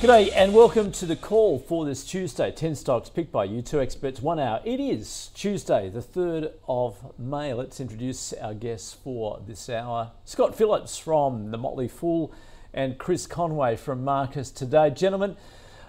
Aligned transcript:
G'day 0.00 0.32
and 0.34 0.54
welcome 0.54 0.92
to 0.92 1.04
the 1.04 1.14
call 1.14 1.58
for 1.58 1.84
this 1.84 2.06
Tuesday. 2.06 2.50
10 2.50 2.74
stocks 2.74 3.10
picked 3.10 3.30
by 3.30 3.44
you, 3.44 3.60
two 3.60 3.82
experts, 3.82 4.22
one 4.22 4.40
hour. 4.40 4.62
It 4.64 4.80
is 4.80 5.28
Tuesday, 5.34 5.90
the 5.90 6.00
3rd 6.00 6.52
of 6.66 7.18
May. 7.18 7.52
Let's 7.52 7.80
introduce 7.80 8.32
our 8.32 8.54
guests 8.54 8.94
for 8.94 9.42
this 9.46 9.68
hour 9.68 10.12
Scott 10.24 10.56
Phillips 10.56 10.96
from 10.96 11.50
The 11.50 11.58
Motley 11.58 11.86
Fool 11.86 12.32
and 12.72 12.96
Chris 12.96 13.26
Conway 13.26 13.76
from 13.76 14.02
Marcus 14.02 14.50
Today. 14.50 14.88
Gentlemen, 14.88 15.36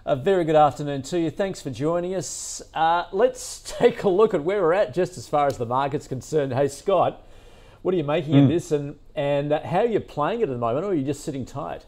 a 0.06 0.18
very 0.18 0.44
good 0.44 0.58
afternoon 0.58 1.04
to 1.04 1.18
you. 1.18 1.32
Thanks 1.32 1.62
for 1.62 1.70
joining 1.70 2.14
us. 2.14 2.62
Uh, 2.74 3.06
let's 3.14 3.62
take 3.66 4.04
a 4.04 4.10
look 4.10 4.34
at 4.34 4.44
where 4.44 4.62
we're 4.62 4.74
at 4.74 4.94
just 4.94 5.18
as 5.18 5.30
far 5.30 5.48
as 5.48 5.58
the 5.58 5.66
market's 5.66 6.10
concerned. 6.10 6.52
Hey, 6.54 6.68
Scott, 6.68 7.26
what 7.82 7.94
are 7.94 7.98
you 7.98 8.04
making 8.04 8.34
mm. 8.34 8.44
of 8.44 8.50
this 8.50 8.74
and, 8.74 9.00
and 9.16 9.54
how 9.54 9.80
are 9.80 9.86
you 9.86 10.02
playing 10.02 10.42
it 10.42 10.50
at 10.50 10.50
the 10.50 10.58
moment, 10.58 10.86
or 10.86 10.90
are 10.90 10.96
you 10.96 11.06
just 11.06 11.24
sitting 11.24 11.46
tight? 11.46 11.86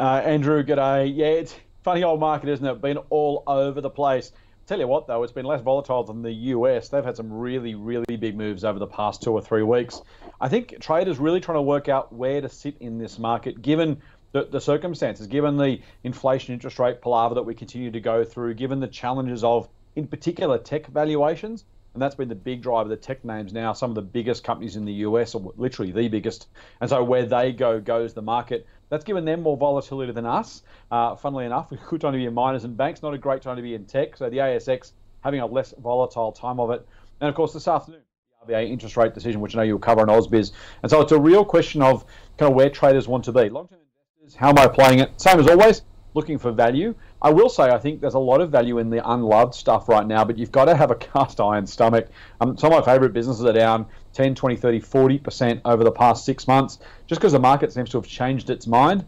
Uh, 0.00 0.22
Andrew, 0.24 0.62
g'day. 0.62 1.12
Yeah, 1.14 1.26
it's 1.26 1.54
funny 1.82 2.04
old 2.04 2.20
market, 2.20 2.48
isn't 2.48 2.64
it? 2.64 2.80
Been 2.80 2.96
all 3.10 3.42
over 3.46 3.82
the 3.82 3.90
place. 3.90 4.32
Tell 4.66 4.78
you 4.78 4.88
what, 4.88 5.06
though, 5.06 5.22
it's 5.22 5.32
been 5.34 5.44
less 5.44 5.60
volatile 5.60 6.04
than 6.04 6.22
the 6.22 6.32
US. 6.32 6.88
They've 6.88 7.04
had 7.04 7.18
some 7.18 7.30
really, 7.30 7.74
really 7.74 8.16
big 8.16 8.34
moves 8.34 8.64
over 8.64 8.78
the 8.78 8.86
past 8.86 9.22
two 9.22 9.32
or 9.32 9.42
three 9.42 9.62
weeks. 9.62 10.00
I 10.40 10.48
think 10.48 10.80
traders 10.80 11.18
really 11.18 11.38
trying 11.38 11.58
to 11.58 11.62
work 11.62 11.90
out 11.90 12.14
where 12.14 12.40
to 12.40 12.48
sit 12.48 12.78
in 12.80 12.96
this 12.96 13.18
market, 13.18 13.60
given 13.60 14.00
the, 14.32 14.44
the 14.44 14.58
circumstances, 14.58 15.26
given 15.26 15.58
the 15.58 15.82
inflation 16.02 16.54
interest 16.54 16.78
rate 16.78 17.02
palaver 17.02 17.34
that 17.34 17.42
we 17.42 17.54
continue 17.54 17.90
to 17.90 18.00
go 18.00 18.24
through, 18.24 18.54
given 18.54 18.80
the 18.80 18.88
challenges 18.88 19.44
of, 19.44 19.68
in 19.96 20.06
particular, 20.06 20.56
tech 20.56 20.86
valuations 20.86 21.66
and 21.94 22.02
that's 22.02 22.14
been 22.14 22.28
the 22.28 22.34
big 22.34 22.62
driver. 22.62 22.88
The 22.88 22.96
tech 22.96 23.24
names 23.24 23.52
now, 23.52 23.72
some 23.72 23.90
of 23.90 23.94
the 23.96 24.02
biggest 24.02 24.44
companies 24.44 24.76
in 24.76 24.84
the 24.84 24.92
US, 24.92 25.34
or 25.34 25.52
literally 25.56 25.90
the 25.90 26.08
biggest, 26.08 26.48
and 26.80 26.88
so 26.88 27.02
where 27.02 27.26
they 27.26 27.52
go 27.52 27.80
goes 27.80 28.14
the 28.14 28.22
market. 28.22 28.66
That's 28.90 29.04
given 29.04 29.24
them 29.24 29.42
more 29.42 29.56
volatility 29.56 30.12
than 30.12 30.26
us. 30.26 30.62
Uh, 30.90 31.16
funnily 31.16 31.46
enough, 31.46 31.72
a 31.72 31.76
good 31.76 32.00
time 32.00 32.12
to 32.12 32.18
be 32.18 32.26
in 32.26 32.34
miners 32.34 32.64
and 32.64 32.76
banks, 32.76 33.02
not 33.02 33.14
a 33.14 33.18
great 33.18 33.40
time 33.40 33.56
to 33.56 33.62
be 33.62 33.74
in 33.74 33.86
tech. 33.86 34.16
So 34.16 34.28
the 34.28 34.38
ASX 34.38 34.92
having 35.22 35.40
a 35.40 35.46
less 35.46 35.72
volatile 35.78 36.32
time 36.32 36.60
of 36.60 36.70
it. 36.70 36.86
And 37.20 37.28
of 37.28 37.34
course, 37.34 37.52
this 37.52 37.68
afternoon, 37.68 38.00
the 38.46 38.52
RBA 38.52 38.68
interest 38.68 38.96
rate 38.96 39.14
decision, 39.14 39.40
which 39.40 39.54
I 39.54 39.58
know 39.58 39.62
you'll 39.62 39.78
cover 39.78 40.00
on 40.00 40.08
AusBiz. 40.08 40.52
And 40.82 40.90
so 40.90 41.00
it's 41.00 41.12
a 41.12 41.20
real 41.20 41.44
question 41.44 41.82
of 41.82 42.04
kind 42.36 42.50
of 42.50 42.56
where 42.56 42.70
traders 42.70 43.06
want 43.06 43.24
to 43.24 43.32
be. 43.32 43.48
Long-term 43.48 43.78
investors, 44.18 44.36
how 44.36 44.48
am 44.48 44.58
I 44.58 44.66
playing 44.66 44.98
it? 44.98 45.20
Same 45.20 45.38
as 45.38 45.46
always, 45.46 45.82
looking 46.14 46.38
for 46.38 46.52
value. 46.52 46.94
I 47.22 47.30
will 47.30 47.48
say 47.48 47.64
I 47.64 47.78
think 47.78 48.00
there's 48.00 48.14
a 48.14 48.18
lot 48.18 48.40
of 48.40 48.50
value 48.50 48.78
in 48.78 48.90
the 48.90 49.08
unloved 49.08 49.54
stuff 49.54 49.88
right 49.88 50.06
now, 50.06 50.24
but 50.24 50.38
you've 50.38 50.52
got 50.52 50.66
to 50.66 50.76
have 50.76 50.90
a 50.90 50.94
cast 50.96 51.40
iron 51.40 51.66
stomach. 51.66 52.08
Um, 52.40 52.56
some 52.56 52.72
of 52.72 52.80
my 52.84 52.92
favourite 52.92 53.12
businesses 53.12 53.44
are 53.44 53.52
down 53.52 53.86
10, 54.14 54.34
20, 54.34 54.56
30, 54.56 54.80
40% 54.80 55.60
over 55.64 55.84
the 55.84 55.92
past 55.92 56.24
six 56.24 56.48
months, 56.48 56.78
just 57.06 57.20
because 57.20 57.32
the 57.32 57.38
market 57.38 57.72
seems 57.72 57.90
to 57.90 57.98
have 57.98 58.06
changed 58.06 58.50
its 58.50 58.66
mind. 58.66 59.04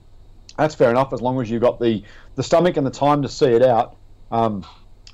That's 0.57 0.75
fair 0.75 0.91
enough 0.91 1.13
as 1.13 1.23
long 1.23 1.41
as 1.41 1.51
you've 1.51 1.63
got 1.63 1.81
the, 1.81 2.05
the 2.37 2.43
stomach 2.43 2.77
and 2.77 2.87
the 2.87 2.91
time 2.91 3.23
to 3.23 3.29
see 3.29 3.47
it 3.47 3.63
out. 3.63 3.97
Um, 4.31 4.65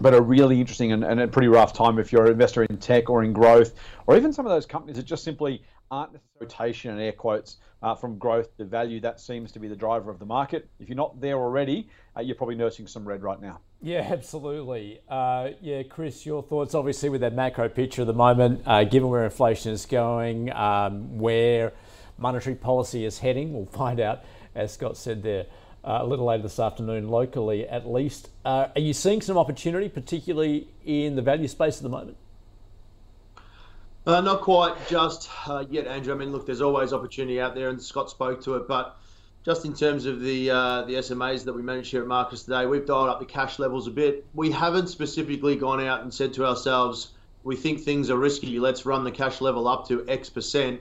but 0.00 0.14
a 0.14 0.20
really 0.20 0.60
interesting 0.60 0.92
and, 0.92 1.04
and, 1.04 1.20
a 1.20 1.26
pretty 1.26 1.48
rough 1.48 1.72
time 1.72 1.98
if 1.98 2.12
you're 2.12 2.26
an 2.26 2.32
investor 2.32 2.62
in 2.62 2.76
tech 2.78 3.10
or 3.10 3.24
in 3.24 3.32
growth, 3.32 3.74
or 4.06 4.16
even 4.16 4.32
some 4.32 4.46
of 4.46 4.50
those 4.50 4.64
companies 4.64 4.96
that 4.96 5.04
just 5.04 5.24
simply 5.24 5.62
aren't 5.90 6.12
rotation 6.40 6.92
and 6.92 7.00
air 7.00 7.12
quotes 7.12 7.56
uh, 7.82 7.94
from 7.94 8.18
growth 8.18 8.56
to 8.56 8.64
value. 8.64 9.00
That 9.00 9.20
seems 9.20 9.52
to 9.52 9.58
be 9.58 9.68
the 9.68 9.76
driver 9.76 10.10
of 10.10 10.18
the 10.18 10.26
market. 10.26 10.68
If 10.80 10.88
you're 10.88 10.96
not 10.96 11.20
there 11.20 11.36
already, 11.36 11.88
uh, 12.16 12.20
you're 12.20 12.36
probably 12.36 12.56
nursing 12.56 12.86
some 12.86 13.06
red 13.06 13.22
right 13.22 13.40
now. 13.40 13.60
Yeah, 13.80 14.06
absolutely. 14.10 15.00
Uh, 15.08 15.50
yeah, 15.60 15.82
Chris, 15.84 16.26
your 16.26 16.42
thoughts 16.42 16.74
obviously 16.74 17.08
with 17.08 17.20
that 17.20 17.34
macro 17.34 17.68
picture 17.68 18.02
at 18.02 18.06
the 18.08 18.12
moment, 18.12 18.62
uh, 18.66 18.84
given 18.84 19.08
where 19.08 19.24
inflation 19.24 19.72
is 19.72 19.86
going, 19.86 20.52
um, 20.52 21.18
where 21.18 21.72
monetary 22.18 22.56
policy 22.56 23.04
is 23.04 23.18
heading, 23.18 23.52
we'll 23.52 23.66
find 23.66 24.00
out, 24.00 24.24
as 24.54 24.72
Scott 24.72 24.96
said 24.96 25.22
there. 25.22 25.46
Uh, 25.84 26.00
a 26.02 26.06
little 26.06 26.26
later 26.26 26.42
this 26.42 26.58
afternoon, 26.58 27.08
locally 27.08 27.66
at 27.68 27.88
least. 27.88 28.28
Uh, 28.44 28.66
are 28.74 28.80
you 28.80 28.92
seeing 28.92 29.20
some 29.20 29.38
opportunity, 29.38 29.88
particularly 29.88 30.68
in 30.84 31.14
the 31.14 31.22
value 31.22 31.46
space 31.46 31.76
at 31.76 31.84
the 31.84 31.88
moment? 31.88 32.16
Uh, 34.08 34.22
not 34.22 34.41
quite 34.41 34.74
just 34.88 35.28
uh, 35.46 35.66
yet, 35.69 35.86
Andrew. 35.86 36.14
I 36.14 36.16
mean, 36.16 36.32
look, 36.32 36.46
there's 36.46 36.62
always 36.62 36.94
opportunity 36.94 37.42
out 37.42 37.54
there, 37.54 37.69
and 37.69 37.80
Scott 37.80 38.08
spoke 38.08 38.42
to 38.44 38.54
it. 38.54 38.66
But 38.66 38.96
just 39.44 39.66
in 39.66 39.74
terms 39.74 40.06
of 40.06 40.22
the 40.22 40.50
uh, 40.50 40.82
the 40.86 40.94
SMAs 40.94 41.44
that 41.44 41.52
we 41.52 41.60
managed 41.60 41.91
here 41.91 42.00
at 42.00 42.08
Marcus 42.08 42.44
today, 42.44 42.64
we've 42.64 42.86
dialed 42.86 43.10
up 43.10 43.20
the 43.20 43.26
cash 43.26 43.58
levels 43.58 43.86
a 43.86 43.91
bit. 43.91 44.24
We 44.32 44.50
haven't 44.50 44.86
specifically 44.86 45.56
gone 45.56 45.84
out 45.84 46.00
and 46.00 46.14
said 46.14 46.32
to 46.34 46.46
ourselves, 46.46 47.08
we 47.44 47.54
think 47.54 47.80
things 47.80 48.08
are 48.08 48.16
risky. 48.16 48.58
Let's 48.58 48.86
run 48.86 49.04
the 49.04 49.10
cash 49.10 49.42
level 49.42 49.69
up 49.69 49.86
to 49.88 50.08
X 50.08 50.30
percent. 50.30 50.80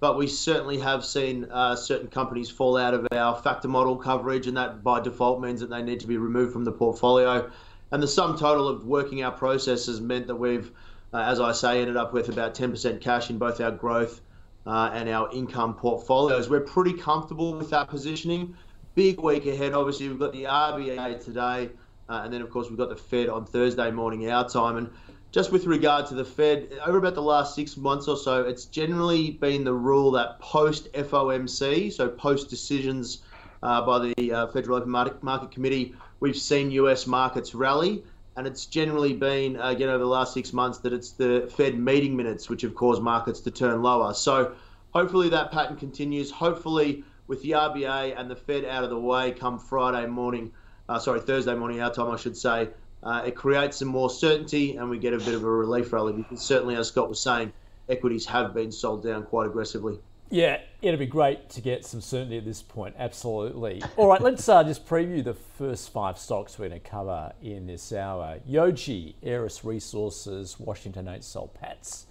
But 0.00 0.18
we 0.18 0.26
certainly 0.26 0.78
have 0.78 1.06
seen 1.06 1.46
uh, 1.50 1.74
certain 1.74 2.08
companies 2.08 2.50
fall 2.50 2.76
out 2.76 2.92
of 2.92 3.08
our 3.12 3.34
factor 3.36 3.68
model 3.68 3.96
coverage, 3.96 4.46
and 4.46 4.58
that 4.58 4.84
by 4.84 5.00
default 5.00 5.40
means 5.40 5.60
that 5.60 5.70
they 5.70 5.80
need 5.80 6.00
to 6.00 6.06
be 6.06 6.18
removed 6.18 6.52
from 6.52 6.64
the 6.64 6.72
portfolio. 6.72 7.50
And 7.92 8.02
the 8.02 8.08
sum 8.08 8.36
total 8.36 8.68
of 8.68 8.84
working 8.84 9.24
our 9.24 9.32
processes 9.32 10.02
meant 10.02 10.26
that 10.26 10.36
we've 10.36 10.70
uh, 11.12 11.18
as 11.18 11.40
I 11.40 11.52
say, 11.52 11.80
ended 11.80 11.96
up 11.96 12.12
with 12.12 12.28
about 12.28 12.54
10% 12.54 13.00
cash 13.00 13.30
in 13.30 13.38
both 13.38 13.60
our 13.60 13.70
growth 13.70 14.20
uh, 14.66 14.90
and 14.92 15.08
our 15.08 15.32
income 15.32 15.74
portfolios. 15.74 16.50
We're 16.50 16.60
pretty 16.60 16.92
comfortable 16.92 17.54
with 17.54 17.70
that 17.70 17.88
positioning. 17.88 18.54
Big 18.94 19.20
week 19.20 19.46
ahead. 19.46 19.72
Obviously, 19.72 20.08
we've 20.08 20.18
got 20.18 20.32
the 20.32 20.44
RBA 20.44 21.24
today, 21.24 21.70
uh, 22.08 22.22
and 22.24 22.32
then 22.32 22.42
of 22.42 22.50
course 22.50 22.68
we've 22.68 22.78
got 22.78 22.90
the 22.90 22.96
Fed 22.96 23.28
on 23.28 23.46
Thursday 23.46 23.90
morning 23.90 24.30
our 24.30 24.48
time. 24.48 24.76
And 24.76 24.90
just 25.30 25.52
with 25.52 25.66
regard 25.66 26.06
to 26.06 26.14
the 26.14 26.24
Fed, 26.24 26.72
over 26.84 26.98
about 26.98 27.14
the 27.14 27.22
last 27.22 27.54
six 27.54 27.76
months 27.76 28.08
or 28.08 28.16
so, 28.16 28.42
it's 28.42 28.66
generally 28.66 29.30
been 29.30 29.64
the 29.64 29.74
rule 29.74 30.10
that 30.12 30.40
post 30.40 30.92
FOMC, 30.92 31.92
so 31.92 32.08
post 32.08 32.50
decisions 32.50 33.22
uh, 33.62 33.84
by 33.84 34.12
the 34.16 34.32
uh, 34.32 34.46
Federal 34.48 34.78
Open 34.78 34.90
Market 34.90 35.50
Committee, 35.50 35.94
we've 36.20 36.36
seen 36.36 36.70
US 36.72 37.06
markets 37.06 37.54
rally 37.54 38.04
and 38.38 38.46
it's 38.46 38.66
generally 38.66 39.14
been 39.14 39.56
again 39.56 39.88
over 39.88 39.98
the 39.98 40.06
last 40.06 40.32
six 40.32 40.52
months 40.52 40.78
that 40.78 40.92
it's 40.92 41.10
the 41.10 41.52
Fed 41.56 41.76
meeting 41.76 42.16
minutes 42.16 42.48
which 42.48 42.62
have 42.62 42.72
caused 42.72 43.02
markets 43.02 43.40
to 43.40 43.50
turn 43.50 43.82
lower. 43.82 44.14
So 44.14 44.54
hopefully 44.92 45.28
that 45.30 45.50
pattern 45.50 45.76
continues. 45.76 46.30
Hopefully 46.30 47.02
with 47.26 47.42
the 47.42 47.50
RBA 47.50 48.14
and 48.16 48.30
the 48.30 48.36
Fed 48.36 48.64
out 48.64 48.84
of 48.84 48.90
the 48.90 48.98
way 48.98 49.32
come 49.32 49.58
Friday 49.58 50.06
morning, 50.06 50.52
uh, 50.88 51.00
sorry 51.00 51.18
Thursday 51.18 51.56
morning 51.56 51.80
our 51.80 51.92
time 51.92 52.12
I 52.12 52.16
should 52.16 52.36
say, 52.36 52.68
uh, 53.02 53.24
it 53.26 53.34
creates 53.34 53.78
some 53.78 53.88
more 53.88 54.08
certainty 54.08 54.76
and 54.76 54.88
we 54.88 54.98
get 54.98 55.14
a 55.14 55.18
bit 55.18 55.34
of 55.34 55.42
a 55.42 55.50
relief 55.50 55.92
rally 55.92 56.12
because 56.12 56.40
certainly 56.40 56.76
as 56.76 56.86
Scott 56.86 57.08
was 57.08 57.18
saying, 57.18 57.52
equities 57.88 58.24
have 58.26 58.54
been 58.54 58.70
sold 58.70 59.02
down 59.02 59.24
quite 59.24 59.46
aggressively. 59.46 59.98
Yeah, 60.30 60.60
it'd 60.82 61.00
be 61.00 61.06
great 61.06 61.48
to 61.50 61.62
get 61.62 61.86
some 61.86 62.02
certainty 62.02 62.36
at 62.36 62.44
this 62.44 62.60
point. 62.60 62.94
Absolutely. 62.98 63.82
All 63.96 64.08
right, 64.08 64.20
let's 64.20 64.46
uh, 64.46 64.62
just 64.62 64.86
preview 64.86 65.24
the 65.24 65.32
first 65.32 65.90
five 65.90 66.18
stocks 66.18 66.58
we're 66.58 66.68
going 66.68 66.80
to 66.80 66.88
cover 66.88 67.32
in 67.42 67.66
this 67.66 67.92
hour. 67.94 68.38
Yojee, 68.48 69.14
Aeris 69.22 69.64
Resources, 69.64 70.60
Washington 70.60 71.08
H. 71.08 71.22
Soul 71.22 71.50
Patts, 71.58 72.06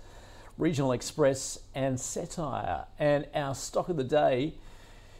Regional 0.57 0.93
Express, 0.93 1.59
and 1.75 1.97
Cettire. 1.97 2.85
And 2.97 3.27
our 3.35 3.53
stock 3.53 3.87
of 3.87 3.97
the 3.97 4.03
day 4.03 4.55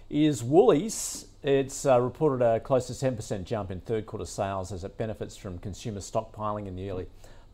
is 0.10 0.44
Woolies. 0.44 1.28
It's 1.44 1.86
uh, 1.86 2.02
reported 2.02 2.44
a 2.44 2.60
close 2.60 2.88
to 2.88 2.94
10% 2.94 3.44
jump 3.44 3.70
in 3.70 3.80
third 3.82 4.08
quarter 4.08 4.26
sales 4.26 4.72
as 4.72 4.84
it 4.84 4.98
benefits 4.98 5.38
from 5.38 5.60
consumer 5.60 6.00
stockpiling 6.00 6.66
in 6.66 6.76
the 6.76 6.90
early 6.90 7.06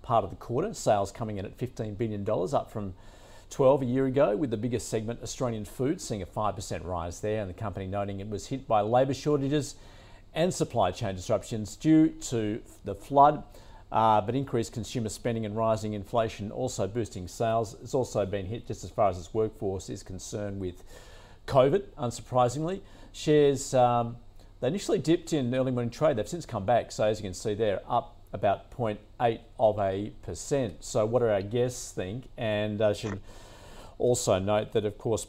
part 0.03 0.23
of 0.23 0.29
the 0.29 0.37
quarter. 0.37 0.73
Sales 0.73 1.11
coming 1.11 1.37
in 1.37 1.43
at 1.43 1.57
$15 1.57 1.97
billion, 1.97 2.25
up 2.55 2.71
from 2.71 2.93
12 3.53 3.83
a 3.83 3.85
year 3.85 4.07
ago, 4.07 4.35
with 4.35 4.49
the 4.49 4.57
biggest 4.57 4.89
segment, 4.89 5.21
Australian 5.21 5.63
food, 5.63 6.01
seeing 6.01 6.23
a 6.23 6.25
5% 6.25 6.83
rise 6.83 7.19
there, 7.19 7.39
and 7.39 7.47
the 7.47 7.53
company 7.53 7.85
noting 7.85 8.19
it 8.19 8.27
was 8.27 8.47
hit 8.47 8.67
by 8.67 8.81
labour 8.81 9.13
shortages 9.13 9.75
and 10.33 10.51
supply 10.51 10.89
chain 10.89 11.15
disruptions 11.15 11.75
due 11.75 12.09
to 12.09 12.59
the 12.83 12.95
flood. 12.95 13.43
Uh, 13.91 14.19
but 14.21 14.33
increased 14.33 14.73
consumer 14.73 15.07
spending 15.07 15.45
and 15.45 15.55
rising 15.55 15.93
inflation 15.93 16.49
also 16.51 16.87
boosting 16.87 17.27
sales. 17.27 17.75
It's 17.83 17.93
also 17.93 18.25
been 18.25 18.47
hit 18.47 18.65
just 18.65 18.83
as 18.83 18.89
far 18.89 19.09
as 19.09 19.19
its 19.19 19.35
workforce 19.35 19.87
is 19.87 20.01
concerned 20.01 20.59
with 20.59 20.83
COVID, 21.45 21.83
unsurprisingly. 21.99 22.81
Shares, 23.11 23.75
um, 23.75 24.17
they 24.61 24.67
initially 24.67 24.97
dipped 24.97 25.31
in 25.31 25.53
early 25.53 25.71
morning 25.71 25.91
trade. 25.91 26.17
They've 26.17 26.27
since 26.27 26.47
come 26.47 26.65
back. 26.65 26.91
So 26.91 27.03
as 27.03 27.19
you 27.19 27.23
can 27.23 27.35
see 27.35 27.53
there, 27.53 27.81
up 27.87 28.15
about 28.33 28.71
0.8 28.71 29.39
of 29.59 29.77
a 29.77 30.11
percent. 30.23 30.83
So, 30.83 31.05
what 31.05 31.19
do 31.19 31.27
our 31.27 31.43
guests 31.43 31.91
think? 31.91 32.29
And 32.35 32.81
I 32.81 32.93
should 32.93 33.19
also 34.03 34.37
note 34.37 34.73
that, 34.73 34.85
of 34.85 34.97
course, 34.97 35.27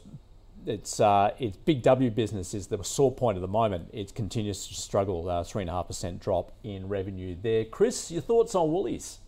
it's 0.67 0.99
uh, 0.99 1.31
it's 1.39 1.57
Big 1.57 1.81
W 1.81 2.11
business 2.11 2.53
is 2.53 2.67
the 2.67 2.83
sore 2.83 3.11
point 3.11 3.37
at 3.37 3.41
the 3.41 3.47
moment. 3.47 3.89
It 3.93 4.13
continues 4.13 4.67
to 4.67 4.73
struggle, 4.73 5.29
uh, 5.29 5.43
three 5.43 5.63
and 5.63 5.69
a 5.69 5.73
half 5.73 5.87
percent 5.87 6.19
drop 6.19 6.51
in 6.63 6.89
revenue 6.89 7.35
there. 7.41 7.65
Chris, 7.65 8.11
your 8.11 8.21
thoughts 8.21 8.53
on 8.53 8.71
Woolies? 8.71 9.19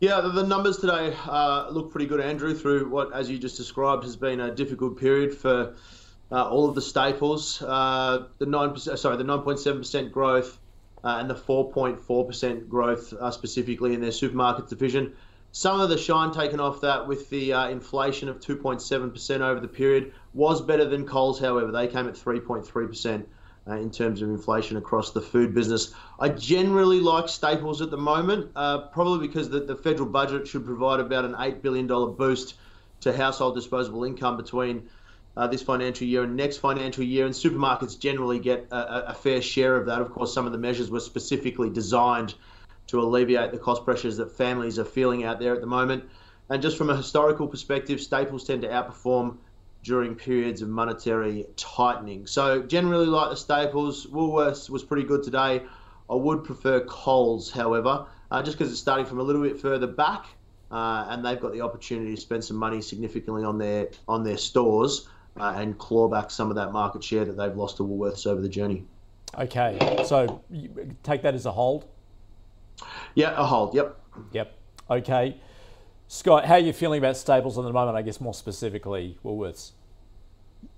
Yeah, 0.00 0.20
the, 0.20 0.42
numbers 0.42 0.78
today 0.78 1.14
uh, 1.26 1.68
look 1.70 1.92
pretty 1.92 2.06
good, 2.06 2.20
Andrew. 2.20 2.54
Through 2.54 2.88
what, 2.88 3.12
as 3.14 3.30
you 3.30 3.38
just 3.38 3.56
described, 3.56 4.02
has 4.02 4.16
been 4.16 4.40
a 4.40 4.52
difficult 4.52 4.98
period 4.98 5.32
for 5.32 5.74
uh, 6.32 6.48
all 6.48 6.68
of 6.68 6.74
the 6.74 6.82
staples. 6.82 7.62
Uh, 7.62 8.26
the 8.38 8.46
nine 8.46 8.72
percent, 8.72 8.98
sorry, 8.98 9.16
the 9.16 9.24
nine 9.24 9.42
point 9.42 9.60
seven 9.60 9.80
percent 9.80 10.10
growth 10.10 10.58
uh, 11.04 11.18
and 11.20 11.30
the 11.30 11.36
four 11.36 11.70
point 11.70 12.00
four 12.00 12.24
percent 12.24 12.68
growth 12.68 13.14
specifically 13.32 13.94
in 13.94 14.00
their 14.00 14.10
supermarkets 14.10 14.70
division 14.70 15.14
some 15.52 15.80
of 15.80 15.90
the 15.90 15.98
shine 15.98 16.32
taken 16.32 16.60
off 16.60 16.80
that 16.80 17.06
with 17.06 17.28
the 17.28 17.52
uh, 17.52 17.68
inflation 17.68 18.30
of 18.30 18.40
2.7% 18.40 19.40
over 19.40 19.60
the 19.60 19.68
period 19.68 20.14
was 20.32 20.62
better 20.62 20.86
than 20.86 21.06
Coles, 21.06 21.38
however. 21.38 21.70
They 21.70 21.88
came 21.88 22.08
at 22.08 22.14
3.3% 22.14 23.24
uh, 23.68 23.74
in 23.74 23.90
terms 23.90 24.22
of 24.22 24.30
inflation 24.30 24.78
across 24.78 25.12
the 25.12 25.20
food 25.20 25.54
business. 25.54 25.94
I 26.18 26.30
generally 26.30 27.00
like 27.00 27.28
staples 27.28 27.82
at 27.82 27.90
the 27.90 27.98
moment, 27.98 28.50
uh, 28.56 28.86
probably 28.88 29.26
because 29.26 29.50
the, 29.50 29.60
the 29.60 29.76
federal 29.76 30.08
budget 30.08 30.48
should 30.48 30.64
provide 30.64 31.00
about 31.00 31.26
an 31.26 31.34
$8 31.34 31.60
billion 31.60 31.86
boost 31.86 32.54
to 33.02 33.14
household 33.14 33.54
disposable 33.54 34.04
income 34.04 34.38
between 34.38 34.88
uh, 35.36 35.46
this 35.48 35.62
financial 35.62 36.06
year 36.06 36.22
and 36.22 36.34
next 36.34 36.58
financial 36.58 37.04
year. 37.04 37.26
And 37.26 37.34
supermarkets 37.34 37.98
generally 37.98 38.38
get 38.38 38.68
a, 38.70 39.10
a 39.10 39.14
fair 39.14 39.42
share 39.42 39.76
of 39.76 39.84
that. 39.84 40.00
Of 40.00 40.12
course, 40.12 40.32
some 40.32 40.46
of 40.46 40.52
the 40.52 40.58
measures 40.58 40.90
were 40.90 41.00
specifically 41.00 41.68
designed 41.68 42.34
to 42.92 43.00
alleviate 43.00 43.50
the 43.52 43.58
cost 43.58 43.86
pressures 43.86 44.18
that 44.18 44.30
families 44.30 44.78
are 44.78 44.84
feeling 44.84 45.24
out 45.24 45.40
there 45.40 45.54
at 45.54 45.62
the 45.62 45.66
moment. 45.66 46.04
And 46.50 46.60
just 46.60 46.76
from 46.76 46.90
a 46.90 46.96
historical 46.96 47.48
perspective, 47.48 48.00
staples 48.00 48.44
tend 48.44 48.60
to 48.62 48.68
outperform 48.68 49.38
during 49.82 50.14
periods 50.14 50.60
of 50.60 50.68
monetary 50.68 51.46
tightening. 51.56 52.26
So 52.26 52.62
generally 52.62 53.06
like 53.06 53.30
the 53.30 53.36
staples, 53.36 54.06
Woolworths 54.06 54.68
was 54.68 54.84
pretty 54.84 55.04
good 55.04 55.22
today. 55.22 55.62
I 56.10 56.14
would 56.14 56.44
prefer 56.44 56.80
Coles, 56.80 57.50
however, 57.50 58.06
uh, 58.30 58.42
just 58.42 58.58
because 58.58 58.70
it's 58.70 58.80
starting 58.80 59.06
from 59.06 59.20
a 59.20 59.22
little 59.22 59.42
bit 59.42 59.58
further 59.58 59.86
back, 59.86 60.26
uh, 60.70 61.06
and 61.08 61.24
they've 61.24 61.40
got 61.40 61.54
the 61.54 61.62
opportunity 61.62 62.14
to 62.14 62.20
spend 62.20 62.44
some 62.44 62.58
money 62.58 62.82
significantly 62.82 63.42
on 63.42 63.56
their 63.56 63.88
on 64.06 64.22
their 64.22 64.36
stores 64.36 65.08
uh, 65.40 65.54
and 65.56 65.78
claw 65.78 66.08
back 66.08 66.30
some 66.30 66.50
of 66.50 66.56
that 66.56 66.72
market 66.72 67.02
share 67.02 67.24
that 67.24 67.38
they've 67.38 67.56
lost 67.56 67.78
to 67.78 67.84
Woolworths 67.84 68.26
over 68.26 68.42
the 68.42 68.50
journey. 68.50 68.84
Okay, 69.38 70.04
so 70.06 70.42
take 71.02 71.22
that 71.22 71.34
as 71.34 71.46
a 71.46 71.52
hold. 71.52 71.86
Yeah, 73.14 73.34
a 73.36 73.44
hold. 73.44 73.74
Yep. 73.74 74.00
Yep. 74.32 74.58
Okay. 74.90 75.36
Scott, 76.08 76.44
how 76.44 76.54
are 76.54 76.58
you 76.58 76.72
feeling 76.72 76.98
about 76.98 77.16
Staples 77.16 77.58
at 77.58 77.64
the 77.64 77.72
moment? 77.72 77.96
I 77.96 78.02
guess 78.02 78.20
more 78.20 78.34
specifically, 78.34 79.18
Woolworths. 79.24 79.72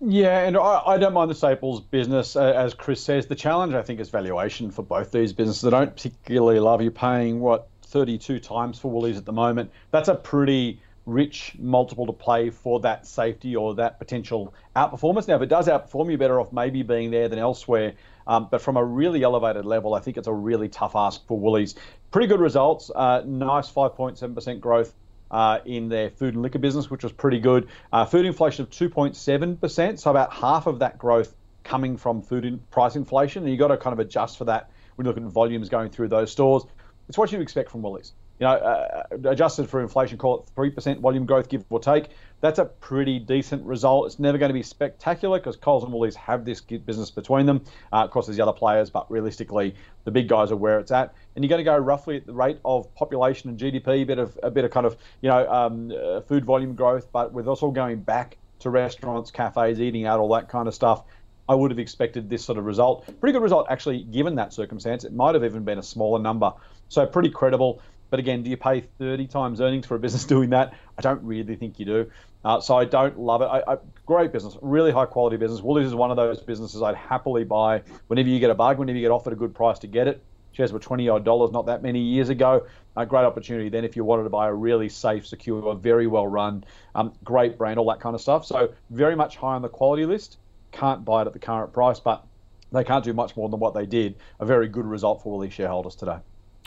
Yeah, 0.00 0.40
and 0.40 0.56
I, 0.56 0.82
I 0.86 0.98
don't 0.98 1.12
mind 1.12 1.30
the 1.30 1.34
Staples 1.34 1.80
business. 1.80 2.36
Uh, 2.36 2.52
as 2.52 2.74
Chris 2.74 3.02
says, 3.02 3.26
the 3.26 3.34
challenge 3.34 3.74
I 3.74 3.82
think 3.82 4.00
is 4.00 4.10
valuation 4.10 4.70
for 4.70 4.82
both 4.82 5.10
these 5.10 5.32
businesses. 5.32 5.64
I 5.64 5.70
don't 5.70 5.94
particularly 5.94 6.60
love 6.60 6.82
you 6.82 6.90
paying 6.90 7.40
what 7.40 7.68
32 7.82 8.40
times 8.40 8.78
for 8.78 8.90
Woolies 8.90 9.18
at 9.18 9.24
the 9.24 9.32
moment. 9.32 9.70
That's 9.90 10.08
a 10.08 10.14
pretty 10.14 10.80
rich 11.06 11.54
multiple 11.58 12.06
to 12.06 12.12
play 12.12 12.50
for 12.50 12.80
that 12.80 13.06
safety 13.06 13.54
or 13.54 13.74
that 13.74 13.98
potential 13.98 14.54
outperformance. 14.74 15.28
Now, 15.28 15.36
if 15.36 15.42
it 15.42 15.48
does 15.48 15.68
outperform, 15.68 16.08
you're 16.08 16.18
better 16.18 16.40
off 16.40 16.52
maybe 16.52 16.82
being 16.82 17.10
there 17.10 17.28
than 17.28 17.38
elsewhere. 17.38 17.92
Um, 18.26 18.48
but 18.50 18.60
from 18.60 18.76
a 18.76 18.84
really 18.84 19.22
elevated 19.22 19.64
level, 19.64 19.94
I 19.94 20.00
think 20.00 20.16
it's 20.16 20.28
a 20.28 20.32
really 20.32 20.68
tough 20.68 20.96
ask 20.96 21.26
for 21.26 21.38
Woolies. 21.38 21.74
Pretty 22.10 22.26
good 22.26 22.40
results. 22.40 22.90
Uh, 22.94 23.22
nice 23.26 23.70
5.7% 23.70 24.60
growth 24.60 24.94
uh, 25.30 25.58
in 25.64 25.88
their 25.88 26.10
food 26.10 26.34
and 26.34 26.42
liquor 26.42 26.58
business, 26.58 26.90
which 26.90 27.02
was 27.02 27.12
pretty 27.12 27.40
good. 27.40 27.68
Uh, 27.92 28.04
food 28.04 28.24
inflation 28.24 28.62
of 28.62 28.70
2.7%, 28.70 29.98
so 29.98 30.10
about 30.10 30.32
half 30.32 30.66
of 30.66 30.78
that 30.78 30.98
growth 30.98 31.34
coming 31.64 31.96
from 31.96 32.22
food 32.22 32.44
in 32.44 32.58
price 32.70 32.96
inflation. 32.96 33.42
And 33.42 33.50
you've 33.50 33.58
got 33.58 33.68
to 33.68 33.76
kind 33.76 33.92
of 33.92 33.98
adjust 33.98 34.38
for 34.38 34.44
that 34.44 34.70
when 34.94 35.06
you 35.06 35.12
look 35.12 35.22
at 35.22 35.30
volumes 35.30 35.68
going 35.68 35.90
through 35.90 36.08
those 36.08 36.30
stores. 36.30 36.64
It's 37.08 37.18
what 37.18 37.32
you 37.32 37.40
expect 37.40 37.70
from 37.70 37.82
Woolies 37.82 38.12
you 38.40 38.44
know, 38.44 38.52
uh, 38.52 39.04
adjusted 39.24 39.68
for 39.68 39.80
inflation, 39.80 40.18
call 40.18 40.40
it 40.40 40.50
3% 40.56 41.00
volume 41.00 41.24
growth, 41.24 41.48
give 41.48 41.64
or 41.70 41.78
take. 41.78 42.08
That's 42.40 42.58
a 42.58 42.64
pretty 42.64 43.18
decent 43.18 43.64
result. 43.64 44.06
It's 44.06 44.18
never 44.18 44.38
going 44.38 44.50
to 44.50 44.54
be 44.54 44.62
spectacular 44.62 45.38
because 45.38 45.56
Coles 45.56 45.84
and 45.84 45.92
Woolies 45.92 46.16
have 46.16 46.44
this 46.44 46.60
business 46.60 47.10
between 47.10 47.46
them. 47.46 47.64
Uh, 47.92 48.04
of 48.04 48.10
course, 48.10 48.26
there's 48.26 48.36
the 48.36 48.42
other 48.42 48.52
players, 48.52 48.90
but 48.90 49.10
realistically, 49.10 49.74
the 50.04 50.10
big 50.10 50.28
guys 50.28 50.50
are 50.50 50.56
where 50.56 50.78
it's 50.78 50.90
at. 50.90 51.14
And 51.34 51.44
you're 51.44 51.48
going 51.48 51.60
to 51.60 51.64
go 51.64 51.76
roughly 51.78 52.16
at 52.16 52.26
the 52.26 52.34
rate 52.34 52.58
of 52.64 52.92
population 52.94 53.50
and 53.50 53.58
GDP, 53.58 54.02
a 54.02 54.04
bit 54.04 54.18
of 54.18 54.38
a 54.42 54.50
bit 54.50 54.64
of 54.64 54.70
kind 54.70 54.84
of 54.84 54.96
you 55.22 55.30
know 55.30 55.48
um, 55.50 55.92
uh, 55.92 56.20
food 56.22 56.44
volume 56.44 56.74
growth, 56.74 57.10
but 57.12 57.32
with 57.32 57.48
us 57.48 57.62
all 57.62 57.70
going 57.70 58.00
back 58.00 58.36
to 58.60 58.70
restaurants, 58.70 59.30
cafes, 59.30 59.80
eating 59.80 60.06
out, 60.06 60.20
all 60.20 60.32
that 60.34 60.48
kind 60.48 60.68
of 60.68 60.74
stuff. 60.74 61.04
I 61.48 61.54
would 61.54 61.70
have 61.70 61.78
expected 61.78 62.30
this 62.30 62.44
sort 62.44 62.58
of 62.58 62.64
result. 62.64 63.06
Pretty 63.20 63.32
good 63.32 63.42
result, 63.42 63.66
actually, 63.68 64.02
given 64.02 64.36
that 64.36 64.52
circumstance. 64.52 65.04
It 65.04 65.12
might 65.12 65.34
have 65.34 65.44
even 65.44 65.64
been 65.64 65.78
a 65.78 65.82
smaller 65.82 66.18
number. 66.18 66.52
So 66.88 67.06
pretty 67.06 67.30
credible. 67.30 67.82
But 68.14 68.20
again, 68.20 68.44
do 68.44 68.50
you 68.50 68.56
pay 68.56 68.82
30 69.00 69.26
times 69.26 69.60
earnings 69.60 69.86
for 69.86 69.96
a 69.96 69.98
business 69.98 70.24
doing 70.34 70.50
that? 70.50 70.74
I 70.96 71.02
don't 71.02 71.24
really 71.24 71.56
think 71.56 71.80
you 71.80 71.84
do. 71.84 72.10
Uh, 72.44 72.60
so 72.60 72.76
I 72.76 72.84
don't 72.84 73.18
love 73.18 73.42
it. 73.42 73.46
I, 73.46 73.72
I, 73.72 73.78
great 74.06 74.30
business, 74.30 74.56
really 74.62 74.92
high 74.92 75.06
quality 75.06 75.36
business. 75.36 75.60
Woolies 75.60 75.88
is 75.88 75.96
one 75.96 76.12
of 76.12 76.16
those 76.16 76.38
businesses 76.38 76.80
I'd 76.80 76.94
happily 76.94 77.42
buy 77.42 77.82
whenever 78.06 78.28
you 78.28 78.38
get 78.38 78.50
a 78.50 78.54
bargain, 78.54 78.78
whenever 78.78 78.96
you 78.96 79.04
get 79.04 79.10
offered 79.10 79.32
a 79.32 79.36
good 79.36 79.52
price 79.52 79.80
to 79.80 79.88
get 79.88 80.06
it. 80.06 80.22
Shares 80.52 80.72
were 80.72 80.78
20 80.78 81.08
odd 81.08 81.24
dollars 81.24 81.50
not 81.50 81.66
that 81.66 81.82
many 81.82 82.02
years 82.02 82.28
ago. 82.28 82.68
A 82.96 83.04
great 83.04 83.24
opportunity 83.24 83.68
then 83.68 83.84
if 83.84 83.96
you 83.96 84.04
wanted 84.04 84.22
to 84.22 84.30
buy 84.30 84.46
a 84.46 84.54
really 84.54 84.90
safe, 84.90 85.26
secure, 85.26 85.74
very 85.74 86.06
well 86.06 86.28
run, 86.28 86.62
um, 86.94 87.14
great 87.24 87.58
brand, 87.58 87.80
all 87.80 87.90
that 87.90 87.98
kind 87.98 88.14
of 88.14 88.20
stuff. 88.20 88.46
So 88.46 88.74
very 88.90 89.16
much 89.16 89.34
high 89.34 89.56
on 89.56 89.62
the 89.62 89.68
quality 89.68 90.06
list. 90.06 90.38
Can't 90.70 91.04
buy 91.04 91.22
it 91.22 91.26
at 91.26 91.32
the 91.32 91.40
current 91.40 91.72
price, 91.72 91.98
but 91.98 92.24
they 92.70 92.84
can't 92.84 93.02
do 93.02 93.12
much 93.12 93.36
more 93.36 93.48
than 93.48 93.58
what 93.58 93.74
they 93.74 93.86
did. 93.86 94.14
A 94.38 94.46
very 94.46 94.68
good 94.68 94.86
result 94.86 95.24
for 95.24 95.32
Woolies 95.32 95.52
shareholders 95.52 95.96
today. 95.96 96.18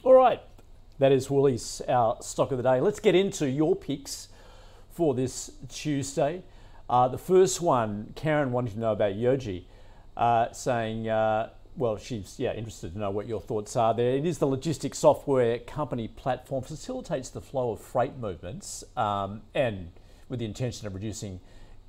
All 0.03 0.13
right. 0.13 0.41
That 0.99 1.11
is 1.11 1.29
Woolies, 1.29 1.83
our 1.88 2.17
stock 2.21 2.51
of 2.51 2.57
the 2.57 2.63
day. 2.63 2.81
Let's 2.81 2.99
get 2.99 3.13
into 3.13 3.47
your 3.47 3.75
picks 3.75 4.29
for 4.89 5.13
this 5.13 5.51
Tuesday. 5.69 6.41
Uh, 6.89 7.07
the 7.07 7.19
first 7.19 7.61
one, 7.61 8.13
Karen 8.15 8.51
wanted 8.51 8.73
to 8.73 8.79
know 8.79 8.94
about 8.94 9.13
Yojee, 9.13 9.65
uh, 10.15 10.51
saying, 10.53 11.07
uh, 11.07 11.49
well, 11.75 11.97
she's 11.97 12.39
yeah 12.39 12.53
interested 12.53 12.94
to 12.94 12.99
know 12.99 13.11
what 13.11 13.27
your 13.27 13.39
thoughts 13.39 13.75
are 13.75 13.94
there. 13.94 14.15
It 14.15 14.25
is 14.25 14.39
the 14.39 14.47
logistics 14.47 14.97
software 14.97 15.59
company 15.59 16.07
platform 16.07 16.63
facilitates 16.63 17.29
the 17.29 17.41
flow 17.41 17.73
of 17.73 17.79
freight 17.79 18.17
movements 18.17 18.83
um, 18.95 19.44
and 19.54 19.92
with 20.30 20.39
the 20.39 20.45
intention 20.45 20.87
of 20.87 20.95
reducing 20.95 21.39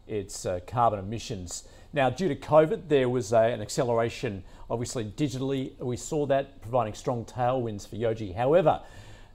its 0.07 0.45
uh, 0.45 0.61
carbon 0.67 0.99
emissions. 0.99 1.67
Now, 1.95 2.11
due 2.11 2.29
to 2.29 2.37
COVID, 2.37 2.89
there 2.89 3.09
was 3.09 3.33
a, 3.33 3.41
an 3.41 3.63
acceleration, 3.63 4.45
obviously 4.71 5.05
digitally. 5.05 5.77
We 5.79 5.97
saw 5.97 6.27
that 6.27 6.61
providing 6.61 6.95
strong 6.95 7.25
tailwinds 7.25 7.89
for 7.89 7.97
Yojee. 7.97 8.35
However, 8.35 8.81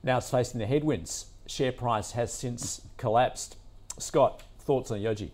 now 0.03 0.17
it's 0.17 0.29
facing 0.29 0.59
the 0.59 0.65
headwinds. 0.65 1.27
Share 1.47 1.71
price 1.71 2.11
has 2.11 2.33
since 2.33 2.81
collapsed. 2.97 3.57
Scott, 3.97 4.43
thoughts 4.59 4.91
on 4.91 4.99
Yojee? 4.99 5.31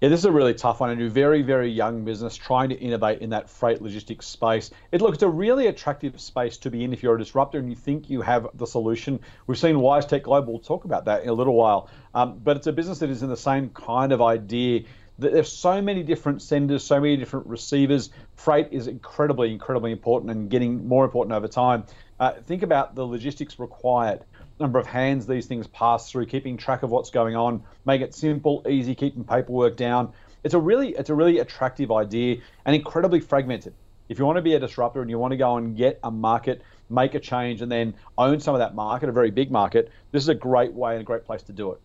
Yeah, 0.00 0.08
this 0.08 0.20
is 0.20 0.24
a 0.24 0.32
really 0.32 0.54
tough 0.54 0.80
one. 0.80 0.88
A 0.88 0.96
new, 0.96 1.10
very, 1.10 1.42
very 1.42 1.68
young 1.70 2.06
business 2.06 2.34
trying 2.34 2.70
to 2.70 2.74
innovate 2.76 3.20
in 3.20 3.28
that 3.30 3.50
freight 3.50 3.82
logistics 3.82 4.26
space. 4.26 4.70
It 4.92 5.02
looks 5.02 5.20
a 5.20 5.28
really 5.28 5.66
attractive 5.66 6.18
space 6.18 6.56
to 6.58 6.70
be 6.70 6.84
in 6.84 6.94
if 6.94 7.02
you're 7.02 7.16
a 7.16 7.18
disruptor 7.18 7.58
and 7.58 7.68
you 7.68 7.76
think 7.76 8.08
you 8.08 8.22
have 8.22 8.46
the 8.54 8.66
solution. 8.66 9.20
We've 9.46 9.58
seen 9.58 9.76
WiseTech 9.76 10.22
Global 10.22 10.58
talk 10.58 10.86
about 10.86 11.04
that 11.04 11.22
in 11.22 11.28
a 11.28 11.34
little 11.34 11.52
while. 11.52 11.90
Um, 12.14 12.40
but 12.42 12.56
it's 12.56 12.66
a 12.66 12.72
business 12.72 12.98
that 13.00 13.10
is 13.10 13.22
in 13.22 13.28
the 13.28 13.36
same 13.36 13.68
kind 13.70 14.12
of 14.12 14.22
idea 14.22 14.84
there's 15.20 15.52
so 15.52 15.82
many 15.82 16.02
different 16.02 16.40
senders, 16.40 16.82
so 16.82 17.00
many 17.00 17.16
different 17.16 17.46
receivers. 17.46 18.10
Freight 18.36 18.68
is 18.70 18.86
incredibly, 18.86 19.52
incredibly 19.52 19.92
important 19.92 20.30
and 20.30 20.50
getting 20.50 20.86
more 20.88 21.04
important 21.04 21.34
over 21.34 21.46
time. 21.46 21.84
Uh, 22.18 22.32
think 22.46 22.62
about 22.62 22.94
the 22.94 23.06
logistics 23.06 23.58
required, 23.58 24.24
number 24.58 24.78
of 24.78 24.86
hands 24.86 25.26
these 25.26 25.46
things 25.46 25.66
pass 25.68 26.10
through, 26.10 26.26
keeping 26.26 26.56
track 26.56 26.82
of 26.82 26.90
what's 26.90 27.10
going 27.10 27.36
on, 27.36 27.62
make 27.86 28.00
it 28.00 28.14
simple, 28.14 28.64
easy, 28.68 28.94
keeping 28.94 29.24
paperwork 29.24 29.76
down. 29.76 30.12
It's 30.42 30.54
a 30.54 30.58
really, 30.58 30.90
it's 30.90 31.10
a 31.10 31.14
really 31.14 31.38
attractive 31.38 31.92
idea 31.92 32.38
and 32.64 32.74
incredibly 32.74 33.20
fragmented. 33.20 33.74
If 34.08 34.18
you 34.18 34.24
want 34.24 34.36
to 34.36 34.42
be 34.42 34.54
a 34.54 34.58
disruptor 34.58 35.02
and 35.02 35.10
you 35.10 35.18
want 35.18 35.32
to 35.32 35.36
go 35.36 35.56
and 35.56 35.76
get 35.76 36.00
a 36.02 36.10
market, 36.10 36.62
make 36.88 37.14
a 37.14 37.20
change, 37.20 37.62
and 37.62 37.70
then 37.70 37.94
own 38.18 38.40
some 38.40 38.54
of 38.54 38.58
that 38.58 38.74
market, 38.74 39.08
a 39.08 39.12
very 39.12 39.30
big 39.30 39.50
market, 39.50 39.90
this 40.12 40.22
is 40.22 40.28
a 40.28 40.34
great 40.34 40.72
way 40.72 40.92
and 40.92 41.02
a 41.02 41.04
great 41.04 41.24
place 41.24 41.42
to 41.44 41.52
do 41.52 41.72
it. 41.72 41.80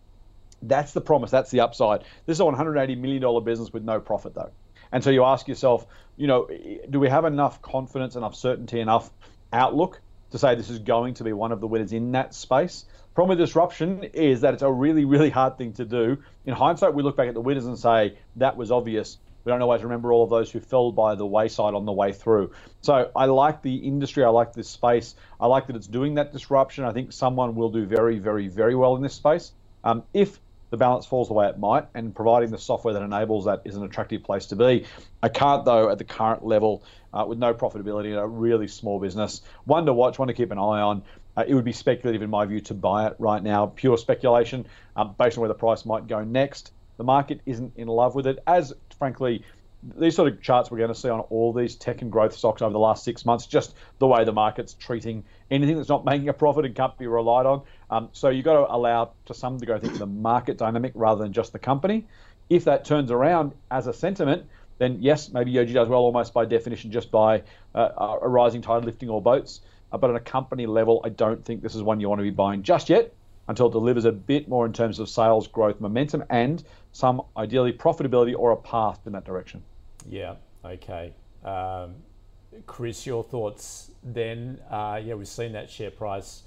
That's 0.62 0.92
the 0.92 1.00
promise. 1.00 1.30
That's 1.30 1.50
the 1.50 1.60
upside. 1.60 2.02
This 2.26 2.36
is 2.36 2.40
a 2.40 2.44
$180 2.44 2.98
million 2.98 3.44
business 3.44 3.72
with 3.72 3.84
no 3.84 4.00
profit, 4.00 4.34
though. 4.34 4.50
And 4.92 5.02
so 5.02 5.10
you 5.10 5.24
ask 5.24 5.48
yourself, 5.48 5.86
you 6.16 6.26
know, 6.26 6.48
do 6.88 7.00
we 7.00 7.08
have 7.08 7.24
enough 7.24 7.60
confidence, 7.62 8.16
enough 8.16 8.34
certainty, 8.34 8.80
enough 8.80 9.10
outlook 9.52 10.00
to 10.30 10.38
say 10.38 10.54
this 10.54 10.70
is 10.70 10.78
going 10.78 11.14
to 11.14 11.24
be 11.24 11.32
one 11.32 11.52
of 11.52 11.60
the 11.60 11.66
winners 11.66 11.92
in 11.92 12.12
that 12.12 12.34
space? 12.34 12.84
Problem 13.14 13.38
with 13.38 13.46
disruption 13.46 14.04
is 14.04 14.42
that 14.42 14.54
it's 14.54 14.62
a 14.62 14.70
really, 14.70 15.04
really 15.04 15.30
hard 15.30 15.56
thing 15.56 15.72
to 15.74 15.84
do. 15.84 16.18
In 16.44 16.54
hindsight, 16.54 16.94
we 16.94 17.02
look 17.02 17.16
back 17.16 17.28
at 17.28 17.34
the 17.34 17.40
winners 17.40 17.66
and 17.66 17.78
say 17.78 18.18
that 18.36 18.56
was 18.56 18.70
obvious. 18.70 19.18
We 19.44 19.50
don't 19.52 19.62
always 19.62 19.82
remember 19.82 20.12
all 20.12 20.24
of 20.24 20.30
those 20.30 20.50
who 20.50 20.60
fell 20.60 20.90
by 20.92 21.14
the 21.14 21.24
wayside 21.24 21.74
on 21.74 21.86
the 21.86 21.92
way 21.92 22.12
through. 22.12 22.50
So 22.82 23.10
I 23.14 23.26
like 23.26 23.62
the 23.62 23.76
industry. 23.76 24.24
I 24.24 24.28
like 24.28 24.52
this 24.52 24.68
space. 24.68 25.14
I 25.40 25.46
like 25.46 25.68
that 25.68 25.76
it's 25.76 25.86
doing 25.86 26.14
that 26.16 26.32
disruption. 26.32 26.84
I 26.84 26.92
think 26.92 27.12
someone 27.12 27.54
will 27.54 27.70
do 27.70 27.86
very, 27.86 28.18
very, 28.18 28.48
very 28.48 28.74
well 28.74 28.96
in 28.96 29.02
this 29.02 29.14
space. 29.14 29.52
Um, 29.84 30.02
if 30.12 30.38
the 30.70 30.76
balance 30.76 31.06
falls 31.06 31.28
the 31.28 31.34
way 31.34 31.48
it 31.48 31.58
might, 31.58 31.86
and 31.94 32.14
providing 32.14 32.50
the 32.50 32.58
software 32.58 32.94
that 32.94 33.02
enables 33.02 33.44
that 33.44 33.62
is 33.64 33.76
an 33.76 33.84
attractive 33.84 34.22
place 34.22 34.46
to 34.46 34.56
be. 34.56 34.84
I 35.22 35.28
can't, 35.28 35.64
though, 35.64 35.90
at 35.90 35.98
the 35.98 36.04
current 36.04 36.44
level, 36.44 36.82
uh, 37.12 37.24
with 37.26 37.38
no 37.38 37.54
profitability 37.54 38.06
in 38.06 38.14
a 38.14 38.26
really 38.26 38.68
small 38.68 39.00
business, 39.00 39.42
one 39.64 39.86
to 39.86 39.92
watch, 39.92 40.18
one 40.18 40.28
to 40.28 40.34
keep 40.34 40.50
an 40.50 40.58
eye 40.58 40.80
on. 40.80 41.02
Uh, 41.36 41.44
it 41.46 41.54
would 41.54 41.64
be 41.64 41.72
speculative, 41.72 42.22
in 42.22 42.30
my 42.30 42.44
view, 42.46 42.60
to 42.60 42.74
buy 42.74 43.06
it 43.06 43.14
right 43.18 43.42
now. 43.42 43.66
Pure 43.66 43.98
speculation, 43.98 44.66
um, 44.96 45.14
based 45.18 45.36
on 45.36 45.42
where 45.42 45.48
the 45.48 45.54
price 45.54 45.84
might 45.84 46.06
go 46.06 46.24
next. 46.24 46.72
The 46.96 47.04
market 47.04 47.40
isn't 47.44 47.72
in 47.76 47.88
love 47.88 48.14
with 48.14 48.26
it, 48.26 48.38
as 48.46 48.72
frankly 48.98 49.44
these 49.82 50.16
sort 50.16 50.32
of 50.32 50.42
charts 50.42 50.70
we're 50.70 50.78
going 50.78 50.92
to 50.92 50.98
see 50.98 51.08
on 51.08 51.20
all 51.20 51.52
these 51.52 51.76
tech 51.76 52.02
and 52.02 52.10
growth 52.10 52.34
stocks 52.34 52.62
over 52.62 52.72
the 52.72 52.78
last 52.78 53.04
six 53.04 53.24
months, 53.24 53.46
just 53.46 53.74
the 53.98 54.06
way 54.06 54.24
the 54.24 54.32
market's 54.32 54.74
treating 54.74 55.24
anything 55.50 55.76
that's 55.76 55.88
not 55.88 56.04
making 56.04 56.28
a 56.28 56.32
profit 56.32 56.64
and 56.64 56.74
can't 56.74 56.96
be 56.98 57.06
relied 57.06 57.46
on. 57.46 57.62
Um, 57.90 58.08
so 58.12 58.28
you've 58.30 58.44
got 58.44 58.54
to 58.54 58.74
allow, 58.74 59.12
to 59.26 59.34
some 59.34 59.58
degree, 59.58 59.76
I 59.76 59.78
think, 59.78 59.98
the 59.98 60.06
market 60.06 60.58
dynamic 60.58 60.92
rather 60.94 61.22
than 61.22 61.32
just 61.32 61.52
the 61.52 61.58
company. 61.58 62.06
If 62.48 62.64
that 62.64 62.84
turns 62.84 63.10
around 63.10 63.52
as 63.70 63.86
a 63.86 63.92
sentiment, 63.92 64.46
then 64.78 64.98
yes, 65.00 65.30
maybe 65.30 65.52
Yojee 65.52 65.74
does 65.74 65.88
well 65.88 66.00
almost 66.00 66.34
by 66.34 66.44
definition 66.44 66.90
just 66.90 67.10
by 67.10 67.42
uh, 67.74 68.18
a 68.22 68.28
rising 68.28 68.62
tide 68.62 68.84
lifting 68.84 69.08
all 69.08 69.20
boats. 69.20 69.60
Uh, 69.92 69.98
but 69.98 70.10
on 70.10 70.16
a 70.16 70.20
company 70.20 70.66
level, 70.66 71.00
I 71.04 71.10
don't 71.10 71.44
think 71.44 71.62
this 71.62 71.74
is 71.74 71.82
one 71.82 72.00
you 72.00 72.08
want 72.08 72.18
to 72.18 72.24
be 72.24 72.30
buying 72.30 72.62
just 72.62 72.88
yet 72.88 73.12
until 73.48 73.68
it 73.68 73.72
delivers 73.72 74.04
a 74.04 74.12
bit 74.12 74.48
more 74.48 74.66
in 74.66 74.72
terms 74.72 74.98
of 74.98 75.08
sales 75.08 75.46
growth 75.46 75.80
momentum 75.80 76.24
and 76.30 76.64
some 76.96 77.20
ideally 77.36 77.74
profitability 77.74 78.34
or 78.34 78.52
a 78.52 78.56
path 78.56 79.00
in 79.04 79.12
that 79.12 79.22
direction. 79.22 79.62
Yeah, 80.08 80.36
okay. 80.64 81.12
Um, 81.44 81.96
Chris, 82.64 83.04
your 83.04 83.22
thoughts 83.22 83.90
then? 84.02 84.58
Uh, 84.70 84.98
yeah, 85.04 85.12
we've 85.12 85.28
seen 85.28 85.52
that 85.52 85.68
share 85.68 85.90
price 85.90 86.44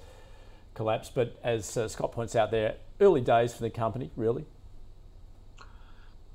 collapse, 0.74 1.12
but 1.14 1.38
as 1.44 1.78
uh, 1.78 1.88
Scott 1.88 2.14
points 2.14 2.36
out 2.36 2.50
there, 2.50 2.78
early 3.00 3.22
days 3.22 3.54
for 3.54 3.62
the 3.62 3.70
company, 3.70 4.10
really. 4.16 4.44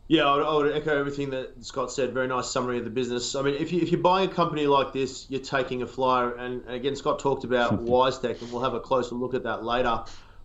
Yeah, 0.07 0.29
I 0.29 0.37
would, 0.37 0.47
I 0.47 0.55
would, 0.55 0.77
echo 0.77 0.97
everything 0.97 1.31
that 1.31 1.65
Scott 1.65 1.91
said. 1.91 2.13
Very 2.13 2.29
nice 2.29 2.49
summary 2.49 2.79
of 2.79 2.85
the 2.85 2.91
business. 2.91 3.35
I 3.35 3.43
mean, 3.43 3.57
if, 3.57 3.73
you, 3.73 3.81
if 3.81 3.91
you're 3.91 4.01
buying 4.01 4.31
a 4.31 4.33
company 4.33 4.69
like 4.69 4.93
this, 4.93 5.29
you're 5.29 5.41
taking 5.41 5.83
a 5.83 5.89
flyer. 5.89 6.35
And 6.37 6.65
again, 6.69 6.95
Scott 6.95 7.19
talked 7.19 7.43
about 7.43 7.85
WiseTech, 7.87 8.41
and 8.43 8.53
we'll 8.53 8.63
have 8.63 8.75
a 8.75 8.81
closer 8.81 9.17
look 9.17 9.35
at 9.35 9.43
that 9.43 9.65
later. 9.65 10.05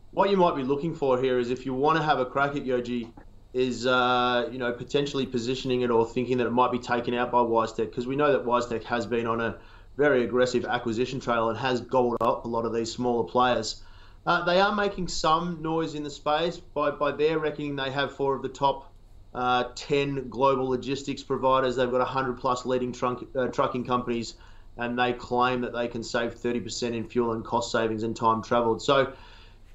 What 0.10 0.32
you 0.32 0.38
might 0.38 0.56
be 0.56 0.64
looking 0.64 0.96
for 0.96 1.22
here 1.22 1.38
is 1.38 1.52
if 1.52 1.68
you 1.68 1.76
want 1.76 1.98
to 1.98 2.04
have 2.04 2.18
a 2.18 2.26
crack 2.26 2.56
at 2.56 2.64
Yojee, 2.64 3.12
is 3.54 3.86
uh, 3.86 4.48
you 4.52 4.58
know 4.60 4.72
potentially 4.72 5.26
positioning 5.26 5.82
it 5.82 5.90
or 5.90 6.06
thinking 6.06 6.38
that 6.38 6.48
it 6.48 6.52
might 6.52 6.72
be 6.72 6.80
taken 6.80 7.14
out 7.14 7.32
by 7.32 7.40
WiseTech 7.40 7.90
because 7.90 8.08
we 8.08 8.16
know 8.16 8.32
that 8.32 8.46
WiseTech 8.46 8.84
has 8.84 9.06
been 9.06 9.26
on 9.26 9.42
a 9.42 9.58
very 9.98 10.24
aggressive 10.24 10.66
acquisition 10.66 11.20
trail 11.20 11.50
and 11.50 11.58
has 11.58 11.82
gobbled 11.82 12.18
up 12.22 12.46
a 12.46 12.48
lot 12.48 12.66
of 12.66 12.74
these 12.74 12.92
smaller 12.92 13.24
players. 13.24 13.84
Uh, 14.26 14.44
they 14.46 14.62
are 14.62 14.76
making 14.76 15.08
some 15.08 15.62
noise 15.62 15.96
in 15.96 16.04
the 16.04 16.10
space. 16.10 16.58
By, 16.58 16.92
by 16.92 17.12
their 17.12 17.40
reckoning, 17.40 17.76
they 17.76 17.92
have 17.92 18.16
four 18.16 18.36
of 18.36 18.42
the 18.42 18.50
top 18.50 18.92
uh, 19.34 19.66
10 19.76 20.30
global 20.30 20.70
logistics 20.70 21.24
providers. 21.24 21.76
They've 21.76 21.90
got 21.90 22.00
100 22.00 22.38
plus 22.40 22.66
leading 22.66 22.92
trunk, 22.92 23.28
uh, 23.36 23.48
trucking 23.48 23.86
companies, 23.86 24.36
and 24.78 24.98
they 24.98 25.14
claim 25.14 25.62
that 25.62 25.74
they 25.74 25.88
can 25.88 26.04
save 26.04 26.36
30% 26.36 26.94
in 26.94 27.08
fuel 27.08 27.34
and 27.34 27.44
cost 27.44 27.72
savings 27.72 28.04
and 28.04 28.16
time 28.16 28.42
traveled. 28.42 28.82
So 28.82 29.14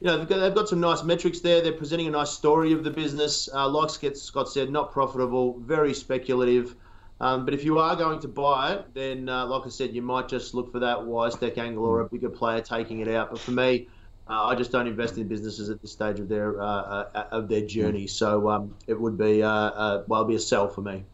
you 0.01 0.07
know, 0.09 0.19
they've 0.19 0.29
got, 0.29 0.39
they've 0.41 0.55
got 0.55 0.69
some 0.69 0.81
nice 0.81 1.03
metrics 1.03 1.41
there. 1.41 1.61
They're 1.63 1.73
presenting 1.73 2.09
a 2.09 2.11
nice 2.11 2.31
story 2.31 2.73
of 2.73 2.85
the 2.85 2.91
business. 2.91 3.49
Uh, 3.53 3.69
like 3.69 3.91
Scott 4.17 4.49
said, 4.49 4.71
not 4.71 4.93
profitable, 4.93 5.59
very 5.61 5.95
speculative. 5.95 6.75
Um, 7.21 7.45
but 7.45 7.55
if 7.55 7.65
you 7.65 7.79
are 7.79 7.95
going 7.95 8.21
to 8.21 8.29
buy 8.29 8.75
it, 8.75 8.87
then, 8.93 9.29
uh, 9.29 9.47
like 9.47 9.67
I 9.67 9.69
said, 9.69 9.95
you 9.95 10.03
might 10.03 10.29
just 10.29 10.53
look 10.53 10.73
for 10.73 10.81
that 10.81 10.99
WiseTech 10.99 11.59
angle 11.59 11.85
or 11.85 12.01
a 12.01 12.09
bigger 12.09 12.29
player 12.29 12.61
taking 12.61 13.01
it 13.01 13.09
out. 13.09 13.31
But 13.31 13.39
for 13.39 13.53
me, 13.53 13.89
uh, 14.29 14.47
I 14.47 14.55
just 14.57 14.73
don't 14.73 14.87
invest 14.87 15.17
in 15.17 15.29
businesses 15.29 15.71
at 15.71 15.81
this 15.81 15.93
stage 15.93 16.19
of 16.19 16.29
their 16.29 16.61
uh, 16.61 16.67
uh, 16.67 17.29
of 17.31 17.49
their 17.49 17.65
journey. 17.65 18.07
So 18.07 18.49
um, 18.51 18.75
it 18.87 19.01
would 19.01 19.17
be 19.17 19.43
uh, 19.43 20.03
well, 20.09 20.21
it'd 20.21 20.29
be 20.29 20.35
a 20.35 20.41
sell 20.41 20.69
for 20.69 20.81
me. 20.81 21.05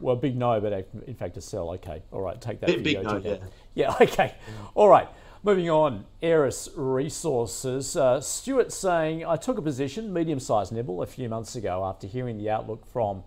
Well, 0.00 0.16
big 0.16 0.36
no, 0.36 0.60
but 0.60 0.72
in 1.06 1.14
fact 1.14 1.36
a 1.36 1.40
sell. 1.40 1.70
Okay, 1.74 2.02
all 2.12 2.20
right, 2.20 2.40
take 2.40 2.60
that. 2.60 2.66
Big, 2.66 2.84
big 2.84 3.02
no, 3.02 3.16
yeah. 3.16 3.36
Yeah, 3.74 3.94
okay, 4.00 4.34
all 4.74 4.88
right. 4.88 5.08
Moving 5.42 5.70
on, 5.70 6.04
Aeris 6.22 6.68
Resources. 6.76 7.96
Uh, 7.96 8.20
Stuart 8.20 8.70
saying, 8.70 9.24
I 9.24 9.36
took 9.36 9.56
a 9.56 9.62
position, 9.62 10.12
medium 10.12 10.38
sized 10.38 10.70
nibble, 10.70 11.00
a 11.00 11.06
few 11.06 11.30
months 11.30 11.56
ago 11.56 11.82
after 11.82 12.06
hearing 12.06 12.36
the 12.36 12.50
outlook 12.50 12.84
from 12.84 13.22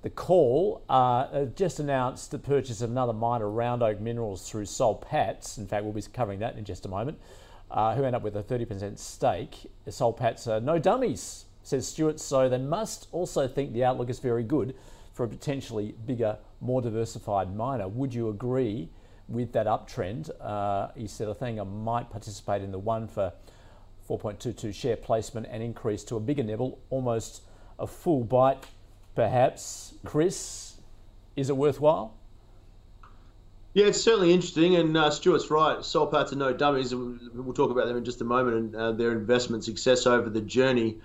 the 0.00 0.08
call. 0.08 0.82
Uh, 0.88 1.44
just 1.54 1.78
announced 1.78 2.30
the 2.30 2.38
purchase 2.38 2.80
of 2.80 2.90
another 2.90 3.12
miner, 3.12 3.50
Round 3.50 3.82
Oak 3.82 4.00
Minerals, 4.00 4.48
through 4.48 4.64
Soul 4.64 4.94
Patts. 4.94 5.58
In 5.58 5.66
fact, 5.66 5.84
we'll 5.84 5.92
be 5.92 6.00
covering 6.00 6.38
that 6.38 6.56
in 6.56 6.64
just 6.64 6.86
a 6.86 6.88
moment. 6.88 7.18
Uh, 7.70 7.94
who 7.94 8.04
end 8.04 8.16
up 8.16 8.22
with 8.22 8.34
a 8.34 8.42
30% 8.42 8.98
stake. 8.98 9.70
Soul 9.90 10.14
Patts 10.14 10.46
are 10.46 10.58
no 10.58 10.78
dummies, 10.78 11.44
says 11.62 11.86
Stuart, 11.86 12.18
so 12.18 12.48
they 12.48 12.56
must 12.56 13.08
also 13.12 13.46
think 13.46 13.74
the 13.74 13.84
outlook 13.84 14.08
is 14.08 14.20
very 14.20 14.42
good 14.42 14.74
for 15.12 15.24
a 15.24 15.28
potentially 15.28 15.94
bigger, 16.06 16.38
more 16.62 16.80
diversified 16.80 17.54
miner. 17.54 17.88
Would 17.88 18.14
you 18.14 18.30
agree? 18.30 18.88
With 19.28 19.52
that 19.52 19.66
uptrend, 19.66 20.30
uh, 20.40 20.88
he 20.96 21.06
said, 21.06 21.28
I 21.28 21.32
think 21.32 21.58
I 21.58 21.64
might 21.64 22.10
participate 22.10 22.62
in 22.62 22.70
the 22.72 22.78
one 22.78 23.08
for 23.08 23.32
4.22 24.08 24.74
share 24.74 24.96
placement 24.96 25.46
and 25.50 25.62
increase 25.62 26.04
to 26.04 26.16
a 26.16 26.20
bigger 26.20 26.42
nibble, 26.42 26.78
almost 26.90 27.42
a 27.78 27.86
full 27.86 28.24
bite, 28.24 28.64
perhaps. 29.14 29.94
Chris, 30.04 30.76
is 31.34 31.50
it 31.50 31.56
worthwhile? 31.56 32.14
Yeah, 33.74 33.88
it's 33.88 34.00
certainly 34.00 34.32
interesting, 34.32 34.76
and 34.76 34.96
uh, 34.96 35.10
Stuart's 35.10 35.50
right. 35.50 35.84
Soul 35.84 36.06
Patts 36.06 36.32
are 36.32 36.36
no 36.36 36.54
dummies. 36.54 36.94
We'll 36.94 37.52
talk 37.52 37.70
about 37.70 37.86
them 37.86 37.98
in 37.98 38.06
just 38.06 38.22
a 38.22 38.24
moment 38.24 38.56
and 38.56 38.74
uh, 38.74 38.92
their 38.92 39.12
investment 39.12 39.64
success 39.64 40.06
over 40.06 40.30
the 40.30 40.40
journey. 40.40 40.96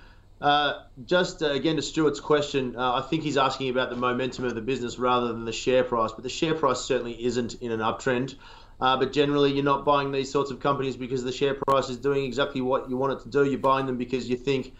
Uh, 0.41 0.81
just 1.05 1.43
uh, 1.43 1.51
again 1.51 1.75
to 1.75 1.81
Stuart's 1.81 2.19
question, 2.19 2.75
uh, 2.75 2.95
I 2.95 3.01
think 3.01 3.21
he's 3.21 3.37
asking 3.37 3.69
about 3.69 3.91
the 3.91 3.95
momentum 3.95 4.45
of 4.45 4.55
the 4.55 4.61
business 4.61 4.97
rather 4.97 5.27
than 5.27 5.45
the 5.45 5.51
share 5.51 5.83
price. 5.83 6.11
But 6.11 6.23
the 6.23 6.29
share 6.29 6.55
price 6.55 6.81
certainly 6.81 7.23
isn't 7.23 7.55
in 7.61 7.71
an 7.71 7.79
uptrend. 7.79 8.35
Uh, 8.79 8.97
but 8.97 9.13
generally, 9.13 9.51
you're 9.53 9.63
not 9.63 9.85
buying 9.85 10.11
these 10.11 10.31
sorts 10.31 10.49
of 10.49 10.59
companies 10.59 10.97
because 10.97 11.23
the 11.23 11.31
share 11.31 11.53
price 11.53 11.89
is 11.89 11.97
doing 11.97 12.25
exactly 12.25 12.61
what 12.61 12.89
you 12.89 12.97
want 12.97 13.13
it 13.13 13.23
to 13.23 13.29
do. 13.29 13.45
You're 13.45 13.59
buying 13.59 13.85
them 13.85 13.97
because 13.97 14.27
you 14.27 14.35
think 14.35 14.73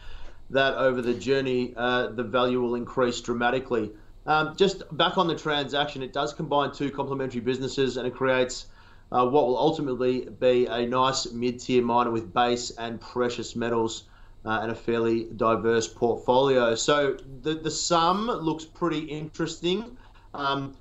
that 0.50 0.74
over 0.74 1.04
the 1.04 1.14
journey, 1.14 1.76
uh, 1.78 2.08
the 2.08 2.24
value 2.24 2.60
will 2.60 2.74
increase 2.74 3.22
dramatically. 3.22 3.92
Um, 4.26 4.56
just 4.56 4.84
back 4.96 5.20
on 5.20 5.28
the 5.28 5.36
transaction, 5.36 6.02
it 6.02 6.14
does 6.14 6.34
combine 6.34 6.72
two 6.72 6.90
complementary 6.90 7.42
businesses 7.42 7.98
and 7.98 8.08
it 8.08 8.16
creates 8.16 8.66
uh, 9.12 9.28
what 9.28 9.46
will 9.46 9.58
ultimately 9.58 10.22
be 10.22 10.66
a 10.66 10.88
nice 10.88 11.32
mid 11.32 11.60
tier 11.60 11.84
miner 11.84 12.10
with 12.10 12.34
base 12.34 12.72
and 12.72 13.00
precious 13.00 13.56
metals 13.56 14.04
uh, 14.46 14.60
and 14.62 14.72
a 14.72 14.76
fairly 14.76 15.26
diverse 15.36 15.88
portfolio. 15.88 16.76
So 16.76 17.18
the, 17.42 17.56
the 17.56 17.72
sum 17.72 18.28
looks 18.28 18.66
pretty 18.66 19.00
interesting. 19.00 19.98
Um, 20.34 20.76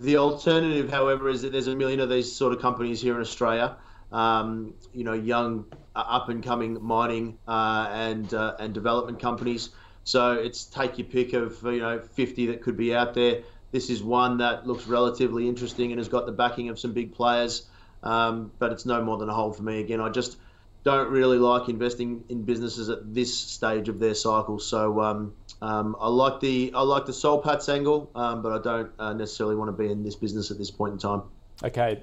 the 0.00 0.16
alternative, 0.16 0.90
however, 0.90 1.28
is 1.28 1.42
that 1.42 1.52
there's 1.52 1.68
a 1.68 1.76
million 1.76 2.00
of 2.00 2.08
these 2.08 2.30
sort 2.30 2.52
of 2.52 2.60
companies 2.60 3.00
here 3.00 3.14
in 3.14 3.20
Australia. 3.20 3.76
Um, 4.12 4.74
you 4.92 5.04
know, 5.04 5.14
young, 5.14 5.64
uh, 5.96 6.04
up 6.06 6.28
and 6.28 6.42
coming 6.42 6.78
mining 6.82 7.38
uh, 7.48 7.88
and 7.90 8.32
uh, 8.32 8.54
and 8.58 8.72
development 8.72 9.20
companies. 9.20 9.70
So 10.04 10.32
it's 10.32 10.64
take 10.66 10.98
your 10.98 11.06
pick 11.06 11.32
of 11.32 11.62
you 11.64 11.80
know 11.80 11.98
50 11.98 12.46
that 12.46 12.62
could 12.62 12.76
be 12.76 12.94
out 12.94 13.14
there. 13.14 13.42
This 13.72 13.90
is 13.90 14.02
one 14.02 14.38
that 14.38 14.66
looks 14.66 14.86
relatively 14.86 15.48
interesting 15.48 15.90
and 15.90 15.98
has 15.98 16.08
got 16.08 16.26
the 16.26 16.32
backing 16.32 16.68
of 16.68 16.78
some 16.78 16.92
big 16.92 17.12
players. 17.12 17.66
Um, 18.02 18.52
but 18.58 18.70
it's 18.70 18.84
no 18.84 19.02
more 19.02 19.16
than 19.16 19.30
a 19.30 19.34
hold 19.34 19.56
for 19.56 19.62
me. 19.62 19.80
Again, 19.80 20.00
I 20.00 20.10
just 20.10 20.36
don't 20.84 21.10
really 21.10 21.38
like 21.38 21.68
investing 21.68 22.24
in 22.28 22.42
businesses 22.42 22.90
at 22.90 23.14
this 23.14 23.36
stage 23.36 23.88
of 23.88 23.98
their 23.98 24.14
cycle. 24.14 24.58
So 24.58 25.00
um, 25.00 25.34
um, 25.62 25.96
I 25.98 26.08
like 26.08 26.40
the 26.40 26.72
I 26.74 26.82
like 26.82 27.06
the 27.06 27.12
Soul 27.12 27.40
Patts 27.40 27.68
angle, 27.68 28.10
um, 28.14 28.42
but 28.42 28.52
I 28.52 28.62
don't 28.62 28.92
uh, 28.98 29.12
necessarily 29.14 29.56
want 29.56 29.68
to 29.68 29.82
be 29.82 29.90
in 29.90 30.04
this 30.04 30.14
business 30.14 30.50
at 30.50 30.58
this 30.58 30.70
point 30.70 30.92
in 30.92 30.98
time. 30.98 31.22
Okay, 31.62 32.02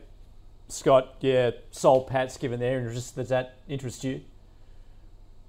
Scott. 0.68 1.16
Yeah, 1.22 1.52
Soul 1.70 2.06
Patts. 2.06 2.38
Given 2.38 2.60
their 2.60 2.80
interest, 2.80 3.16
does 3.16 3.30
that 3.30 3.60
interest 3.70 4.04
you? 4.04 4.22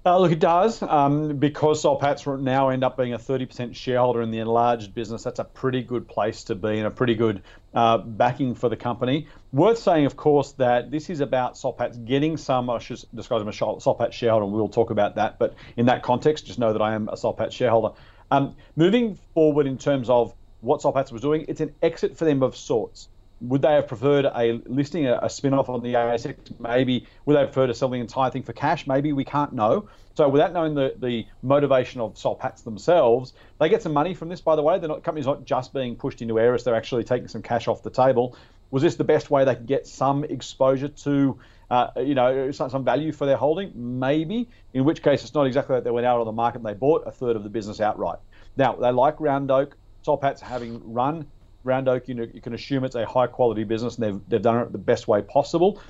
Uh, 0.05 0.19
look, 0.19 0.33
it 0.33 0.39
does 0.39 0.81
um, 0.81 1.37
because 1.37 1.81
Soul 1.81 1.97
Patts 1.97 2.27
now 2.27 2.67
end 2.67 2.83
up 2.83 2.97
being 2.97 3.13
a 3.13 3.17
30% 3.17 3.73
shareholder 3.73 4.21
in 4.21 4.31
the 4.31 4.39
enlarged 4.39 4.93
business. 4.93 5.23
That's 5.23 5.39
a 5.39 5.45
pretty 5.45 5.81
good 5.81 6.09
place 6.09 6.43
to 6.45 6.55
be 6.55 6.77
and 6.77 6.87
a 6.87 6.91
pretty 6.91 7.15
good 7.15 7.41
uh, 7.73 7.99
backing 7.99 8.53
for 8.53 8.67
the 8.67 8.75
company. 8.75 9.27
Worth 9.53 9.77
saying, 9.77 10.05
of 10.05 10.17
course, 10.17 10.51
that 10.53 10.91
this 10.91 11.09
is 11.09 11.21
about 11.21 11.57
Soul 11.57 11.71
Patts 11.71 11.95
getting 11.95 12.35
some. 12.35 12.69
I 12.69 12.79
should 12.79 13.01
describe 13.15 13.39
them 13.39 13.47
as 13.47 13.55
Soul 13.55 13.95
Patts 13.97 14.13
shareholder, 14.13 14.43
and 14.43 14.53
we'll 14.53 14.67
talk 14.67 14.89
about 14.89 15.15
that. 15.15 15.39
But 15.39 15.55
in 15.77 15.85
that 15.85 16.03
context, 16.03 16.47
just 16.47 16.59
know 16.59 16.73
that 16.73 16.81
I 16.81 16.95
am 16.95 17.07
a 17.07 17.15
Soul 17.15 17.33
Patts 17.33 17.55
shareholder. 17.55 17.95
Um, 18.29 18.57
moving 18.75 19.17
forward 19.33 19.67
in 19.67 19.77
terms 19.77 20.09
of 20.09 20.33
what 20.59 20.81
Soul 20.81 20.91
Patts 20.91 21.13
was 21.13 21.21
doing, 21.21 21.45
it's 21.47 21.61
an 21.61 21.73
exit 21.81 22.17
for 22.17 22.25
them 22.25 22.43
of 22.43 22.57
sorts. 22.57 23.07
Would 23.43 23.61
they 23.61 23.73
have 23.73 23.87
preferred 23.87 24.25
a 24.25 24.61
listing, 24.65 25.05
a, 25.05 25.19
a 25.21 25.29
spin 25.29 25.53
off 25.53 25.67
on 25.67 25.83
the 25.83 25.93
ASX? 25.93 26.35
Maybe. 26.59 27.05
Would 27.25 27.35
they 27.35 27.43
preferred 27.43 27.67
to 27.67 27.73
sell 27.73 27.89
the 27.89 27.99
entire 27.99 28.31
thing 28.31 28.43
for 28.43 28.53
cash? 28.53 28.87
Maybe. 28.87 29.11
We 29.11 29.25
can't 29.25 29.51
know. 29.53 29.89
So 30.15 30.29
without 30.29 30.53
knowing 30.53 30.75
the, 30.75 30.95
the 30.97 31.25
motivation 31.41 31.99
of 31.99 32.17
Soul 32.17 32.35
Patts 32.35 32.61
themselves, 32.61 33.33
they 33.59 33.67
get 33.67 33.81
some 33.81 33.91
money 33.91 34.13
from 34.13 34.29
this, 34.29 34.39
by 34.39 34.55
the 34.55 34.61
way. 34.61 34.79
The 34.79 34.87
company's 34.99 35.25
not 35.25 35.43
just 35.43 35.73
being 35.73 35.95
pushed 35.95 36.21
into 36.21 36.39
Aeris, 36.39 36.63
they're 36.63 36.75
actually 36.75 37.03
taking 37.03 37.27
some 37.27 37.41
cash 37.41 37.67
off 37.67 37.83
the 37.83 37.89
table. 37.89 38.37
Was 38.71 38.81
this 38.81 38.95
the 38.95 39.03
best 39.03 39.29
way 39.29 39.43
they 39.43 39.55
could 39.55 39.67
get 39.67 39.85
some 39.85 40.23
exposure 40.23 40.87
to, 40.87 41.39
uh, 41.69 41.87
you 41.97 42.15
know, 42.15 42.49
some, 42.51 42.69
some 42.69 42.83
value 42.85 43.11
for 43.11 43.25
their 43.25 43.37
holding? 43.37 43.71
Maybe. 43.99 44.49
In 44.73 44.85
which 44.85 45.03
case, 45.03 45.23
it's 45.23 45.33
not 45.33 45.47
exactly 45.47 45.75
like 45.75 45.83
they 45.83 45.91
went 45.91 46.05
out 46.05 46.19
on 46.19 46.25
the 46.25 46.31
market 46.31 46.59
and 46.59 46.65
they 46.65 46.73
bought 46.73 47.05
a 47.05 47.11
third 47.11 47.35
of 47.35 47.43
the 47.43 47.49
business 47.49 47.81
outright. 47.81 48.19
Now, 48.55 48.73
they 48.75 48.91
like 48.91 49.19
Round 49.19 49.51
Oak. 49.51 49.75
Soul 50.03 50.17
Patts 50.17 50.41
having 50.41 50.93
run 50.93 51.27
Round 51.63 51.87
Oak, 51.87 52.07
you, 52.07 52.15
know, 52.15 52.27
you 52.33 52.41
can 52.41 52.53
assume 52.53 52.83
it's 52.83 52.95
a 52.95 53.05
high 53.05 53.27
quality 53.27 53.63
business 53.63 53.97
and 53.97 54.05
they've, 54.05 54.21
they've 54.29 54.41
done 54.41 54.59
it 54.59 54.71
the 54.71 54.77
best 54.77 55.07
way 55.07 55.21
possible. 55.21 55.81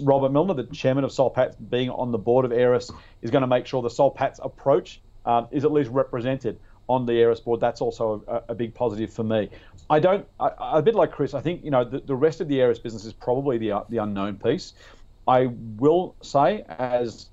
Robert 0.00 0.30
Millner, 0.30 0.54
the 0.54 0.64
chairman 0.64 1.04
of 1.04 1.12
Soul 1.12 1.30
Patts, 1.30 1.56
being 1.56 1.90
on 1.90 2.12
the 2.12 2.18
board 2.18 2.44
of 2.44 2.52
Aeris, 2.52 2.90
is 3.20 3.30
going 3.30 3.42
to 3.42 3.46
make 3.46 3.66
sure 3.66 3.82
the 3.82 3.90
Soul 3.90 4.10
Patts 4.10 4.40
approach 4.42 5.00
um, 5.26 5.48
is 5.50 5.64
at 5.64 5.72
least 5.72 5.90
represented 5.90 6.58
on 6.88 7.06
the 7.06 7.12
Aeris 7.12 7.40
board. 7.40 7.60
That's 7.60 7.80
also 7.80 8.22
a, 8.28 8.52
a 8.52 8.54
big 8.54 8.74
positive 8.74 9.12
for 9.12 9.24
me. 9.24 9.48
I 9.90 10.00
don't, 10.00 10.26
I, 10.40 10.50
a 10.58 10.82
bit 10.82 10.94
like 10.94 11.12
Chris, 11.12 11.34
I 11.34 11.40
think 11.40 11.64
you 11.64 11.70
know 11.70 11.84
the, 11.84 12.00
the 12.00 12.14
rest 12.14 12.40
of 12.40 12.48
the 12.48 12.60
Aeris 12.60 12.78
business 12.78 13.04
is 13.04 13.12
probably 13.12 13.58
the 13.58 13.84
the 13.88 13.98
unknown 13.98 14.36
piece. 14.36 14.74
I 15.28 15.46
will 15.78 16.16
say, 16.22 16.64
as 16.68 17.26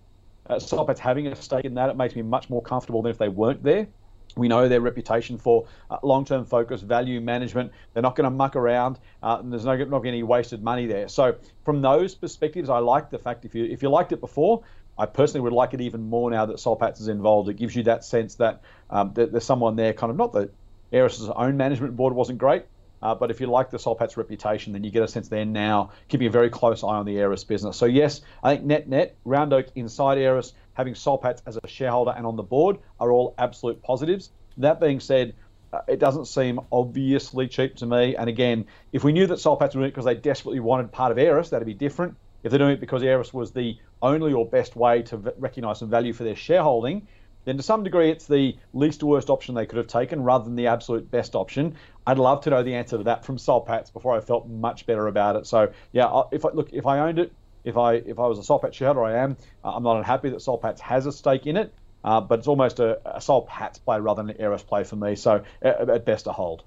uh, 0.48 0.60
Soul 0.60 0.86
Patts 0.86 1.00
having 1.00 1.27
a 1.27 1.36
stake 1.36 1.65
in 1.65 1.74
that, 1.75 1.89
it 1.89 1.98
makes 1.98 2.15
me 2.15 2.22
much 2.22 2.50
more 2.50 2.62
comfortable 2.62 3.01
than 3.01 3.12
if 3.12 3.18
they 3.18 3.29
weren't 3.29 3.63
there. 3.63 3.88
We 4.36 4.48
know 4.48 4.68
their 4.68 4.82
reputation 4.82 5.38
for 5.38 5.66
uh, 5.90 5.98
long-term 6.04 6.46
focus, 6.46 6.82
value 6.82 7.20
management. 7.20 7.72
They're 7.94 8.04
not 8.04 8.16
going 8.16 8.26
to 8.26 8.36
muck 8.36 8.56
around, 8.56 9.00
uh, 9.24 9.38
and 9.40 9.52
there's 9.52 9.66
no 9.66 9.76
not 9.76 10.06
any 10.06 10.24
wasted 10.24 10.64
money 10.64 10.86
there. 10.86 11.08
So 11.08 11.36
from 11.66 11.82
those 11.82 12.16
perspectives, 12.16 12.70
I 12.70 12.80
like 12.80 13.10
the 13.10 13.18
fact 13.18 13.46
if 13.46 13.56
you 13.56 13.66
if 13.66 13.82
you 13.82 13.90
liked 13.90 14.12
it 14.12 14.20
before, 14.20 14.64
I 15.00 15.06
personally 15.06 15.42
would 15.42 15.54
like 15.54 15.74
it 15.74 15.82
even 15.82 16.10
more 16.10 16.30
now 16.30 16.46
that 16.46 16.60
Soul 16.60 16.76
Patts 16.76 17.00
is 17.00 17.08
involved. 17.08 17.50
It 17.50 17.56
gives 17.56 17.74
you 17.76 17.84
that 17.84 18.04
sense 18.04 18.36
that, 18.36 18.62
um, 18.90 19.14
that 19.14 19.32
there's 19.32 19.46
someone 19.46 19.78
there, 19.78 19.94
kind 19.94 20.12
of 20.12 20.18
not 20.18 20.34
that 20.34 20.54
Aeris's 20.92 21.30
own 21.30 21.56
management 21.56 21.96
board 21.96 22.14
wasn't 22.14 22.38
great, 22.38 22.66
uh, 23.02 23.16
but 23.16 23.32
if 23.32 23.40
you 23.40 23.48
like 23.48 23.70
the 23.70 23.80
Soul 23.80 23.96
Patts 23.96 24.18
reputation, 24.18 24.74
then 24.74 24.84
you 24.84 24.92
get 24.92 25.04
a 25.04 25.08
sense 25.08 25.30
they're 25.30 25.46
now 25.46 25.92
keeping 26.10 26.28
a 26.28 26.32
very 26.32 26.50
close 26.50 26.84
eye 26.84 26.98
on 26.98 27.06
the 27.06 27.18
Aeris 27.18 27.46
business. 27.46 27.78
So 27.78 27.86
yes, 27.86 28.22
I 28.44 28.56
think 28.56 28.66
net 28.66 28.90
net, 28.90 29.16
Round 29.24 29.54
Oak 29.54 29.68
inside 29.76 30.18
Aeris, 30.18 30.54
having 30.80 30.96
Soul 30.96 31.18
Patts 31.18 31.44
as 31.46 31.60
a 31.62 31.68
shareholder 31.68 32.14
and 32.16 32.26
on 32.26 32.38
the 32.38 32.44
board 32.44 32.78
are 33.02 33.12
all 33.12 33.36
absolute 33.38 33.84
positives. 33.84 34.32
That 34.56 34.80
being 34.80 35.02
said, 35.02 35.36
uh, 35.74 35.82
it 35.90 36.00
doesn't 36.00 36.26
seem 36.26 36.62
obviously 36.72 37.50
cheap 37.50 37.76
to 37.76 37.86
me. 37.86 38.16
And 38.16 38.30
again, 38.30 38.66
if 38.94 39.04
we 39.04 39.12
knew 39.12 39.28
that 39.28 39.42
Soul 39.42 39.58
Patts 39.58 39.76
were 39.76 39.82
doing 39.82 39.90
it 39.90 39.92
because 39.92 40.06
they 40.06 40.16
desperately 40.16 40.62
wanted 40.62 40.90
part 40.94 41.12
of 41.12 41.18
Aeris, 41.18 41.50
that'd 41.50 41.66
be 41.66 41.74
different. 41.74 42.16
If 42.44 42.52
they're 42.52 42.60
doing 42.60 42.72
it 42.72 42.80
because 42.80 43.04
Aeris 43.04 43.34
was 43.34 43.52
the 43.52 43.78
only 44.02 44.32
or 44.32 44.46
best 44.46 44.78
way 44.78 45.02
to 45.04 45.18
recognise 45.38 45.80
some 45.80 45.90
value 45.90 46.14
for 46.14 46.24
their 46.24 46.38
shareholding, 46.38 47.10
then 47.44 47.58
to 47.58 47.64
some 47.64 47.84
degree 47.84 48.10
it's 48.10 48.26
the 48.26 48.56
least 48.74 49.04
worst 49.04 49.30
option 49.30 49.56
they 49.56 49.66
could 49.66 49.80
have 49.80 49.88
taken 49.88 50.24
rather 50.24 50.46
than 50.46 50.56
the 50.56 50.68
absolute 50.68 51.12
best 51.12 51.36
option. 51.36 51.76
I'd 52.08 52.20
love 52.20 52.40
to 52.46 52.52
know 52.52 52.64
the 52.64 52.76
answer 52.76 52.98
to 52.98 53.04
that 53.04 53.26
from 53.26 53.38
Soul 53.38 53.60
Patts 53.60 53.90
before 53.92 54.16
I 54.16 54.22
felt 54.22 54.48
much 54.48 54.86
better 54.86 55.08
about 55.08 55.36
it. 55.36 55.46
So 55.46 55.74
yeah, 55.92 56.22
if 56.32 56.46
I 56.46 56.52
look, 56.54 56.72
if 56.72 56.86
I 56.86 57.00
owned 57.00 57.20
it, 57.20 57.34
if 57.63 57.78
I 57.78 57.96
if 57.96 58.20
I 58.20 58.28
was 58.28 58.39
a 58.39 58.44
Soul 58.44 58.60
Patts 58.60 58.78
shareholder, 58.78 59.04
I 59.04 59.18
am. 59.18 59.38
Uh, 59.63 59.72
I'm 59.75 59.84
not 59.84 59.98
unhappy 59.98 60.30
that 60.30 60.42
Soul 60.42 60.58
Patts 60.58 60.82
has 60.82 61.06
a 61.06 61.12
stake 61.12 61.48
in 61.48 61.58
it, 61.58 61.74
uh, 62.04 62.22
but 62.22 62.39
it's 62.39 62.48
almost 62.48 62.80
a, 62.80 63.00
a 63.16 63.22
Soul 63.22 63.44
Patts 63.44 63.80
play 63.80 64.00
rather 64.00 64.24
than 64.24 64.32
an 64.32 64.42
Aeris 64.42 64.63
play 64.63 64.84
for 64.84 64.96
me. 64.96 65.16
So 65.16 65.44
at, 65.62 65.89
at 65.89 66.06
best, 66.06 66.28
a 66.28 66.32
hold. 66.32 66.63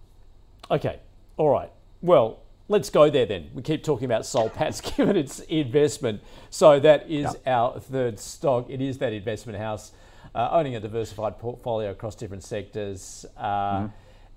Okay, 0.70 1.00
all 1.37 1.50
right. 1.50 1.70
Well, 2.00 2.40
let's 2.68 2.90
go 2.90 3.11
there 3.11 3.26
then. 3.26 3.50
We 3.54 3.62
keep 3.62 3.84
talking 3.84 4.04
about 4.04 4.26
Soul 4.26 4.50
Patts 4.50 4.80
given 4.96 5.16
its 5.16 5.40
investment. 5.40 6.22
So 6.50 6.80
that 6.80 7.11
is 7.11 7.25
yep. 7.25 7.42
our 7.46 7.80
third 7.80 8.18
stock. 8.18 8.68
It 8.68 8.80
is 8.80 8.99
that 8.99 9.12
investment 9.12 9.58
house 9.58 9.92
uh, 10.34 10.49
owning 10.52 10.76
a 10.76 10.80
diversified 10.80 11.38
portfolio 11.38 11.90
across 11.90 12.14
different 12.14 12.42
sectors. 12.42 13.26
Uh, 13.37 13.44
mm-hmm. 13.44 13.87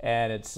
And 0.02 0.34
it's 0.34 0.58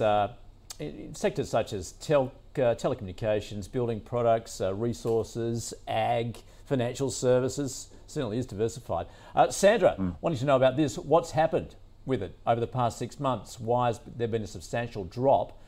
uh, 0.79 0.85
sectors 1.13 1.49
such 1.49 1.73
as 1.73 1.93
tel- 1.93 2.31
uh, 2.55 2.75
telecommunications, 2.75 3.71
building 3.71 3.99
products, 3.99 4.61
uh, 4.61 4.73
resources, 4.73 5.73
ag, 5.87 6.37
financial 6.65 7.09
services. 7.09 7.89
Certainly 8.07 8.37
is 8.37 8.45
diversified. 8.45 9.07
Uh, 9.35 9.49
Sandra, 9.49 9.95
mm. 9.97 10.15
wanting 10.21 10.39
to 10.39 10.45
know 10.45 10.55
about 10.55 10.77
this, 10.77 10.97
what's 10.97 11.31
happened 11.31 11.75
with 12.05 12.23
it 12.23 12.37
over 12.45 12.59
the 12.61 12.67
past 12.67 12.97
six 12.97 13.19
months? 13.19 13.59
Why 13.59 13.87
has 13.87 13.99
there 14.15 14.27
been 14.27 14.43
a 14.43 14.47
substantial 14.47 15.03
drop? 15.03 15.59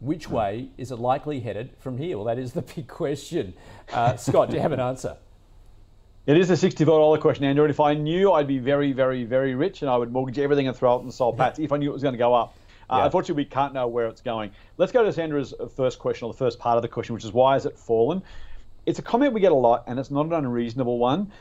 Which 0.00 0.28
mm. 0.28 0.32
way 0.32 0.68
is 0.78 0.90
it 0.90 0.96
likely 0.96 1.40
headed 1.40 1.70
from 1.78 1.98
here? 1.98 2.16
Well, 2.16 2.26
that 2.26 2.38
is 2.38 2.52
the 2.52 2.62
big 2.76 2.88
question. 2.88 3.54
Scott, 4.16 4.50
do 4.50 4.56
you 4.56 4.62
have 4.62 4.72
an 4.72 4.80
answer? 4.80 5.16
It 6.24 6.36
is 6.36 6.50
a 6.50 6.54
$64 6.54 7.20
question, 7.20 7.44
Andrew. 7.44 7.64
And 7.64 7.70
if 7.70 7.80
I 7.80 7.94
knew 7.94 8.30
I'd 8.30 8.46
be 8.46 8.58
very, 8.58 8.92
very, 8.92 9.24
very 9.24 9.56
rich 9.56 9.82
and 9.82 9.90
I 9.90 9.96
would 9.96 10.12
mortgage 10.12 10.38
everything 10.38 10.68
and 10.68 10.76
throw 10.76 10.96
it 10.96 11.00
in 11.00 11.06
the 11.06 11.12
Soul 11.12 11.32
Patts 11.32 11.58
if 11.58 11.72
I 11.72 11.78
knew 11.78 11.90
it 11.90 11.92
was 11.92 12.02
going 12.02 12.14
to 12.14 12.18
go 12.18 12.32
up. 12.32 12.56
Uh, 12.92 12.98
yeah. 12.98 13.04
Unfortunately, 13.06 13.42
we 13.42 13.48
can't 13.48 13.72
know 13.72 13.88
where 13.88 14.06
it's 14.06 14.20
going. 14.20 14.50
Let's 14.76 14.92
go 14.92 15.02
to 15.02 15.12
Sandra's 15.12 15.54
first 15.74 15.98
question, 15.98 16.26
or 16.26 16.32
the 16.32 16.38
first 16.38 16.58
part 16.58 16.76
of 16.76 16.82
the 16.82 16.88
question, 16.88 17.14
which 17.14 17.24
is 17.24 17.32
why 17.32 17.54
has 17.54 17.64
it 17.64 17.78
fallen? 17.78 18.22
It's 18.84 18.98
a 18.98 19.02
comment 19.02 19.32
we 19.32 19.40
get 19.40 19.52
a 19.52 19.56
lot, 19.56 19.84
and 19.86 19.98
it's 19.98 20.10
not 20.10 20.26
an 20.26 20.32
unreasonable 20.34 20.98
one. 20.98 21.32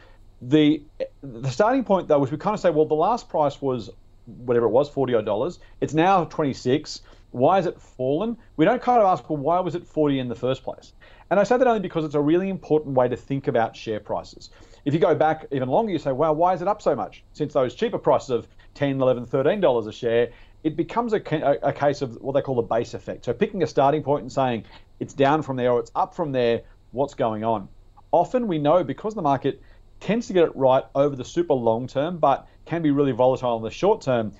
The 0.41 0.81
the 1.21 1.49
starting 1.49 1.83
point, 1.83 2.07
though, 2.07 2.23
is 2.23 2.31
we 2.31 2.37
kind 2.37 2.53
of 2.53 2.61
say, 2.61 2.69
well, 2.69 2.85
the 2.85 2.95
last 2.95 3.27
price 3.27 3.61
was 3.61 3.89
whatever 4.25 4.67
it 4.67 4.69
was, 4.69 4.87
40 4.89 5.15
odd 5.15 5.25
dollars. 5.25 5.59
It's 5.81 5.93
now 5.93 6.23
26. 6.23 7.01
Why 7.31 7.57
has 7.57 7.65
it 7.65 7.79
fallen? 7.81 8.37
We 8.55 8.65
don't 8.65 8.81
kind 8.81 9.01
of 9.01 9.07
ask, 9.07 9.29
well, 9.29 9.37
why 9.37 9.59
was 9.59 9.75
it 9.75 9.85
40 9.85 10.19
in 10.19 10.29
the 10.29 10.35
first 10.35 10.63
place? 10.63 10.93
And 11.29 11.39
I 11.39 11.43
say 11.43 11.57
that 11.57 11.67
only 11.67 11.79
because 11.79 12.05
it's 12.05 12.15
a 12.15 12.21
really 12.21 12.49
important 12.49 12.95
way 12.95 13.07
to 13.07 13.15
think 13.15 13.47
about 13.47 13.75
share 13.75 13.99
prices. 13.99 14.49
If 14.85 14.93
you 14.93 14.99
go 14.99 15.15
back 15.15 15.47
even 15.51 15.69
longer, 15.69 15.91
you 15.91 15.99
say, 15.99 16.11
wow, 16.11 16.33
why 16.33 16.53
is 16.53 16.61
it 16.61 16.67
up 16.67 16.81
so 16.81 16.95
much? 16.95 17.23
Since 17.33 17.53
those 17.53 17.73
cheaper 17.73 17.97
prices 17.97 18.31
of 18.31 18.47
10, 18.73 19.01
11, 19.01 19.25
13 19.25 19.61
dollars 19.61 19.87
a 19.87 19.93
share, 19.93 20.31
it 20.63 20.76
becomes 20.76 21.13
a, 21.13 21.21
a, 21.63 21.74
case 21.74 22.02
of 22.02 22.21
what 22.21 22.34
they 22.34 22.41
call 22.41 22.56
the 22.56 22.62
base 22.62 22.93
effect. 22.93 23.26
So 23.26 23.34
picking 23.34 23.63
a 23.63 23.67
starting 23.67 24.04
point 24.04 24.21
and 24.21 24.32
saying 24.32 24.65
it's 25.00 25.13
down 25.13 25.41
from 25.41 25.56
there 25.56 25.71
or 25.71 25.80
it's 25.80 25.91
up 25.95 26.13
from 26.13 26.32
there, 26.32 26.62
what's 26.91 27.13
going 27.13 27.43
on? 27.43 27.67
Often 28.12 28.47
we 28.47 28.60
know 28.60 28.84
because 28.84 29.15
the 29.15 29.21
market 29.21 29.62
tends 30.00 30.28
to 30.28 30.34
get 30.34 30.43
it 30.43 30.56
right 30.56 30.84
over 30.95 31.15
the 31.15 31.26
super 31.26 31.54
long 31.54 31.88
term, 31.88 32.17
but 32.17 32.47
can 32.65 32.82
be 32.82 32.91
really 32.91 33.12
volatile 33.12 33.58
in 33.58 33.63
the 33.63 33.71
short 33.71 34.02
term. 34.02 34.34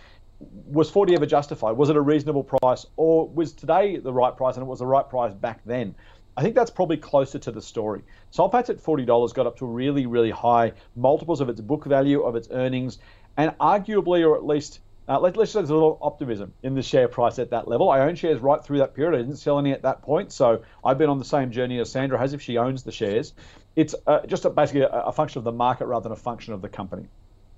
Was 0.66 0.90
40 0.90 1.16
ever 1.16 1.26
justified? 1.26 1.72
Was 1.74 1.90
it 1.90 1.96
a 1.96 2.02
reasonable 2.02 2.44
price, 2.44 2.86
or 2.98 3.28
was 3.30 3.54
today 3.54 3.98
the 3.98 4.12
right 4.12 4.36
price 4.36 4.56
and 4.56 4.64
it 4.64 4.68
was 4.68 4.80
the 4.80 4.88
right 4.88 5.08
price 5.08 5.34
back 5.34 5.62
then? 5.66 5.96
I 6.36 6.42
think 6.42 6.56
that's 6.56 6.72
probably 6.72 6.98
closer 6.98 7.38
to 7.40 7.52
the 7.52 7.62
story. 7.62 8.02
Soul 8.32 8.50
Patts 8.50 8.70
at 8.70 8.78
$40 8.78 9.34
got 9.34 9.46
up 9.46 9.58
to 9.58 9.66
really, 9.66 10.06
really 10.06 10.32
high 10.32 10.72
multiples 10.96 11.42
of 11.42 11.50
its 11.50 11.62
book 11.62 11.86
value, 11.86 12.22
of 12.22 12.36
its 12.36 12.48
earnings, 12.52 13.00
and 13.38 13.52
arguably, 13.60 14.28
or 14.28 14.36
at 14.36 14.46
least, 14.46 14.80
uh, 15.08 15.20
let, 15.20 15.38
us 15.38 15.52
say 15.52 15.60
there's 15.60 15.70
a 15.70 15.74
little 15.74 15.98
optimism 16.02 16.54
in 16.64 16.76
the 16.76 16.82
share 16.82 17.08
price 17.08 17.40
at 17.40 17.50
that 17.50 17.68
level. 17.68 17.90
I 17.90 18.02
own 18.02 18.16
shares 18.16 18.40
right 18.40 18.64
through 18.64 18.78
that 18.80 18.94
period. 18.94 19.18
I 19.18 19.22
didn't 19.22 19.38
sell 19.38 19.60
any 19.60 19.72
at 19.72 19.82
that 19.82 20.02
point, 20.02 20.32
so 20.32 20.62
I've 20.84 20.98
been 20.98 21.10
on 21.10 21.20
the 21.20 21.26
same 21.26 21.52
journey 21.52 21.80
as 21.80 21.92
Sandra 21.92 22.18
has 22.18 22.34
if 22.34 22.42
she 22.42 22.58
owns 22.58 22.84
the 22.84 22.92
shares. 22.92 23.34
It's 23.76 23.96
uh, 24.06 24.26
just 24.28 24.46
a, 24.46 24.50
basically 24.50 24.82
a, 24.82 24.90
a 24.90 25.12
function 25.12 25.40
of 25.40 25.44
the 25.44 25.52
market 25.52 25.88
rather 25.88 26.04
than 26.04 26.12
a 26.12 26.18
function 26.18 26.54
of 26.54 26.62
the 26.62 26.70
company. 26.70 27.08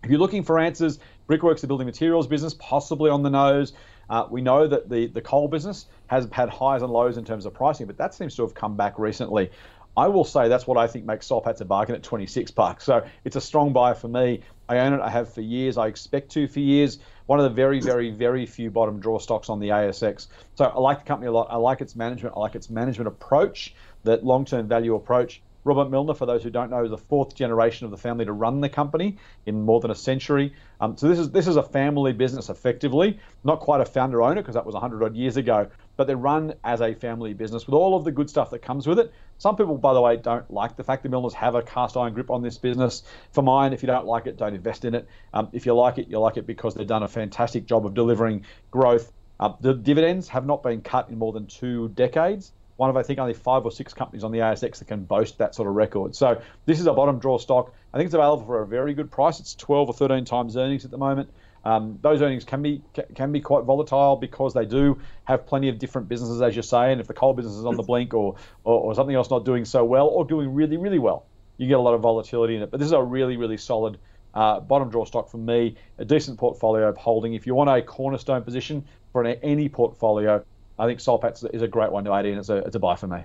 If 0.03 0.09
you're 0.09 0.19
looking 0.19 0.43
for 0.43 0.59
answers, 0.59 0.99
Brickworks, 1.27 1.61
the 1.61 1.67
building 1.67 1.85
materials 1.85 2.27
business, 2.27 2.53
possibly 2.53 3.09
on 3.09 3.23
the 3.23 3.29
nose. 3.29 3.73
Uh, 4.09 4.27
we 4.29 4.41
know 4.41 4.67
that 4.67 4.89
the, 4.89 5.07
the 5.07 5.21
coal 5.21 5.47
business 5.47 5.85
has 6.07 6.27
had 6.31 6.49
highs 6.49 6.81
and 6.81 6.91
lows 6.91 7.17
in 7.17 7.23
terms 7.23 7.45
of 7.45 7.53
pricing, 7.53 7.87
but 7.87 7.97
that 7.97 8.13
seems 8.13 8.35
to 8.35 8.41
have 8.41 8.53
come 8.53 8.75
back 8.75 8.99
recently. 8.99 9.49
I 9.95 10.07
will 10.07 10.25
say 10.25 10.49
that's 10.49 10.67
what 10.67 10.77
I 10.77 10.87
think 10.87 11.05
makes 11.05 11.27
Soul 11.27 11.41
Patts 11.41 11.61
a 11.61 11.65
bargain 11.65 11.95
at 11.95 12.03
26 12.03 12.51
bucks. 12.51 12.83
So 12.83 13.05
it's 13.23 13.35
a 13.35 13.41
strong 13.41 13.73
buy 13.73 13.93
for 13.93 14.07
me. 14.07 14.41
I 14.67 14.79
own 14.79 14.93
it. 14.93 15.01
I 15.01 15.09
have 15.09 15.33
for 15.33 15.41
years. 15.41 15.77
I 15.77 15.87
expect 15.87 16.31
to 16.31 16.47
for 16.47 16.59
years. 16.59 16.99
One 17.25 17.39
of 17.39 17.43
the 17.43 17.49
very, 17.49 17.79
very, 17.79 18.11
very 18.11 18.45
few 18.45 18.69
bottom 18.69 18.99
draw 18.99 19.19
stocks 19.19 19.49
on 19.49 19.59
the 19.59 19.69
ASX. 19.69 20.27
So 20.55 20.65
I 20.65 20.79
like 20.79 20.99
the 20.99 21.05
company 21.05 21.27
a 21.27 21.31
lot. 21.31 21.47
I 21.49 21.55
like 21.55 21.81
its 21.81 21.95
management. 21.95 22.35
I 22.35 22.39
like 22.39 22.55
its 22.55 22.69
management 22.69 23.07
approach, 23.07 23.73
that 24.03 24.25
long-term 24.25 24.67
value 24.67 24.95
approach. 24.95 25.41
Robert 25.65 25.89
Millner, 25.89 26.13
for 26.13 26.25
those 26.25 26.43
who 26.43 26.49
don't 26.49 26.69
know, 26.69 26.83
is 26.83 26.89
the 26.89 26.97
fourth 26.97 27.35
generation 27.35 27.85
of 27.85 27.91
the 27.91 27.97
family 27.97 28.25
to 28.25 28.33
run 28.33 28.59
the 28.59 28.69
company 28.69 29.17
in 29.45 29.61
more 29.61 29.79
than 29.79 29.91
a 29.91 29.95
century. 29.95 30.53
Um, 30.81 30.97
so 30.97 31.07
this 31.07 31.19
is 31.19 31.31
this 31.31 31.47
is 31.47 31.55
a 31.55 31.63
family 31.63 32.11
business, 32.11 32.49
effectively, 32.49 33.19
not 33.43 33.61
quite 33.61 33.79
a 33.79 33.85
founder 33.85 34.21
owner 34.21 34.41
because 34.41 34.55
that 34.55 34.65
was 34.65 34.73
100 34.73 35.03
odd 35.03 35.15
years 35.15 35.37
ago, 35.37 35.69
but 35.95 36.07
they're 36.07 36.17
run 36.17 36.53
as 36.63 36.81
a 36.81 36.93
family 36.93 37.33
business 37.33 37.65
with 37.65 37.73
all 37.73 37.95
of 37.95 38.03
the 38.03 38.11
good 38.11 38.29
stuff 38.29 38.49
that 38.51 38.59
comes 38.59 38.87
with 38.87 38.99
it. 38.99 39.11
Some 39.37 39.55
people, 39.55 39.77
by 39.77 39.93
the 39.93 40.01
way, 40.01 40.17
don't 40.17 40.49
like 40.51 40.75
the 40.75 40.83
fact 40.83 41.03
that 41.03 41.11
Millners 41.11 41.33
have 41.33 41.55
a 41.55 41.61
cast 41.61 41.97
iron 41.97 42.13
grip 42.13 42.29
on 42.31 42.41
this 42.41 42.57
business. 42.57 43.03
For 43.31 43.41
mine, 43.41 43.73
if 43.73 43.83
you 43.83 43.87
don't 43.87 44.05
like 44.05 44.25
it, 44.27 44.37
don't 44.37 44.53
invest 44.53 44.85
in 44.85 44.95
it. 44.95 45.07
Um, 45.33 45.49
if 45.53 45.65
you 45.65 45.73
like 45.73 45.97
it, 45.97 46.07
you 46.07 46.19
like 46.19 46.37
it 46.37 46.47
because 46.47 46.73
they've 46.73 46.87
done 46.87 47.03
a 47.03 47.07
fantastic 47.07 47.65
job 47.65 47.85
of 47.85 47.93
delivering 47.93 48.45
growth. 48.71 49.11
Uh, 49.39 49.53
the 49.61 49.73
dividends 49.73 50.27
have 50.29 50.45
not 50.45 50.63
been 50.63 50.81
cut 50.81 51.09
in 51.09 51.17
more 51.17 51.33
than 51.33 51.47
two 51.47 51.89
decades 51.89 52.53
one 52.77 52.89
of 52.89 52.97
I 52.97 53.03
think 53.03 53.19
only 53.19 53.33
five 53.33 53.65
or 53.65 53.71
six 53.71 53.93
companies 53.93 54.23
on 54.23 54.31
the 54.31 54.39
ASX 54.39 54.79
that 54.79 54.87
can 54.87 55.03
boast 55.03 55.37
that 55.37 55.55
sort 55.55 55.67
of 55.67 55.75
record. 55.75 56.15
So 56.15 56.41
this 56.65 56.79
is 56.79 56.87
a 56.87 56.93
bottom 56.93 57.19
draw 57.19 57.37
stock. 57.37 57.73
I 57.93 57.97
think 57.97 58.07
it's 58.07 58.15
available 58.15 58.45
for 58.45 58.61
a 58.61 58.67
very 58.67 58.93
good 58.93 59.11
price. 59.11 59.39
It's 59.39 59.55
12 59.55 59.89
or 59.89 59.93
13 59.93 60.25
times 60.25 60.57
earnings 60.57 60.83
at 60.85 60.91
the 60.91 60.97
moment. 60.97 61.29
Um, 61.65 61.97
those 62.01 62.21
earnings 62.21 62.43
can 62.43 62.61
be 62.61 62.81
can 63.15 63.31
be 63.31 63.39
quite 63.39 63.63
volatile 63.63 64.17
because 64.17 64.53
they 64.53 64.65
do 64.65 64.99
have 65.23 65.45
plenty 65.45 65.69
of 65.69 65.79
different 65.79 66.09
businesses, 66.09 66.41
as 66.41 66.55
you 66.55 66.61
say. 66.61 66.91
And 66.91 66.99
if 66.99 67.07
the 67.07 67.13
coal 67.13 67.33
business 67.33 67.55
is 67.55 67.65
on 67.65 67.77
the 67.77 67.83
blink 67.83 68.13
or, 68.13 68.35
or, 68.63 68.79
or 68.81 68.95
something 68.95 69.15
else 69.15 69.29
not 69.29 69.45
doing 69.45 69.63
so 69.63 69.85
well 69.85 70.07
or 70.07 70.25
doing 70.25 70.53
really 70.53 70.77
really 70.77 70.99
well, 70.99 71.25
you 71.57 71.67
get 71.67 71.77
a 71.77 71.81
lot 71.81 71.93
of 71.93 72.01
volatility 72.01 72.55
in 72.55 72.63
it. 72.63 72.71
But 72.71 72.79
this 72.79 72.87
is 72.87 72.91
a 72.91 73.01
really 73.01 73.37
really 73.37 73.57
solid 73.57 73.97
uh, 74.33 74.59
bottom 74.59 74.89
draw 74.89 75.05
stock 75.05 75.29
for 75.29 75.37
me, 75.37 75.75
a 75.99 76.05
decent 76.05 76.37
portfolio 76.37 76.89
of 76.89 76.97
holding. 76.97 77.33
If 77.33 77.47
you 77.47 77.55
want 77.55 77.69
a 77.69 77.81
cornerstone 77.81 78.41
position 78.43 78.83
for 79.11 79.23
an, 79.23 79.37
any 79.41 79.69
portfolio, 79.69 80.43
I 80.77 80.85
think 80.87 80.99
Soul 80.99 81.19
Patts 81.19 81.43
is 81.43 81.61
a 81.61 81.67
great 81.67 81.91
one 81.91 82.03
to 82.05 82.13
add 82.13 82.25
in. 82.25 82.37
It's 82.37 82.49
a, 82.49 82.57
it's 82.57 82.75
a 82.75 82.79
buy 82.79 82.95
for 82.95 83.07
me. 83.07 83.23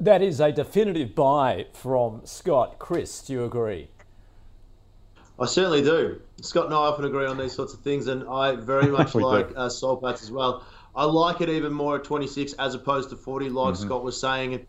That 0.00 0.22
is 0.22 0.40
a 0.40 0.52
definitive 0.52 1.14
buy 1.14 1.66
from 1.72 2.22
Scott. 2.24 2.78
Chris, 2.78 3.22
do 3.22 3.32
you 3.32 3.44
agree? 3.44 3.90
I 5.38 5.46
certainly 5.46 5.82
do. 5.82 6.20
Scott 6.42 6.66
and 6.66 6.74
I 6.74 6.78
often 6.78 7.04
agree 7.04 7.26
on 7.26 7.38
these 7.38 7.52
sorts 7.52 7.74
of 7.74 7.80
things, 7.80 8.06
and 8.06 8.28
I 8.28 8.54
very 8.56 8.86
much 8.98 9.14
like 9.14 9.50
uh, 9.56 9.68
Soul 9.68 10.06
as 10.06 10.30
well. 10.30 10.64
I 10.96 11.04
like 11.04 11.40
it 11.40 11.48
even 11.48 11.72
more 11.72 11.96
at 11.96 12.04
26 12.04 12.52
as 12.54 12.74
opposed 12.74 13.10
to 13.10 13.16
40, 13.16 13.48
like 13.48 13.74
mm-hmm. 13.74 13.84
Scott 13.84 14.04
was 14.04 14.20
saying. 14.20 14.66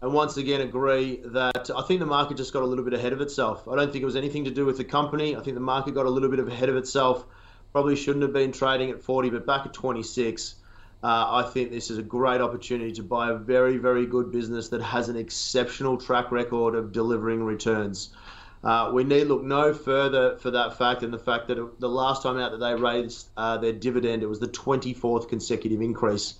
And 0.00 0.12
once 0.12 0.36
again, 0.36 0.60
agree 0.60 1.20
that 1.24 1.70
I 1.74 1.82
think 1.82 2.00
the 2.00 2.06
market 2.06 2.36
just 2.36 2.52
got 2.52 2.62
a 2.62 2.66
little 2.66 2.84
bit 2.84 2.94
ahead 2.94 3.12
of 3.12 3.20
itself. 3.20 3.66
I 3.66 3.74
don't 3.74 3.90
think 3.92 4.02
it 4.02 4.06
was 4.06 4.16
anything 4.16 4.44
to 4.44 4.50
do 4.50 4.64
with 4.64 4.76
the 4.76 4.84
company. 4.84 5.36
I 5.36 5.40
think 5.40 5.54
the 5.54 5.60
market 5.60 5.94
got 5.94 6.06
a 6.06 6.10
little 6.10 6.28
bit 6.28 6.40
ahead 6.40 6.68
of 6.68 6.76
itself. 6.76 7.26
Probably 7.72 7.96
shouldn't 7.96 8.22
have 8.22 8.32
been 8.32 8.52
trading 8.52 8.90
at 8.90 9.02
40, 9.02 9.30
but 9.30 9.44
back 9.44 9.66
at 9.66 9.72
26, 9.72 10.54
uh, 11.02 11.06
I 11.06 11.50
think 11.52 11.70
this 11.70 11.90
is 11.90 11.98
a 11.98 12.02
great 12.02 12.40
opportunity 12.40 12.92
to 12.92 13.02
buy 13.02 13.30
a 13.30 13.34
very, 13.34 13.76
very 13.76 14.06
good 14.06 14.32
business 14.32 14.68
that 14.70 14.82
has 14.82 15.08
an 15.08 15.16
exceptional 15.16 15.96
track 15.96 16.30
record 16.32 16.74
of 16.74 16.92
delivering 16.92 17.42
returns. 17.42 18.10
Uh, 18.64 18.90
we 18.92 19.04
need 19.04 19.24
look 19.24 19.42
no 19.42 19.72
further 19.72 20.36
for 20.38 20.50
that 20.50 20.76
fact 20.76 21.02
and 21.02 21.12
the 21.12 21.18
fact 21.18 21.46
that 21.46 21.58
it, 21.58 21.80
the 21.80 21.88
last 21.88 22.22
time 22.22 22.38
out 22.38 22.50
that 22.50 22.58
they 22.58 22.74
raised 22.74 23.28
uh, 23.36 23.56
their 23.56 23.72
dividend, 23.72 24.22
it 24.22 24.26
was 24.26 24.40
the 24.40 24.48
24th 24.48 25.28
consecutive 25.28 25.80
increase 25.80 26.34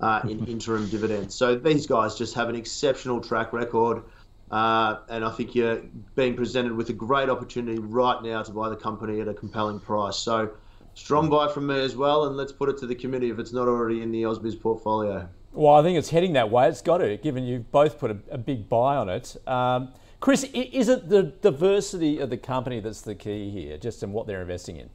uh, 0.00 0.20
in 0.28 0.44
interim 0.48 0.88
dividends. 0.88 1.34
So 1.34 1.54
these 1.54 1.86
guys 1.86 2.16
just 2.16 2.34
have 2.34 2.48
an 2.48 2.56
exceptional 2.56 3.20
track 3.20 3.52
record. 3.52 4.02
Uh, 4.50 4.98
and 5.08 5.24
I 5.24 5.30
think 5.30 5.54
you're 5.54 5.80
being 6.16 6.34
presented 6.34 6.72
with 6.72 6.88
a 6.88 6.92
great 6.92 7.28
opportunity 7.28 7.78
right 7.78 8.20
now 8.20 8.42
to 8.42 8.50
buy 8.50 8.68
the 8.68 8.76
company 8.76 9.20
at 9.20 9.28
a 9.28 9.34
compelling 9.34 9.78
price. 9.78 10.16
So 10.16 10.50
strong 10.94 11.30
buy 11.30 11.52
from 11.52 11.68
me 11.68 11.78
as 11.80 11.94
well. 11.94 12.26
And 12.26 12.36
let's 12.36 12.50
put 12.50 12.68
it 12.68 12.78
to 12.78 12.86
the 12.86 12.96
committee 12.96 13.30
if 13.30 13.38
it's 13.38 13.52
not 13.52 13.68
already 13.68 14.02
in 14.02 14.10
the 14.10 14.22
Ausbiz 14.22 14.60
portfolio. 14.60 15.28
Well, 15.52 15.74
I 15.74 15.82
think 15.82 15.98
it's 15.98 16.10
heading 16.10 16.32
that 16.32 16.50
way. 16.50 16.68
It's 16.68 16.82
got 16.82 16.98
to, 16.98 17.16
given 17.16 17.44
you've 17.44 17.70
both 17.70 17.98
put 17.98 18.10
a, 18.10 18.18
a 18.30 18.38
big 18.38 18.68
buy 18.68 18.96
on 18.96 19.08
it. 19.08 19.36
Um, 19.46 19.92
Chris, 20.20 20.44
is 20.52 20.88
it 20.88 21.08
the 21.08 21.22
diversity 21.22 22.18
of 22.18 22.28
the 22.28 22.36
company 22.36 22.78
that's 22.78 23.00
the 23.00 23.14
key 23.14 23.50
here, 23.50 23.78
just 23.78 24.02
in 24.02 24.12
what 24.12 24.26
they're 24.26 24.42
investing 24.42 24.76
in? 24.76 24.90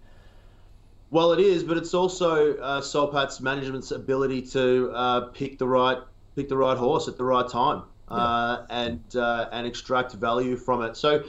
Well, 1.10 1.32
it 1.32 1.40
is, 1.40 1.64
but 1.64 1.78
it's 1.78 1.94
also 1.94 2.58
uh, 2.58 2.82
Soul 2.82 3.08
Patts 3.08 3.42
management's 3.42 3.92
ability 3.92 4.42
to 4.44 4.92
uh, 4.94 5.22
pick 5.28 5.58
the 5.58 5.68
right 5.68 5.98
pick 6.36 6.50
the 6.50 6.58
right 6.58 6.78
horse 6.78 7.08
at 7.08 7.18
the 7.18 7.24
right 7.24 7.48
time 7.48 7.84
uh, 8.10 8.66
yeah. 8.70 8.84
and 8.84 9.16
uh, 9.16 9.50
and 9.52 9.66
extract 9.66 10.14
value 10.14 10.56
from 10.58 10.84
it. 10.84 10.98
So, 10.98 11.24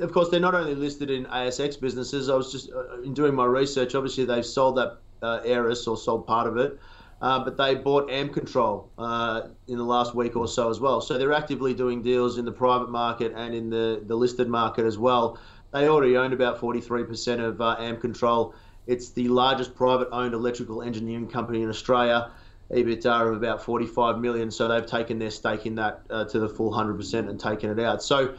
of 0.00 0.12
course, 0.12 0.28
they're 0.28 0.40
not 0.40 0.54
only 0.54 0.74
listed 0.74 1.10
in 1.10 1.26
ASX 1.26 1.80
businesses. 1.80 2.28
I 2.28 2.34
was 2.34 2.50
just 2.50 2.70
uh, 2.72 3.00
in 3.02 3.14
doing 3.14 3.34
my 3.34 3.44
research. 3.44 3.94
Obviously, 3.94 4.24
they've 4.24 4.46
sold 4.46 4.76
that 4.76 4.98
uh, 5.22 5.40
Aeris 5.44 5.86
or 5.86 5.96
sold 5.96 6.26
part 6.26 6.48
of 6.48 6.56
it. 6.56 6.78
Uh, 7.22 7.42
but 7.42 7.56
they 7.56 7.74
bought 7.74 8.08
Ampcontrol 8.08 8.88
uh, 8.98 9.48
in 9.68 9.78
the 9.78 9.84
last 9.84 10.14
week 10.14 10.36
or 10.36 10.46
so 10.46 10.68
as 10.68 10.80
well. 10.80 11.00
So 11.00 11.16
they're 11.16 11.32
actively 11.32 11.72
doing 11.72 12.02
deals 12.02 12.36
in 12.36 12.44
the 12.44 12.52
private 12.52 12.90
market 12.90 13.32
and 13.34 13.54
in 13.54 13.70
the, 13.70 14.02
the 14.04 14.14
listed 14.14 14.48
market 14.48 14.84
as 14.84 14.98
well. 14.98 15.38
They 15.72 15.88
already 15.88 16.16
owned 16.16 16.34
about 16.34 16.60
43% 16.60 17.40
of 17.40 17.60
uh, 17.60 17.76
Ampcontrol. 17.78 18.52
It's 18.86 19.10
the 19.10 19.28
largest 19.28 19.74
private 19.74 20.08
owned 20.12 20.34
electrical 20.34 20.82
engineering 20.82 21.28
company 21.28 21.62
in 21.62 21.70
Australia. 21.70 22.30
EBITDA 22.70 23.28
of 23.28 23.36
about 23.36 23.62
45 23.62 24.18
million. 24.18 24.50
So 24.50 24.68
they've 24.68 24.84
taken 24.84 25.18
their 25.18 25.30
stake 25.30 25.66
in 25.66 25.76
that 25.76 26.02
uh, 26.10 26.24
to 26.26 26.38
the 26.38 26.48
full 26.48 26.72
100% 26.72 27.28
and 27.28 27.38
taken 27.38 27.70
it 27.70 27.78
out. 27.78 28.02
So 28.02 28.34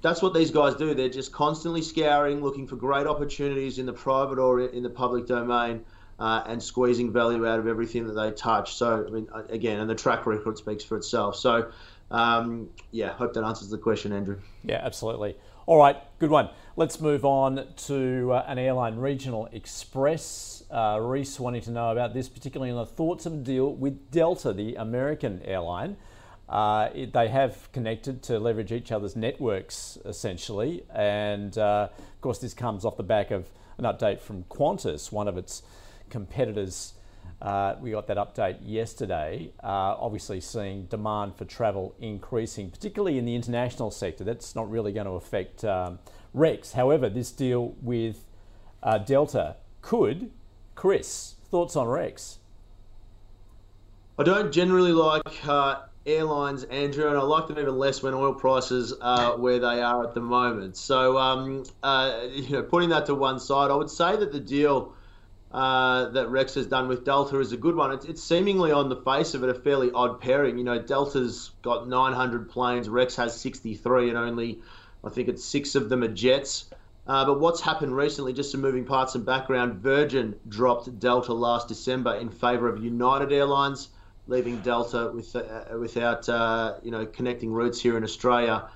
that's 0.00 0.22
what 0.22 0.32
these 0.32 0.50
guys 0.50 0.74
do. 0.76 0.94
They're 0.94 1.08
just 1.08 1.32
constantly 1.32 1.82
scouring, 1.82 2.40
looking 2.40 2.66
for 2.66 2.76
great 2.76 3.06
opportunities 3.06 3.78
in 3.78 3.86
the 3.86 3.92
private 3.92 4.38
or 4.38 4.60
in 4.60 4.82
the 4.82 4.90
public 4.90 5.26
domain 5.26 5.84
uh, 6.18 6.42
and 6.46 6.62
squeezing 6.62 7.12
value 7.12 7.46
out 7.46 7.58
of 7.58 7.66
everything 7.66 8.06
that 8.06 8.12
they 8.12 8.30
touch. 8.30 8.74
So, 8.74 9.04
I 9.06 9.10
mean, 9.10 9.28
uh, 9.32 9.42
again, 9.48 9.80
and 9.80 9.88
the 9.88 9.94
track 9.94 10.26
record 10.26 10.58
speaks 10.58 10.84
for 10.84 10.96
itself. 10.96 11.36
So, 11.36 11.70
um, 12.10 12.70
yeah, 12.90 13.12
hope 13.12 13.34
that 13.34 13.44
answers 13.44 13.70
the 13.70 13.78
question, 13.78 14.12
Andrew. 14.12 14.38
Yeah, 14.62 14.80
absolutely. 14.82 15.36
All 15.66 15.78
right, 15.78 15.96
good 16.18 16.30
one. 16.30 16.50
Let's 16.76 17.00
move 17.00 17.24
on 17.24 17.66
to 17.86 18.32
uh, 18.32 18.44
an 18.46 18.58
airline, 18.58 18.96
Regional 18.96 19.48
Express. 19.52 20.62
Uh, 20.70 20.98
Reese 21.00 21.40
wanting 21.40 21.62
to 21.62 21.70
know 21.70 21.90
about 21.90 22.12
this, 22.12 22.28
particularly 22.28 22.70
on 22.70 22.78
the 22.78 22.86
thoughts 22.86 23.26
of 23.26 23.32
a 23.32 23.36
deal 23.36 23.72
with 23.72 24.10
Delta, 24.10 24.52
the 24.52 24.74
American 24.74 25.40
airline. 25.44 25.96
Uh, 26.48 26.90
it, 26.94 27.12
they 27.14 27.28
have 27.28 27.70
connected 27.72 28.22
to 28.24 28.38
leverage 28.38 28.72
each 28.72 28.92
other's 28.92 29.16
networks 29.16 29.96
essentially, 30.04 30.84
and 30.92 31.56
uh, 31.56 31.88
of 31.90 32.20
course, 32.20 32.38
this 32.38 32.52
comes 32.52 32.84
off 32.84 32.98
the 32.98 33.02
back 33.02 33.30
of 33.30 33.48
an 33.78 33.84
update 33.84 34.20
from 34.20 34.44
Qantas, 34.44 35.10
one 35.10 35.26
of 35.26 35.38
its 35.38 35.62
competitors. 36.10 36.94
Uh, 37.42 37.74
we 37.80 37.90
got 37.90 38.06
that 38.06 38.16
update 38.16 38.58
yesterday. 38.62 39.52
Uh, 39.62 39.96
obviously, 39.98 40.40
seeing 40.40 40.86
demand 40.86 41.36
for 41.36 41.44
travel 41.44 41.94
increasing, 42.00 42.70
particularly 42.70 43.18
in 43.18 43.24
the 43.24 43.34
international 43.34 43.90
sector. 43.90 44.24
That's 44.24 44.54
not 44.54 44.70
really 44.70 44.92
going 44.92 45.06
to 45.06 45.12
affect 45.12 45.64
um, 45.64 45.98
Rex. 46.32 46.72
However, 46.72 47.08
this 47.08 47.30
deal 47.30 47.74
with 47.82 48.24
uh, 48.82 48.98
Delta 48.98 49.56
could. 49.82 50.30
Chris, 50.74 51.34
thoughts 51.50 51.76
on 51.76 51.86
Rex? 51.86 52.38
I 54.18 54.22
don't 54.22 54.52
generally 54.52 54.92
like 54.92 55.46
uh, 55.46 55.82
airlines, 56.06 56.64
Andrew, 56.64 57.08
and 57.08 57.16
I 57.16 57.22
like 57.22 57.48
them 57.48 57.58
even 57.58 57.78
less 57.78 58.02
when 58.02 58.14
oil 58.14 58.34
prices 58.34 58.92
are 59.00 59.36
where 59.36 59.58
they 59.58 59.82
are 59.82 60.04
at 60.04 60.14
the 60.14 60.20
moment. 60.20 60.76
So, 60.76 61.18
um, 61.18 61.64
uh, 61.82 62.20
you 62.30 62.50
know, 62.50 62.62
putting 62.62 62.90
that 62.90 63.06
to 63.06 63.14
one 63.14 63.38
side, 63.40 63.70
I 63.70 63.74
would 63.74 63.90
say 63.90 64.16
that 64.16 64.32
the 64.32 64.40
deal 64.40 64.94
uh, 65.54 66.08
that 66.08 66.30
Rex 66.30 66.54
has 66.54 66.66
done 66.66 66.88
with 66.88 67.04
Delta 67.04 67.38
is 67.38 67.52
a 67.52 67.56
good 67.56 67.76
one. 67.76 67.92
It's, 67.92 68.04
it's, 68.06 68.24
seemingly 68.24 68.72
on 68.72 68.88
the 68.88 68.96
face 68.96 69.34
of 69.34 69.44
it 69.44 69.48
a 69.48 69.54
fairly 69.54 69.92
odd 69.92 70.20
pairing. 70.20 70.58
You 70.58 70.64
know, 70.64 70.82
Delta's 70.82 71.52
got 71.62 71.88
900 71.88 72.50
planes, 72.50 72.88
Rex 72.88 73.14
has 73.14 73.40
63, 73.40 74.08
and 74.08 74.18
only 74.18 74.62
I 75.04 75.10
think 75.10 75.28
it's 75.28 75.44
six 75.44 75.76
of 75.76 75.88
them 75.88 76.02
are 76.02 76.08
jets. 76.08 76.68
Uh, 77.06 77.24
but 77.24 77.38
what's 77.38 77.60
happened 77.60 77.96
recently, 77.96 78.32
just 78.32 78.50
some 78.50 78.62
moving 78.62 78.84
parts 78.84 79.14
and 79.14 79.24
background, 79.24 79.74
Virgin 79.74 80.34
dropped 80.48 80.98
Delta 80.98 81.32
last 81.32 81.68
December 81.68 82.16
in 82.16 82.30
favour 82.30 82.68
of 82.68 82.82
United 82.82 83.32
Airlines, 83.32 83.90
leaving 84.26 84.58
Delta 84.58 85.12
with, 85.14 85.36
uh, 85.36 85.78
without 85.78 86.28
uh, 86.28 86.74
you 86.82 86.90
know 86.90 87.06
connecting 87.06 87.52
routes 87.52 87.80
here 87.80 87.96
in 87.96 88.02
Australia. 88.02 88.68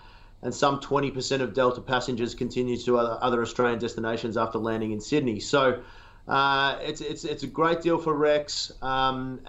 And 0.42 0.54
some 0.54 0.78
20% 0.78 1.40
of 1.40 1.54
Delta 1.54 1.80
passengers 1.80 2.36
continue 2.36 2.76
to 2.82 2.98
other, 2.98 3.18
other 3.20 3.42
Australian 3.42 3.80
destinations 3.80 4.36
after 4.36 4.58
landing 4.58 4.92
in 4.92 5.00
Sydney. 5.00 5.40
So 5.40 5.80
uh, 6.28 6.78
it's, 6.82 7.00
it's, 7.00 7.24
it's 7.24 7.42
a 7.42 7.46
great 7.46 7.80
deal 7.80 7.98
for 7.98 8.14
Rex, 8.14 8.72
um, 8.82 9.40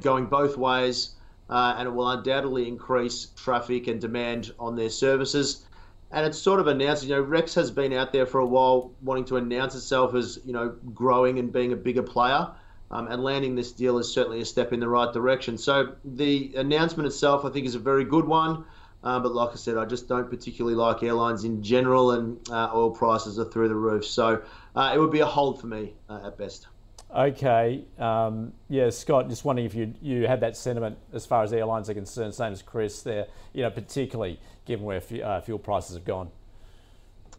going 0.00 0.26
both 0.26 0.56
ways, 0.56 1.14
uh, 1.50 1.74
and 1.78 1.88
it 1.88 1.90
will 1.90 2.08
undoubtedly 2.10 2.68
increase 2.68 3.28
traffic 3.36 3.86
and 3.86 4.00
demand 4.00 4.52
on 4.58 4.76
their 4.76 4.90
services. 4.90 5.64
And 6.10 6.26
it's 6.26 6.38
sort 6.38 6.60
of 6.60 6.66
announced, 6.66 7.04
you 7.04 7.10
know, 7.10 7.20
Rex 7.20 7.54
has 7.54 7.70
been 7.70 7.92
out 7.92 8.12
there 8.12 8.26
for 8.26 8.40
a 8.40 8.46
while 8.46 8.92
wanting 9.02 9.26
to 9.26 9.36
announce 9.36 9.74
itself 9.74 10.14
as, 10.14 10.38
you 10.44 10.52
know, 10.52 10.74
growing 10.94 11.38
and 11.38 11.52
being 11.52 11.72
a 11.72 11.76
bigger 11.76 12.02
player. 12.02 12.48
Um, 12.90 13.08
and 13.08 13.22
landing 13.22 13.54
this 13.54 13.72
deal 13.72 13.98
is 13.98 14.10
certainly 14.10 14.40
a 14.40 14.44
step 14.46 14.72
in 14.72 14.80
the 14.80 14.88
right 14.88 15.12
direction. 15.12 15.58
So 15.58 15.96
the 16.04 16.54
announcement 16.56 17.06
itself, 17.06 17.44
I 17.44 17.50
think, 17.50 17.66
is 17.66 17.74
a 17.74 17.78
very 17.78 18.04
good 18.04 18.24
one. 18.24 18.64
Uh, 19.04 19.20
but 19.20 19.32
like 19.32 19.50
I 19.50 19.56
said, 19.56 19.76
I 19.76 19.84
just 19.84 20.08
don't 20.08 20.28
particularly 20.28 20.74
like 20.74 21.02
airlines 21.02 21.44
in 21.44 21.62
general, 21.62 22.12
and 22.12 22.38
uh, 22.50 22.70
oil 22.74 22.90
prices 22.90 23.38
are 23.38 23.44
through 23.44 23.68
the 23.68 23.74
roof. 23.74 24.04
So 24.04 24.42
uh, 24.74 24.92
it 24.94 24.98
would 24.98 25.12
be 25.12 25.20
a 25.20 25.26
hold 25.26 25.60
for 25.60 25.66
me 25.66 25.94
uh, 26.08 26.26
at 26.26 26.38
best. 26.38 26.66
Okay. 27.14 27.84
Um, 27.98 28.52
yeah, 28.68 28.90
Scott, 28.90 29.28
just 29.28 29.44
wondering 29.44 29.66
if 29.66 29.74
you 29.74 29.94
you 30.02 30.26
had 30.26 30.40
that 30.40 30.56
sentiment 30.56 30.98
as 31.12 31.24
far 31.24 31.42
as 31.42 31.52
airlines 31.52 31.88
are 31.88 31.94
concerned, 31.94 32.34
same 32.34 32.52
as 32.52 32.62
Chris 32.62 33.02
there, 33.02 33.26
you 33.54 33.62
know, 33.62 33.70
particularly 33.70 34.38
given 34.66 34.84
where 34.84 34.98
f- 34.98 35.20
uh, 35.20 35.40
fuel 35.40 35.58
prices 35.58 35.94
have 35.96 36.04
gone. 36.04 36.30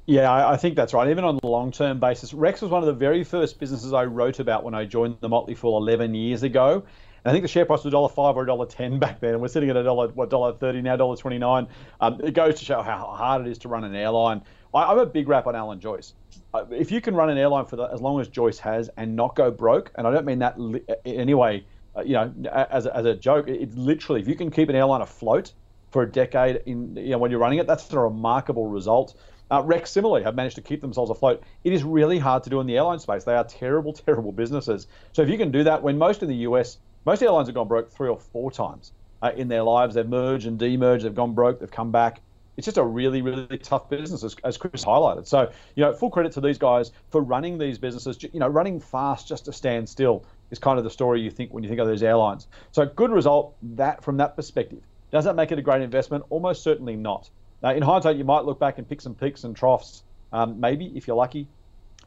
Yeah, 0.08 0.32
I, 0.32 0.54
I 0.54 0.58
think 0.58 0.76
that's 0.76 0.94
right. 0.96 1.08
Even 1.08 1.24
on 1.24 1.38
the 1.38 1.48
long 1.48 1.72
term 1.72 2.00
basis, 2.00 2.34
Rex 2.34 2.62
was 2.62 2.72
one 2.72 2.82
of 2.82 2.88
the 2.88 2.94
very 2.94 3.24
first 3.24 3.60
businesses 3.60 3.94
I 3.94 4.06
wrote 4.06 4.40
about 4.40 4.64
when 4.64 4.74
I 4.74 4.86
joined 4.86 5.18
the 5.20 5.30
Motley 5.30 5.54
Fool 5.54 5.78
11 5.78 6.16
years 6.16 6.42
ago. 6.42 6.84
I 7.26 7.32
think 7.32 7.44
the 7.44 7.48
share 7.48 7.66
price 7.66 7.84
was 7.84 7.94
$1.05 7.94 8.36
or 8.36 8.46
$1.10 8.46 9.00
back 9.00 9.20
then, 9.20 9.34
and 9.34 9.42
we're 9.42 9.50
sitting 9.50 9.70
at 9.70 9.76
a 9.76 9.84
dollar, 9.84 10.08
what, 10.08 10.30
$1.30 10.30 10.82
now, 10.82 10.98
$1.29. 10.98 11.68
Um, 12.00 12.22
it 12.24 12.34
goes 12.34 12.58
to 12.60 12.66
show 12.66 12.82
how 12.82 12.98
hard 13.06 13.46
it 13.46 13.52
is 13.52 13.60
to 13.60 13.68
run 13.68 13.84
an 13.84 13.94
airline. 13.94 14.42
I, 14.74 14.92
am 14.92 15.00
a 15.00 15.06
big 15.06 15.28
rap 15.28 15.48
on 15.48 15.56
Alan 15.56 15.80
Joyce. 15.80 16.14
Uh, 16.54 16.66
if 16.72 16.92
you 16.92 17.02
can 17.02 17.16
run 17.16 17.30
an 17.30 17.38
airline 17.38 17.66
for 17.66 17.76
the, 17.76 17.84
as 17.86 18.02
long 18.02 18.20
as 18.20 18.28
Joyce 18.28 18.60
has 18.60 18.90
and 18.98 19.16
not 19.16 19.36
go 19.36 19.52
broke, 19.52 19.92
and 19.96 20.08
I 20.08 20.12
don't 20.12 20.26
mean 20.26 20.40
that 20.40 20.60
li- 20.60 20.84
anyway, 21.06 21.66
uh, 21.96 22.02
you 22.02 22.14
know, 22.14 22.34
as 22.72 22.86
a, 22.86 22.96
as 22.96 23.06
a 23.06 23.16
joke, 23.16 23.48
it's 23.48 23.76
literally 23.76 24.22
if 24.22 24.28
you 24.28 24.36
can 24.36 24.52
keep 24.52 24.70
an 24.70 24.76
airline 24.76 25.02
afloat 25.02 25.54
for 25.92 26.04
a 26.04 26.12
decade 26.12 26.62
in 26.68 26.96
you 26.96 27.10
know 27.10 27.18
when 27.18 27.32
you're 27.32 27.40
running 27.40 27.60
it, 27.60 27.68
that's 27.68 27.92
a 27.92 28.00
remarkable 28.00 28.68
result. 28.68 29.16
Uh, 29.52 29.64
Rex 29.66 29.90
similarly 29.90 30.24
have 30.24 30.36
managed 30.36 30.56
to 30.58 30.62
keep 30.62 30.82
themselves 30.82 31.10
afloat. 31.10 31.42
It 31.64 31.74
is 31.74 31.84
really 31.84 32.20
hard 32.20 32.44
to 32.44 32.52
do 32.52 32.60
in 32.60 32.68
the 32.68 32.78
airline 32.78 33.00
space. 33.00 33.24
They 33.24 33.36
are 33.36 33.44
terrible, 33.44 33.94
terrible 34.06 34.32
businesses. 34.32 34.88
So 35.14 35.24
if 35.24 35.30
you 35.30 35.38
can 35.38 35.52
do 35.52 35.64
that, 35.64 35.82
when 35.82 35.98
most 35.98 36.22
in 36.22 36.30
the 36.30 36.36
US, 36.36 36.78
most 37.06 37.24
airlines 37.24 37.48
have 37.48 37.56
gone 37.56 37.68
broke 37.68 37.92
three 37.92 38.10
or 38.10 38.20
four 38.20 38.52
times 38.52 38.92
uh, 39.22 39.32
in 39.36 39.48
their 39.48 39.64
lives. 39.64 39.96
They've 39.96 40.08
merged 40.08 40.46
and 40.46 40.60
demerged. 40.60 41.04
They've 41.04 41.16
gone 41.16 41.34
broke. 41.34 41.60
They've 41.60 41.72
come 41.72 41.92
back. 41.92 42.22
It's 42.60 42.66
just 42.66 42.78
a 42.78 42.84
really, 42.84 43.22
really 43.22 43.58
tough 43.58 43.90
business, 43.90 44.22
as, 44.22 44.36
as 44.44 44.58
Chris 44.58 44.84
highlighted. 44.84 45.26
So, 45.26 45.50
you 45.76 45.84
know, 45.86 45.94
full 45.94 46.10
credit 46.10 46.34
to 46.34 46.42
these 46.42 46.58
guys 46.58 46.92
for 47.10 47.22
running 47.22 47.58
these 47.58 47.78
businesses. 47.78 48.22
You 48.22 48.42
know, 48.42 48.50
running 48.50 48.82
fast 48.82 49.30
just 49.30 49.46
to 49.46 49.54
stand 49.54 49.88
still 49.88 50.26
is 50.52 50.60
kind 50.60 50.78
of 50.78 50.84
the 50.84 50.90
story 50.90 51.22
you 51.22 51.32
think 51.32 51.54
when 51.54 51.64
you 51.64 51.70
think 51.70 51.80
of 51.80 51.88
those 51.88 52.04
airlines. 52.04 52.48
So, 52.74 52.86
good 52.86 53.12
result 53.12 53.56
that 53.78 54.04
from 54.04 54.18
that 54.18 54.36
perspective. 54.36 54.82
Does 55.10 55.24
that 55.24 55.38
make 55.38 55.54
it 55.54 55.58
a 55.58 55.62
great 55.62 55.82
investment? 55.82 56.26
Almost 56.30 56.62
certainly 56.62 56.98
not. 56.98 57.30
Now, 57.64 57.72
in 57.72 57.82
hindsight, 57.82 58.18
you 58.18 58.26
might 58.26 58.44
look 58.44 58.60
back 58.60 58.78
and 58.78 58.88
pick 58.88 59.00
some 59.00 59.16
peaks 59.16 59.46
and 59.46 59.56
troughs. 59.56 60.04
Um, 60.34 60.60
maybe 60.60 60.92
if 60.98 61.08
you're 61.08 61.16
lucky. 61.16 61.48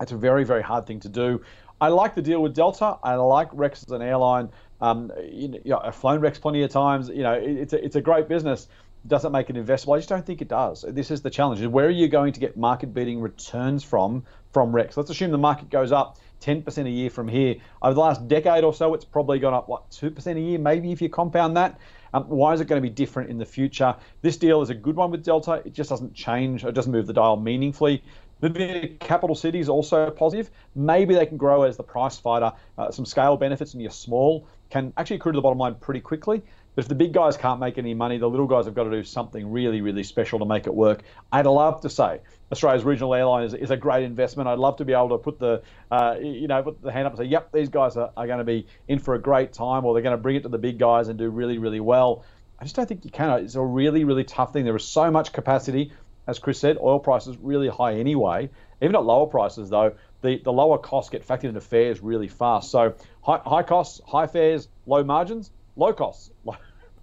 It's 0.02 0.12
a 0.12 0.18
very, 0.18 0.44
very 0.44 0.62
hard 0.62 0.86
thing 0.86 1.00
to 1.00 1.08
do. 1.08 1.42
I 1.80 1.88
like 1.88 2.14
the 2.14 2.22
deal 2.22 2.42
with 2.42 2.54
Delta. 2.54 2.98
I 3.02 3.14
like 3.14 3.48
Rex 3.52 3.84
as 3.84 3.90
an 3.90 4.02
airline. 4.02 4.50
Um, 4.82 5.10
you 5.26 5.60
know, 5.64 5.80
I've 5.82 5.96
flown 5.96 6.20
Rex 6.20 6.38
plenty 6.38 6.62
of 6.62 6.70
times. 6.70 7.08
You 7.08 7.22
know, 7.22 7.32
it, 7.32 7.56
it's 7.56 7.72
a, 7.72 7.82
it's 7.82 7.96
a 7.96 8.02
great 8.02 8.28
business. 8.28 8.68
Does 9.06 9.24
it 9.24 9.30
make 9.30 9.50
it 9.50 9.56
investable? 9.56 9.96
I 9.96 9.98
just 9.98 10.08
don't 10.08 10.24
think 10.24 10.42
it 10.42 10.48
does. 10.48 10.84
This 10.88 11.10
is 11.10 11.22
the 11.22 11.30
challenge. 11.30 11.64
Where 11.66 11.86
are 11.86 11.90
you 11.90 12.08
going 12.08 12.32
to 12.34 12.40
get 12.40 12.56
market-beating 12.56 13.20
returns 13.20 13.82
from 13.82 14.24
from 14.52 14.72
Rex? 14.72 14.96
Let's 14.96 15.10
assume 15.10 15.32
the 15.32 15.38
market 15.38 15.70
goes 15.70 15.90
up 15.90 16.18
10% 16.42 16.86
a 16.86 16.90
year 16.90 17.10
from 17.10 17.28
here. 17.28 17.56
Over 17.80 17.94
the 17.94 18.00
last 18.00 18.28
decade 18.28 18.64
or 18.64 18.74
so, 18.74 18.94
it's 18.94 19.04
probably 19.04 19.38
gone 19.38 19.54
up, 19.54 19.68
what, 19.68 19.90
2% 19.90 20.36
a 20.36 20.40
year, 20.40 20.58
maybe 20.58 20.92
if 20.92 21.00
you 21.00 21.08
compound 21.08 21.56
that. 21.56 21.78
Um, 22.14 22.24
why 22.24 22.52
is 22.52 22.60
it 22.60 22.66
going 22.66 22.82
to 22.82 22.86
be 22.86 22.94
different 22.94 23.30
in 23.30 23.38
the 23.38 23.46
future? 23.46 23.94
This 24.20 24.36
deal 24.36 24.60
is 24.60 24.70
a 24.70 24.74
good 24.74 24.96
one 24.96 25.10
with 25.10 25.24
Delta. 25.24 25.62
It 25.64 25.72
just 25.72 25.88
doesn't 25.88 26.14
change, 26.14 26.64
it 26.64 26.74
doesn't 26.74 26.92
move 26.92 27.06
the 27.06 27.12
dial 27.12 27.36
meaningfully. 27.36 28.02
The 28.40 28.96
capital 28.98 29.36
city 29.36 29.60
is 29.60 29.68
also 29.68 30.10
positive. 30.10 30.50
Maybe 30.74 31.14
they 31.14 31.26
can 31.26 31.36
grow 31.36 31.62
as 31.62 31.76
the 31.76 31.84
price 31.84 32.18
fighter. 32.18 32.52
Uh, 32.76 32.90
some 32.90 33.06
scale 33.06 33.36
benefits, 33.36 33.72
and 33.72 33.80
you're 33.80 33.92
small, 33.92 34.48
can 34.68 34.92
actually 34.96 35.16
accrue 35.16 35.30
to 35.30 35.36
the 35.36 35.42
bottom 35.42 35.58
line 35.58 35.76
pretty 35.76 36.00
quickly. 36.00 36.42
But 36.74 36.84
if 36.84 36.88
the 36.88 36.94
big 36.94 37.12
guys 37.12 37.36
can't 37.36 37.60
make 37.60 37.76
any 37.76 37.92
money, 37.92 38.16
the 38.16 38.28
little 38.28 38.46
guys 38.46 38.64
have 38.64 38.74
got 38.74 38.84
to 38.84 38.90
do 38.90 39.04
something 39.04 39.50
really, 39.50 39.82
really 39.82 40.02
special 40.02 40.38
to 40.38 40.46
make 40.46 40.66
it 40.66 40.74
work. 40.74 41.02
I'd 41.30 41.44
love 41.46 41.82
to 41.82 41.90
say 41.90 42.20
Australia's 42.50 42.84
regional 42.84 43.14
airline 43.14 43.44
is, 43.44 43.52
is 43.52 43.70
a 43.70 43.76
great 43.76 44.04
investment. 44.04 44.48
I'd 44.48 44.58
love 44.58 44.76
to 44.76 44.84
be 44.84 44.94
able 44.94 45.10
to 45.10 45.18
put 45.18 45.38
the, 45.38 45.62
uh, 45.90 46.16
you 46.20 46.48
know, 46.48 46.62
put 46.62 46.80
the 46.80 46.90
hand 46.90 47.06
up 47.06 47.12
and 47.12 47.18
say, 47.18 47.24
yep, 47.24 47.52
these 47.52 47.68
guys 47.68 47.96
are, 47.96 48.10
are 48.16 48.26
going 48.26 48.38
to 48.38 48.44
be 48.44 48.66
in 48.88 48.98
for 48.98 49.14
a 49.14 49.18
great 49.20 49.52
time, 49.52 49.84
or 49.84 49.92
they're 49.92 50.02
going 50.02 50.16
to 50.16 50.22
bring 50.22 50.36
it 50.36 50.44
to 50.44 50.48
the 50.48 50.58
big 50.58 50.78
guys 50.78 51.08
and 51.08 51.18
do 51.18 51.28
really, 51.28 51.58
really 51.58 51.80
well. 51.80 52.24
I 52.58 52.64
just 52.64 52.76
don't 52.76 52.88
think 52.88 53.04
you 53.04 53.10
can. 53.10 53.30
It's 53.44 53.54
a 53.54 53.62
really, 53.62 54.04
really 54.04 54.24
tough 54.24 54.52
thing. 54.52 54.64
There 54.64 54.76
is 54.76 54.84
so 54.84 55.10
much 55.10 55.32
capacity. 55.32 55.92
As 56.26 56.38
Chris 56.38 56.60
said, 56.60 56.78
oil 56.80 57.00
prices 57.00 57.36
really 57.38 57.68
high 57.68 57.94
anyway. 57.94 58.48
Even 58.80 58.94
at 58.94 59.04
lower 59.04 59.26
prices, 59.26 59.68
though, 59.68 59.94
the, 60.22 60.40
the 60.42 60.52
lower 60.52 60.78
costs 60.78 61.10
get 61.10 61.26
factored 61.26 61.44
into 61.44 61.60
fares 61.60 62.00
really 62.00 62.28
fast. 62.28 62.70
So 62.70 62.94
high, 63.22 63.40
high 63.44 63.62
costs, 63.64 64.00
high 64.06 64.28
fares, 64.28 64.68
low 64.86 65.02
margins, 65.02 65.50
low 65.76 65.92
costs, 65.92 66.30
low, 66.44 66.56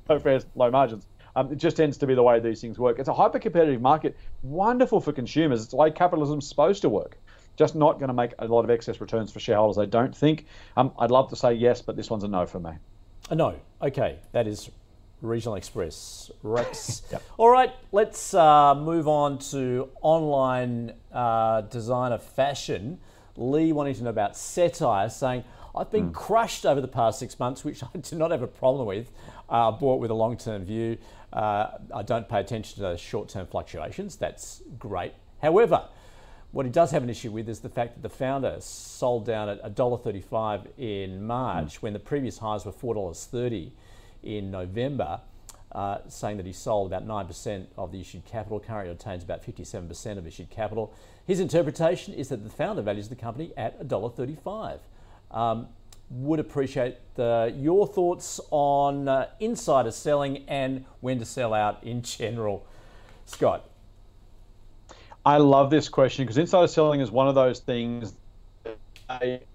low 0.07 0.19
fares, 0.19 0.45
low 0.55 0.71
margins. 0.71 1.07
Um, 1.35 1.51
it 1.51 1.57
just 1.57 1.77
tends 1.77 1.97
to 1.97 2.07
be 2.07 2.15
the 2.15 2.23
way 2.23 2.39
these 2.39 2.61
things 2.61 2.79
work. 2.79 2.99
It's 2.99 3.07
a 3.07 3.13
hyper 3.13 3.39
competitive 3.39 3.81
market, 3.81 4.17
wonderful 4.41 4.99
for 4.99 5.13
consumers. 5.13 5.61
It's 5.61 5.69
the 5.69 5.77
way 5.77 5.91
capitalism's 5.91 6.47
supposed 6.47 6.81
to 6.81 6.89
work. 6.89 7.17
Just 7.55 7.75
not 7.75 7.99
going 7.99 8.07
to 8.07 8.13
make 8.13 8.31
a 8.39 8.45
lot 8.47 8.63
of 8.63 8.69
excess 8.69 8.99
returns 8.99 9.31
for 9.31 9.39
shareholders, 9.39 9.77
I 9.77 9.85
don't 9.85 10.15
think. 10.15 10.47
Um, 10.75 10.91
I'd 10.97 11.11
love 11.11 11.29
to 11.29 11.35
say 11.35 11.53
yes, 11.53 11.81
but 11.81 11.95
this 11.95 12.09
one's 12.09 12.23
a 12.23 12.27
no 12.27 12.45
for 12.45 12.59
me. 12.59 12.71
A 13.29 13.35
no. 13.35 13.55
Okay, 13.81 14.17
that 14.31 14.47
is 14.47 14.69
Regional 15.21 15.55
Express, 15.55 16.31
Rex. 16.41 17.03
yep. 17.11 17.21
All 17.37 17.49
right, 17.49 17.73
let's 17.91 18.33
uh, 18.33 18.73
move 18.75 19.07
on 19.07 19.39
to 19.39 19.89
online 20.01 20.93
uh, 21.11 21.61
designer 21.61 22.17
fashion. 22.17 22.99
Lee 23.35 23.71
wanting 23.71 23.95
to 23.95 24.03
know 24.03 24.09
about 24.09 24.33
Cettire, 24.33 25.09
saying, 25.11 25.43
I've 25.75 25.91
been 25.91 26.11
mm. 26.11 26.13
crushed 26.13 26.65
over 26.65 26.81
the 26.81 26.87
past 26.87 27.19
six 27.19 27.39
months, 27.39 27.63
which 27.63 27.83
I 27.95 27.97
do 27.97 28.15
not 28.15 28.31
have 28.31 28.41
a 28.41 28.47
problem 28.47 28.87
with. 28.87 29.11
Uh, 29.49 29.71
bought 29.71 29.99
with 29.99 30.11
a 30.11 30.15
long 30.15 30.37
term 30.37 30.65
view. 30.65 30.97
Uh, 31.31 31.71
I 31.93 32.03
don't 32.03 32.27
pay 32.27 32.39
attention 32.39 32.83
to 32.83 32.97
short 32.97 33.29
term 33.29 33.47
fluctuations. 33.47 34.15
That's 34.15 34.61
great. 34.77 35.13
However, 35.41 35.87
what 36.51 36.65
he 36.65 36.71
does 36.71 36.91
have 36.91 37.03
an 37.03 37.09
issue 37.09 37.31
with 37.31 37.47
is 37.47 37.59
the 37.59 37.69
fact 37.69 37.95
that 37.95 38.01
the 38.01 38.15
founder 38.15 38.57
sold 38.59 39.25
down 39.25 39.49
at 39.49 39.75
$1.35 39.75 40.67
in 40.77 41.23
March 41.25 41.75
mm. 41.77 41.81
when 41.81 41.93
the 41.93 41.99
previous 41.99 42.39
highs 42.39 42.65
were 42.65 42.71
$4.30 42.71 43.71
in 44.23 44.49
November, 44.49 45.21
uh, 45.71 45.99
saying 46.07 46.37
that 46.37 46.47
he 46.47 46.53
sold 46.53 46.91
about 46.91 47.07
9% 47.07 47.67
of 47.77 47.91
the 47.91 48.01
issued 48.01 48.25
capital, 48.25 48.59
currently 48.59 48.91
retains 48.91 49.23
about 49.23 49.45
57% 49.45 50.17
of 50.17 50.25
issued 50.25 50.49
capital. 50.49 50.93
His 51.25 51.39
interpretation 51.39 52.15
is 52.15 52.29
that 52.29 52.43
the 52.43 52.49
founder 52.49 52.81
values 52.81 53.09
the 53.09 53.15
company 53.15 53.53
at 53.55 53.79
$1.35. 53.87 54.79
Um, 55.31 55.67
would 56.09 56.39
appreciate 56.39 56.97
the, 57.15 57.53
your 57.57 57.85
thoughts 57.85 58.39
on 58.49 59.07
uh, 59.07 59.27
insider 59.39 59.91
selling 59.91 60.43
and 60.47 60.85
when 61.01 61.19
to 61.19 61.25
sell 61.25 61.53
out 61.53 61.83
in 61.83 62.01
general. 62.01 62.65
Scott. 63.25 63.69
I 65.25 65.37
love 65.37 65.69
this 65.69 65.89
question 65.89 66.25
because 66.25 66.37
insider 66.37 66.67
selling 66.67 67.01
is 67.01 67.11
one 67.11 67.27
of 67.27 67.35
those 67.35 67.59
things. 67.59 68.13
it, 69.21 69.47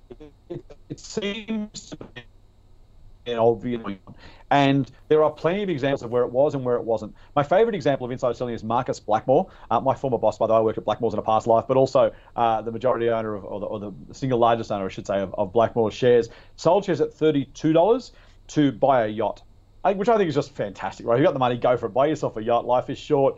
it, 0.88 1.00
seems 1.00 1.90
to 1.90 1.96
be 1.96 2.22
an 3.26 3.38
obvious 3.38 3.82
and 4.54 4.88
there 5.08 5.24
are 5.24 5.32
plenty 5.32 5.64
of 5.64 5.68
examples 5.68 6.04
of 6.04 6.12
where 6.12 6.22
it 6.22 6.30
was 6.30 6.54
and 6.54 6.64
where 6.64 6.76
it 6.76 6.84
wasn't. 6.84 7.12
My 7.34 7.42
favorite 7.42 7.74
example 7.74 8.04
of 8.04 8.12
insider 8.12 8.34
selling 8.34 8.54
is 8.54 8.62
Marcus 8.62 9.00
Blackmore, 9.00 9.50
uh, 9.68 9.80
my 9.80 9.96
former 9.96 10.16
boss, 10.16 10.38
by 10.38 10.46
the 10.46 10.52
way. 10.52 10.58
I 10.60 10.62
worked 10.62 10.78
at 10.78 10.84
Blackmores 10.84 11.12
in 11.12 11.18
a 11.18 11.22
past 11.22 11.48
life, 11.48 11.64
but 11.66 11.76
also 11.76 12.12
uh, 12.36 12.62
the 12.62 12.70
majority 12.70 13.10
owner 13.10 13.34
of, 13.34 13.44
or 13.44 13.58
the, 13.58 13.66
or 13.66 13.80
the, 13.80 13.92
single 14.12 14.38
largest 14.38 14.70
owner, 14.70 14.84
I 14.84 14.88
should 14.90 15.08
say, 15.08 15.18
of, 15.18 15.34
of 15.34 15.52
Blackmores 15.52 15.90
shares. 15.90 16.28
Sold 16.54 16.84
shares 16.84 17.00
at 17.00 17.10
$32 17.10 18.12
to 18.46 18.70
buy 18.70 19.06
a 19.06 19.08
yacht, 19.08 19.42
which 19.96 20.08
I 20.08 20.16
think 20.16 20.28
is 20.28 20.36
just 20.36 20.52
fantastic, 20.52 21.04
right? 21.04 21.14
If 21.14 21.18
you 21.18 21.24
got 21.24 21.32
the 21.32 21.40
money, 21.40 21.56
go 21.56 21.76
for 21.76 21.86
it. 21.86 21.88
Buy 21.92 22.06
yourself 22.06 22.36
a 22.36 22.42
yacht. 22.44 22.64
Life 22.64 22.88
is 22.90 22.98
short. 22.98 23.36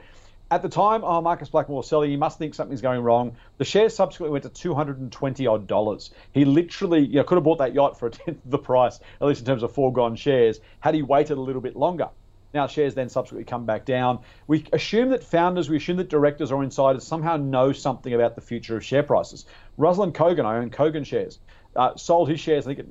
At 0.48 0.62
the 0.62 0.68
time, 0.68 1.02
oh, 1.02 1.20
Marcus 1.20 1.48
Blackmore 1.48 1.82
selling, 1.82 2.09
he 2.09 2.16
must 2.16 2.38
think 2.38 2.54
something's 2.54 2.80
going 2.80 3.00
wrong. 3.00 3.37
The 3.59 3.64
shares 3.64 3.96
subsequently 3.96 4.32
went 4.32 4.44
to 4.44 4.50
220 4.50 5.46
odd 5.46 5.66
dollars. 5.66 6.11
He 6.32 6.44
literally, 6.44 7.04
you 7.04 7.16
know, 7.16 7.24
could 7.24 7.35
have 7.35 7.44
bought 7.44 7.59
that 7.59 7.74
yacht 7.74 7.98
for 7.98 8.06
a 8.06 8.11
tenth 8.11 8.44
of 8.44 8.50
the 8.50 8.59
price, 8.59 9.00
at 9.20 9.26
least 9.26 9.40
in 9.40 9.46
terms 9.46 9.64
of 9.64 9.72
foregone 9.72 10.14
shares, 10.14 10.61
had 10.78 10.94
he 10.94 11.02
waited 11.02 11.37
a 11.37 11.40
little 11.40 11.61
bit 11.61 11.74
longer. 11.74 12.11
Now, 12.54 12.68
shares 12.68 12.94
then 12.94 13.09
subsequently 13.09 13.44
come 13.44 13.66
back 13.66 13.85
down. 13.85 14.20
We 14.46 14.64
assume 14.72 15.11
that 15.11 15.24
founders, 15.24 15.68
we 15.68 15.76
assume 15.76 15.96
that 15.96 16.09
directors 16.09 16.52
or 16.52 16.62
insiders 16.62 17.04
somehow 17.04 17.37
know 17.37 17.72
something 17.72 18.14
about 18.14 18.35
the 18.35 18.40
future 18.40 18.76
of 18.76 18.85
share 18.85 19.02
prices. 19.02 19.46
Ruslan 19.78 20.12
Kogan, 20.12 20.44
I 20.44 20.59
own 20.59 20.70
Kogan 20.70 21.04
shares, 21.04 21.38
uh, 21.74 21.96
sold 21.96 22.30
his 22.30 22.40
shares, 22.40 22.66
I 22.66 22.74
think, 22.74 22.78
at 22.78 22.87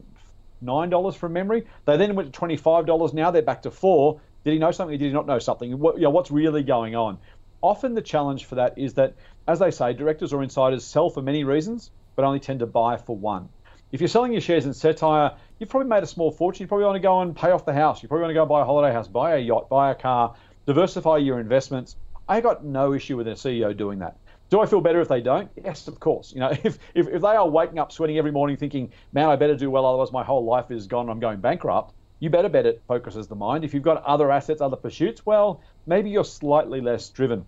$9 0.64 1.16
from 1.16 1.34
memory. 1.34 1.66
They 1.86 1.98
then 1.98 2.16
went 2.16 2.34
to 2.34 2.40
$25. 2.40 3.14
Now 3.14 3.32
they're 3.32 3.42
back 3.42 3.64
to 3.64 3.72
4 3.72 4.20
Did 4.44 4.54
he 4.54 4.60
know 4.60 4.72
something? 4.72 4.98
Did 4.98 5.06
he 5.06 5.12
not 5.12 5.26
know 5.26 5.40
something? 5.40 5.80
What, 5.80 5.96
you 5.96 6.04
know, 6.04 6.10
what's 6.12 6.32
really 6.32 6.64
going 6.64 6.96
on? 6.96 7.18
Often 7.66 7.94
the 7.94 8.02
challenge 8.02 8.46
for 8.46 8.56
that 8.56 8.78
is 8.78 8.94
that, 8.94 9.14
as 9.48 9.60
they 9.60 9.72
say, 9.72 9.94
directors 9.94 10.34
or 10.34 10.44
insiders 10.44 10.86
sell 10.86 11.10
for 11.10 11.22
many 11.22 11.44
reasons, 11.44 11.92
but 12.16 12.24
only 12.24 12.40
tend 12.40 12.60
to 12.60 12.66
buy 12.66 12.98
for 12.98 13.16
one. 13.16 13.50
If 13.92 14.02
you're 14.02 14.08
selling 14.08 14.32
your 14.32 14.42
shares 14.42 14.66
in 14.66 14.72
Cettire, 14.72 15.36
you've 15.58 15.70
probably 15.70 15.90
made 15.90 16.04
a 16.04 16.08
small 16.08 16.32
fortune. 16.32 16.64
You 16.64 16.68
probably 16.68 16.86
want 16.86 16.96
to 16.96 17.02
go 17.02 17.22
and 17.22 17.36
pay 17.36 17.52
off 17.52 17.66
the 17.66 17.74
house. 17.74 18.04
You 18.04 18.10
probably 18.10 18.24
want 18.24 18.32
to 18.32 18.34
go 18.36 18.42
and 18.42 18.50
buy 18.50 18.62
a 18.62 18.66
holiday 18.66 18.94
house, 18.94 19.08
buy 19.08 19.36
a 19.36 19.40
yacht, 19.40 19.70
buy 19.70 19.92
a 19.92 19.96
car, 19.96 20.36
diversify 20.66 21.18
your 21.18 21.40
investments. 21.40 21.96
I 22.28 22.42
got 22.42 22.66
no 22.66 22.94
issue 22.94 23.18
with 23.18 23.28
a 23.28 23.32
CEO 23.32 23.76
doing 23.76 24.00
that. 24.00 24.18
Do 24.50 24.60
I 24.60 24.66
feel 24.66 24.82
better 24.82 25.02
if 25.02 25.08
they 25.08 25.22
don't? 25.22 25.50
Yes, 25.64 25.88
of 25.88 26.00
course. 26.00 26.34
You 26.34 26.42
know, 26.42 26.50
if, 26.64 26.78
if, 26.94 27.08
if 27.08 27.22
they 27.22 27.36
are 27.36 27.48
waking 27.48 27.80
up 27.80 27.92
sweating 27.92 28.18
every 28.18 28.32
morning 28.32 28.58
thinking, 28.58 28.92
man, 29.14 29.30
I 29.30 29.36
better 29.36 29.56
do 29.56 29.72
well, 29.72 29.86
otherwise 29.86 30.12
my 30.12 30.24
whole 30.24 30.46
life 30.46 30.72
is 30.72 30.88
gone, 30.88 31.10
I'm 31.10 31.20
going 31.20 31.40
bankrupt, 31.40 31.94
you 32.20 32.30
better 32.30 32.50
bet 32.50 32.66
it 32.66 32.82
focuses 32.88 33.28
the 33.28 33.36
mind. 33.36 33.64
If 33.64 33.74
you've 33.74 33.84
got 33.84 34.04
other 34.04 34.32
assets, 34.32 34.62
other 34.62 34.78
pursuits, 34.78 35.26
well, 35.26 35.62
maybe 35.86 36.10
you're 36.10 36.26
slightly 36.26 36.82
less 36.82 37.10
driven 37.10 37.46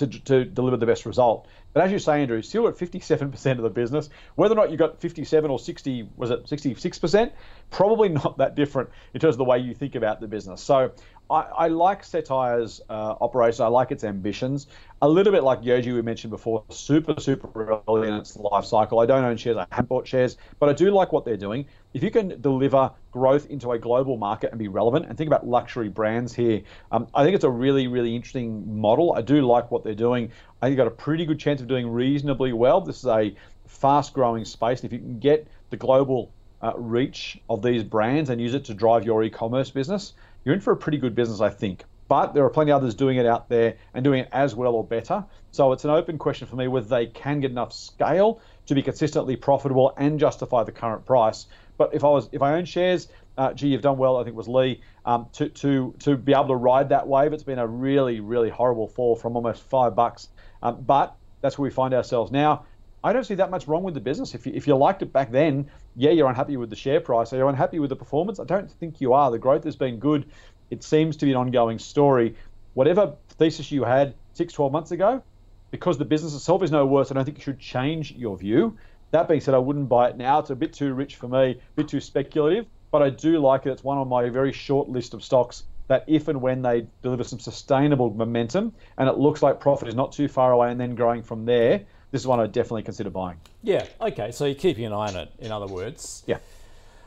to, 0.00 0.20
to 0.24 0.44
deliver 0.44 0.76
the 0.76 0.86
best 0.86 1.06
result. 1.06 1.46
But 1.72 1.84
as 1.84 1.92
you 1.92 1.98
say, 1.98 2.22
Andrew, 2.22 2.42
still 2.42 2.66
at 2.68 2.74
57% 2.74 3.52
of 3.52 3.62
the 3.62 3.70
business. 3.70 4.10
Whether 4.34 4.54
or 4.54 4.56
not 4.56 4.70
you 4.70 4.76
got 4.76 5.00
57 5.00 5.50
or 5.50 5.58
60, 5.58 6.08
was 6.16 6.30
it 6.30 6.44
66%? 6.46 7.32
Probably 7.70 8.08
not 8.08 8.38
that 8.38 8.54
different 8.56 8.90
in 9.14 9.20
terms 9.20 9.34
of 9.34 9.38
the 9.38 9.44
way 9.44 9.58
you 9.58 9.74
think 9.74 9.94
about 9.94 10.20
the 10.20 10.26
business. 10.26 10.60
So 10.62 10.92
I, 11.30 11.42
I 11.42 11.68
like 11.68 12.02
Cettire's 12.02 12.80
uh, 12.90 13.14
operation. 13.20 13.64
I 13.64 13.68
like 13.68 13.92
its 13.92 14.04
ambitions. 14.04 14.66
A 15.02 15.08
little 15.08 15.32
bit 15.32 15.44
like 15.44 15.62
Yojee 15.62 15.94
we 15.94 16.02
mentioned 16.02 16.30
before, 16.30 16.64
super, 16.68 17.18
super 17.20 17.82
early 17.88 18.08
in 18.08 18.14
its 18.14 18.36
life 18.36 18.64
cycle. 18.64 18.98
I 18.98 19.06
don't 19.06 19.24
own 19.24 19.36
shares. 19.36 19.56
I 19.56 19.66
haven't 19.70 19.88
bought 19.88 20.06
shares, 20.06 20.36
but 20.58 20.68
I 20.68 20.72
do 20.72 20.90
like 20.90 21.12
what 21.12 21.24
they're 21.24 21.36
doing. 21.36 21.66
If 21.94 22.02
you 22.02 22.10
can 22.10 22.40
deliver 22.40 22.90
growth 23.12 23.46
into 23.46 23.72
a 23.72 23.78
global 23.78 24.16
market 24.16 24.50
and 24.50 24.58
be 24.58 24.68
relevant, 24.68 25.06
and 25.06 25.16
think 25.16 25.28
about 25.28 25.46
luxury 25.46 25.88
brands 25.88 26.34
here, 26.34 26.62
um, 26.92 27.06
I 27.14 27.24
think 27.24 27.34
it's 27.34 27.44
a 27.44 27.50
really, 27.50 27.86
really 27.86 28.14
interesting 28.14 28.80
model. 28.80 29.14
I 29.14 29.22
do 29.22 29.40
like 29.40 29.70
what 29.70 29.84
they're 29.84 29.94
doing. 29.94 30.32
I 30.60 30.66
think 30.66 30.72
you've 30.72 30.84
got 30.84 30.88
a 30.88 31.02
pretty 31.04 31.24
good 31.24 31.38
chance 31.38 31.60
of 31.60 31.68
doing 31.68 31.88
reasonably 31.88 32.52
well. 32.52 32.80
This 32.80 32.98
is 32.98 33.06
a 33.06 33.34
fast 33.66 34.12
growing 34.12 34.44
space. 34.44 34.84
If 34.84 34.92
you 34.92 34.98
can 34.98 35.18
get 35.18 35.46
the 35.70 35.76
global 35.76 36.32
uh, 36.62 36.72
reach 36.76 37.40
of 37.48 37.62
these 37.62 37.82
brands 37.82 38.28
and 38.28 38.40
use 38.40 38.54
it 38.54 38.64
to 38.66 38.74
drive 38.74 39.04
your 39.04 39.22
e 39.22 39.30
commerce 39.30 39.70
business, 39.70 40.12
you're 40.44 40.54
in 40.54 40.60
for 40.60 40.72
a 40.72 40.76
pretty 40.76 40.98
good 40.98 41.14
business, 41.14 41.40
I 41.40 41.50
think. 41.50 41.84
But 42.08 42.34
there 42.34 42.44
are 42.44 42.50
plenty 42.50 42.72
of 42.72 42.78
others 42.78 42.96
doing 42.96 43.18
it 43.18 43.26
out 43.26 43.48
there 43.48 43.76
and 43.94 44.02
doing 44.02 44.22
it 44.22 44.28
as 44.32 44.56
well 44.56 44.74
or 44.74 44.84
better. 44.84 45.24
So 45.52 45.70
it's 45.70 45.84
an 45.84 45.90
open 45.90 46.18
question 46.18 46.48
for 46.48 46.56
me 46.56 46.66
whether 46.66 46.88
they 46.88 47.06
can 47.06 47.38
get 47.38 47.52
enough 47.52 47.72
scale 47.72 48.40
to 48.66 48.74
be 48.74 48.82
consistently 48.82 49.36
profitable 49.36 49.92
and 49.96 50.18
justify 50.18 50.64
the 50.64 50.72
current 50.72 51.06
price. 51.06 51.46
But 51.78 51.94
if 51.94 52.02
I 52.02 52.08
was 52.08 52.28
if 52.32 52.42
I 52.42 52.54
own 52.54 52.64
shares, 52.64 53.06
uh, 53.38 53.52
gee, 53.52 53.68
you've 53.68 53.82
done 53.82 53.96
well. 53.96 54.16
I 54.16 54.24
think 54.24 54.34
it 54.34 54.36
was 54.36 54.48
Lee 54.48 54.82
um, 55.04 55.28
to 55.34 55.50
to 55.50 55.94
to 56.00 56.16
be 56.16 56.32
able 56.32 56.48
to 56.48 56.56
ride 56.56 56.88
that 56.88 57.06
wave. 57.06 57.32
It's 57.32 57.44
been 57.44 57.60
a 57.60 57.66
really 57.66 58.18
really 58.18 58.50
horrible 58.50 58.88
fall 58.88 59.14
from 59.14 59.36
almost 59.36 59.62
five 59.62 59.94
bucks, 59.94 60.28
um, 60.64 60.82
but 60.82 61.16
that's 61.42 61.58
where 61.58 61.64
we 61.64 61.70
find 61.70 61.94
ourselves 61.94 62.32
now. 62.32 62.64
I 63.02 63.12
don't 63.12 63.24
see 63.24 63.36
that 63.36 63.50
much 63.50 63.66
wrong 63.66 63.82
with 63.82 63.94
the 63.94 64.00
business. 64.00 64.34
If 64.34 64.46
you, 64.46 64.52
if 64.54 64.66
you 64.66 64.76
liked 64.76 65.00
it 65.02 65.12
back 65.12 65.30
then, 65.30 65.70
yeah, 65.96 66.10
you're 66.10 66.28
unhappy 66.28 66.56
with 66.56 66.70
the 66.70 66.76
share 66.76 67.00
price. 67.00 67.32
Are 67.32 67.36
you 67.36 67.48
unhappy 67.48 67.78
with 67.78 67.90
the 67.90 67.96
performance? 67.96 68.38
I 68.38 68.44
don't 68.44 68.70
think 68.70 69.00
you 69.00 69.12
are. 69.12 69.30
The 69.30 69.38
growth 69.38 69.64
has 69.64 69.76
been 69.76 69.98
good. 69.98 70.26
It 70.70 70.82
seems 70.82 71.16
to 71.18 71.26
be 71.26 71.32
an 71.32 71.36
ongoing 71.36 71.78
story. 71.78 72.36
Whatever 72.74 73.14
thesis 73.30 73.72
you 73.72 73.84
had 73.84 74.14
six, 74.32 74.52
12 74.52 74.72
months 74.72 74.92
ago, 74.92 75.22
because 75.70 75.98
the 75.98 76.04
business 76.04 76.34
itself 76.34 76.62
is 76.62 76.70
no 76.70 76.86
worse, 76.86 77.10
I 77.10 77.14
don't 77.14 77.24
think 77.24 77.38
you 77.38 77.44
should 77.44 77.58
change 77.58 78.12
your 78.12 78.36
view. 78.36 78.76
That 79.10 79.28
being 79.28 79.40
said, 79.40 79.54
I 79.54 79.58
wouldn't 79.58 79.88
buy 79.88 80.08
it 80.08 80.16
now. 80.16 80.38
It's 80.38 80.50
a 80.50 80.56
bit 80.56 80.72
too 80.72 80.94
rich 80.94 81.16
for 81.16 81.28
me, 81.28 81.50
a 81.50 81.56
bit 81.74 81.88
too 81.88 82.00
speculative, 82.00 82.66
but 82.92 83.02
I 83.02 83.10
do 83.10 83.38
like 83.38 83.66
it. 83.66 83.70
It's 83.70 83.82
one 83.82 83.98
on 83.98 84.08
my 84.08 84.28
very 84.28 84.52
short 84.52 84.88
list 84.88 85.14
of 85.14 85.24
stocks 85.24 85.64
that 85.88 86.04
if 86.06 86.28
and 86.28 86.40
when 86.40 86.62
they 86.62 86.86
deliver 87.02 87.24
some 87.24 87.40
sustainable 87.40 88.10
momentum 88.14 88.72
and 88.96 89.08
it 89.08 89.18
looks 89.18 89.42
like 89.42 89.58
profit 89.58 89.88
is 89.88 89.96
not 89.96 90.12
too 90.12 90.28
far 90.28 90.52
away 90.52 90.70
and 90.70 90.80
then 90.80 90.94
growing 90.94 91.22
from 91.22 91.44
there, 91.44 91.84
this 92.12 92.20
is 92.20 92.26
one 92.28 92.38
I'd 92.38 92.52
definitely 92.52 92.84
consider 92.84 93.10
buying. 93.10 93.38
Yeah, 93.62 93.86
okay. 94.00 94.32
So 94.32 94.46
you're 94.46 94.54
keeping 94.54 94.84
an 94.84 94.92
eye 94.92 95.08
on 95.08 95.16
it, 95.16 95.32
in 95.38 95.52
other 95.52 95.66
words. 95.66 96.22
Yeah. 96.26 96.38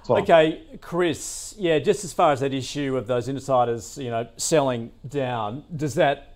Okay, 0.10 0.62
Chris. 0.82 1.56
Yeah, 1.58 1.80
just 1.80 2.04
as 2.04 2.14
far 2.14 2.34
as 2.34 2.42
that 2.42 2.54
issue 2.54 2.98
of 2.98 3.08
those 3.08 3.28
insiders, 3.28 3.98
you 3.98 4.10
know, 4.10 4.28
selling 4.38 4.92
down, 5.08 5.64
does 5.74 5.96
that 5.96 6.36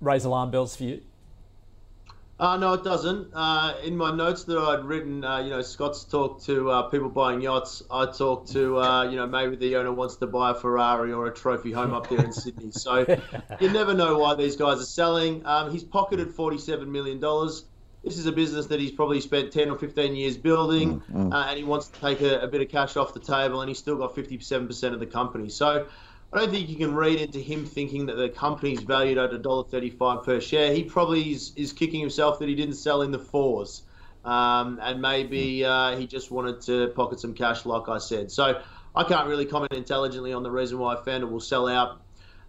raise 0.00 0.24
alarm 0.24 0.50
bells 0.50 0.76
for 0.76 0.84
you? 0.84 1.02
Uh, 2.38 2.56
no, 2.58 2.74
it 2.74 2.84
doesn't. 2.84 3.28
Uh, 3.32 3.74
in 3.82 3.96
my 3.96 4.14
notes 4.14 4.44
that 4.44 4.58
I'd 4.58 4.84
written, 4.84 5.24
uh, 5.24 5.38
you 5.38 5.48
know, 5.48 5.62
Scott's 5.62 6.04
talked 6.04 6.44
to 6.46 6.70
uh, 6.70 6.82
people 6.90 7.08
buying 7.08 7.40
yachts. 7.40 7.82
I 7.90 8.06
talked 8.06 8.52
to, 8.52 8.78
uh, 8.78 9.04
you 9.04 9.16
know, 9.16 9.26
maybe 9.26 9.56
the 9.56 9.76
owner 9.76 9.92
wants 9.92 10.16
to 10.16 10.26
buy 10.26 10.50
a 10.50 10.54
Ferrari 10.54 11.12
or 11.12 11.26
a 11.26 11.34
trophy 11.34 11.72
home 11.72 11.94
up 11.94 12.10
there 12.10 12.22
in 12.22 12.32
Sydney. 12.34 12.72
So 12.72 13.06
you 13.58 13.70
never 13.70 13.94
know 13.94 14.18
why 14.18 14.34
these 14.34 14.54
guys 14.54 14.80
are 14.80 14.84
selling. 14.84 15.46
Um, 15.46 15.70
he's 15.70 15.84
pocketed 15.84 16.28
$47 16.28 16.86
million. 16.88 17.20
This 18.06 18.18
is 18.18 18.26
a 18.26 18.32
business 18.32 18.66
that 18.66 18.78
he's 18.78 18.92
probably 18.92 19.20
spent 19.20 19.50
10 19.50 19.68
or 19.68 19.76
15 19.76 20.14
years 20.14 20.36
building, 20.36 21.00
mm-hmm. 21.00 21.32
and 21.32 21.58
he 21.58 21.64
wants 21.64 21.88
to 21.88 22.00
take 22.00 22.20
a, 22.20 22.38
a 22.38 22.46
bit 22.46 22.60
of 22.60 22.68
cash 22.68 22.96
off 22.96 23.12
the 23.12 23.18
table, 23.18 23.62
and 23.62 23.68
he's 23.68 23.80
still 23.80 23.96
got 23.96 24.14
57% 24.14 24.92
of 24.92 25.00
the 25.00 25.06
company. 25.06 25.48
So 25.48 25.88
I 26.32 26.38
don't 26.38 26.52
think 26.52 26.68
you 26.68 26.76
can 26.76 26.94
read 26.94 27.20
into 27.20 27.40
him 27.40 27.66
thinking 27.66 28.06
that 28.06 28.14
the 28.14 28.28
company's 28.28 28.80
valued 28.80 29.18
at 29.18 29.32
$1.35 29.32 30.24
per 30.24 30.40
share. 30.40 30.72
He 30.72 30.84
probably 30.84 31.32
is, 31.32 31.52
is 31.56 31.72
kicking 31.72 31.98
himself 31.98 32.38
that 32.38 32.48
he 32.48 32.54
didn't 32.54 32.76
sell 32.76 33.02
in 33.02 33.10
the 33.10 33.18
fours. 33.18 33.82
Um, 34.24 34.78
and 34.80 35.02
maybe 35.02 35.64
uh, 35.64 35.96
he 35.96 36.06
just 36.06 36.30
wanted 36.30 36.60
to 36.62 36.92
pocket 36.94 37.18
some 37.18 37.34
cash, 37.34 37.66
like 37.66 37.88
I 37.88 37.98
said. 37.98 38.30
So 38.30 38.62
I 38.94 39.02
can't 39.02 39.26
really 39.26 39.46
comment 39.46 39.72
intelligently 39.72 40.32
on 40.32 40.44
the 40.44 40.50
reason 40.52 40.78
why 40.78 40.94
I 40.94 41.04
found 41.04 41.28
will 41.28 41.40
sell 41.40 41.66
out. 41.66 42.02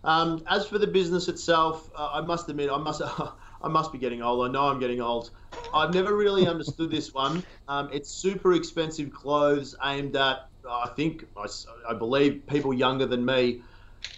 Um, 0.03 0.43
as 0.47 0.67
for 0.67 0.77
the 0.77 0.87
business 0.87 1.27
itself, 1.27 1.89
uh, 1.95 2.09
I 2.13 2.21
must 2.21 2.47
admit, 2.49 2.69
I 2.71 2.77
must, 2.77 3.01
I 3.61 3.67
must 3.67 3.91
be 3.91 3.97
getting 3.97 4.21
old. 4.21 4.47
I 4.47 4.51
know 4.51 4.67
I'm 4.67 4.79
getting 4.79 5.01
old. 5.01 5.31
I've 5.73 5.93
never 5.93 6.15
really 6.15 6.47
understood 6.47 6.91
this 6.91 7.13
one. 7.13 7.43
Um, 7.67 7.89
it's 7.91 8.09
super 8.09 8.53
expensive 8.53 9.11
clothes 9.11 9.75
aimed 9.83 10.15
at 10.15 10.49
I 10.69 10.89
think 10.95 11.25
I, 11.37 11.47
I 11.89 11.93
believe 11.93 12.45
people 12.47 12.73
younger 12.73 13.05
than 13.05 13.25
me. 13.25 13.61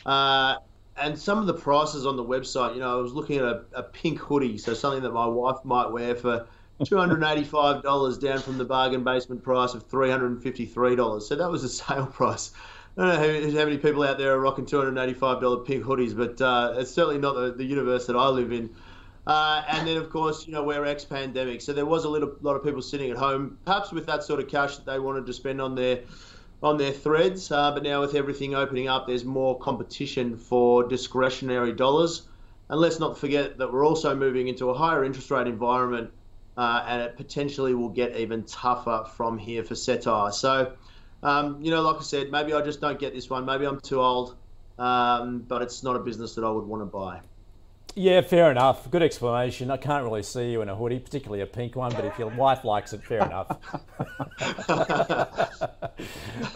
Uh, 0.05 0.55
and 0.97 1.17
some 1.17 1.37
of 1.37 1.47
the 1.47 1.53
prices 1.53 2.05
on 2.05 2.17
the 2.17 2.23
website, 2.23 2.73
you 2.73 2.81
know, 2.81 2.97
I 2.97 3.01
was 3.01 3.13
looking 3.13 3.37
at 3.37 3.45
a, 3.45 3.63
a 3.73 3.83
pink 3.83 4.19
hoodie, 4.19 4.57
so 4.57 4.73
something 4.73 5.03
that 5.03 5.13
my 5.13 5.25
wife 5.25 5.57
might 5.63 5.89
wear 5.91 6.15
for 6.15 6.47
$285 6.83 8.21
down 8.21 8.39
from 8.39 8.57
the 8.57 8.65
bargain 8.65 9.03
basement 9.03 9.43
price 9.43 9.73
of 9.73 9.87
$353. 9.87 11.21
So 11.21 11.35
that 11.35 11.49
was 11.49 11.61
the 11.61 11.69
sale 11.83 12.07
price. 12.07 12.51
I 12.99 13.13
don't 13.13 13.21
know 13.21 13.51
how, 13.51 13.59
how 13.59 13.65
many 13.65 13.77
people 13.77 14.03
out 14.03 14.17
there 14.17 14.33
are 14.33 14.39
rocking 14.39 14.65
$285 14.65 15.65
pink 15.65 15.85
hoodies, 15.85 16.17
but 16.17 16.41
uh, 16.41 16.73
it's 16.79 16.91
certainly 16.91 17.17
not 17.17 17.33
the, 17.33 17.53
the 17.53 17.63
universe 17.63 18.07
that 18.07 18.17
I 18.17 18.27
live 18.27 18.51
in. 18.51 18.71
Uh, 19.25 19.63
and 19.69 19.87
then, 19.87 19.95
of 19.95 20.09
course, 20.09 20.45
you 20.45 20.51
know, 20.51 20.63
we're 20.63 20.83
ex-pandemic, 20.83 21.61
so 21.61 21.71
there 21.71 21.85
was 21.85 22.03
a 22.03 22.09
little, 22.09 22.35
lot 22.41 22.57
of 22.57 22.63
people 22.63 22.81
sitting 22.81 23.09
at 23.09 23.15
home, 23.15 23.57
perhaps 23.63 23.93
with 23.93 24.05
that 24.07 24.23
sort 24.23 24.41
of 24.41 24.49
cash 24.49 24.75
that 24.75 24.85
they 24.85 24.99
wanted 24.99 25.25
to 25.27 25.33
spend 25.33 25.61
on 25.61 25.75
their 25.75 26.01
on 26.61 26.77
their 26.77 26.91
threads. 26.91 27.49
Uh, 27.53 27.71
but 27.71 27.83
now 27.83 28.01
with 28.01 28.15
everything 28.15 28.53
opening 28.53 28.89
up, 28.89 29.07
there's 29.07 29.23
more 29.23 29.57
competition 29.59 30.35
for 30.35 30.83
discretionary 30.85 31.71
dollars. 31.71 32.23
And 32.67 32.81
let's 32.81 32.99
not 32.99 33.17
forget 33.17 33.57
that 33.59 33.71
we're 33.71 33.85
also 33.85 34.13
moving 34.13 34.49
into 34.49 34.71
a 34.71 34.73
higher 34.73 35.05
interest 35.05 35.31
rate 35.31 35.47
environment, 35.47 36.11
uh, 36.57 36.83
and 36.85 37.01
it 37.01 37.15
potentially 37.15 37.73
will 37.73 37.87
get 37.87 38.17
even 38.17 38.43
tougher 38.43 39.05
from 39.15 39.37
here 39.37 39.63
for 39.63 39.75
Cettire. 39.75 40.33
So, 40.33 40.73
um, 41.23 41.61
you 41.61 41.71
know, 41.71 41.81
like 41.81 41.97
I 41.97 42.03
said, 42.03 42.31
maybe 42.31 42.53
I 42.53 42.61
just 42.61 42.81
don't 42.81 42.99
get 42.99 43.13
this 43.13 43.29
one. 43.29 43.45
Maybe 43.45 43.65
I'm 43.65 43.79
too 43.81 44.01
old, 44.01 44.35
um, 44.77 45.39
but 45.47 45.61
it's 45.61 45.83
not 45.83 45.95
a 45.95 45.99
business 45.99 46.35
that 46.35 46.43
I 46.43 46.49
would 46.49 46.65
want 46.65 46.81
to 46.81 46.85
buy. 46.85 47.21
Yeah, 47.95 48.21
fair 48.21 48.51
enough. 48.51 48.89
Good 48.89 49.01
explanation. 49.01 49.71
I 49.71 49.77
can't 49.77 50.03
really 50.03 50.23
see 50.23 50.51
you 50.51 50.61
in 50.61 50.69
a 50.69 50.75
hoodie, 50.75 50.99
particularly 50.99 51.41
a 51.41 51.45
pink 51.45 51.75
one, 51.75 51.91
but 51.91 52.05
if 52.05 52.19
your 52.19 52.29
wife 52.29 52.63
likes 52.63 52.93
it, 52.93 53.03
fair 53.03 53.25
enough. 53.25 53.57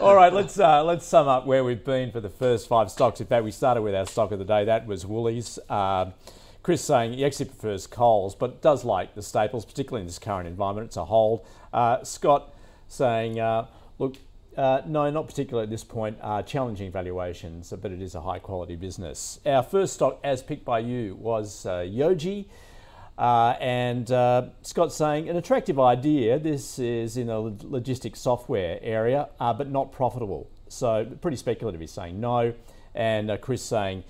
All 0.00 0.14
right, 0.14 0.32
let's 0.32 0.58
uh, 0.58 0.84
let's 0.84 1.04
sum 1.04 1.28
up 1.28 1.44
where 1.44 1.64
we've 1.64 1.84
been 1.84 2.12
for 2.12 2.20
the 2.20 2.30
first 2.30 2.68
five 2.68 2.90
stocks. 2.90 3.20
In 3.20 3.26
fact, 3.26 3.44
we 3.44 3.50
started 3.50 3.82
with 3.82 3.94
our 3.94 4.06
stock 4.06 4.32
of 4.32 4.38
the 4.38 4.44
day. 4.44 4.64
That 4.64 4.86
was 4.86 5.04
Woolies. 5.04 5.58
Uh, 5.68 6.12
Chris 6.62 6.82
saying 6.82 7.12
he 7.12 7.24
actually 7.26 7.46
prefers 7.46 7.86
Coles, 7.86 8.34
but 8.34 8.62
does 8.62 8.84
like 8.84 9.14
the 9.14 9.22
staples, 9.22 9.66
particularly 9.66 10.00
in 10.00 10.06
this 10.06 10.18
current 10.18 10.48
environment. 10.48 10.86
It's 10.86 10.96
a 10.96 11.04
hold. 11.04 11.44
Uh, 11.74 12.02
Scott 12.04 12.54
saying, 12.88 13.38
uh, 13.38 13.66
look, 13.98 14.16
uh, 14.56 14.82
no, 14.86 15.10
not 15.10 15.26
particularly 15.26 15.64
at 15.64 15.70
this 15.70 15.84
point. 15.84 16.18
Uh, 16.20 16.42
challenging 16.42 16.90
valuations, 16.90 17.72
but 17.80 17.90
it 17.92 18.00
is 18.00 18.14
a 18.14 18.20
high 18.20 18.38
quality 18.38 18.76
business. 18.76 19.40
Our 19.44 19.62
first 19.62 19.94
stock, 19.94 20.18
as 20.22 20.42
picked 20.42 20.64
by 20.64 20.80
you, 20.80 21.16
was 21.16 21.66
uh, 21.66 21.78
Yojee. 21.78 22.46
Uh, 23.16 23.54
and 23.60 24.10
uh, 24.10 24.46
Scott's 24.62 24.96
saying 24.96 25.28
an 25.28 25.36
attractive 25.36 25.78
idea. 25.78 26.38
This 26.38 26.78
is 26.78 27.16
in 27.16 27.30
a 27.30 27.38
logistics 27.38 28.20
software 28.20 28.78
area, 28.82 29.28
uh, 29.38 29.52
but 29.52 29.70
not 29.70 29.92
profitable. 29.92 30.50
So 30.68 31.06
pretty 31.20 31.36
speculative. 31.36 31.80
He's 31.80 31.92
saying 31.92 32.20
no. 32.20 32.54
And 32.94 33.38
Chris 33.40 33.62
saying 33.62 34.04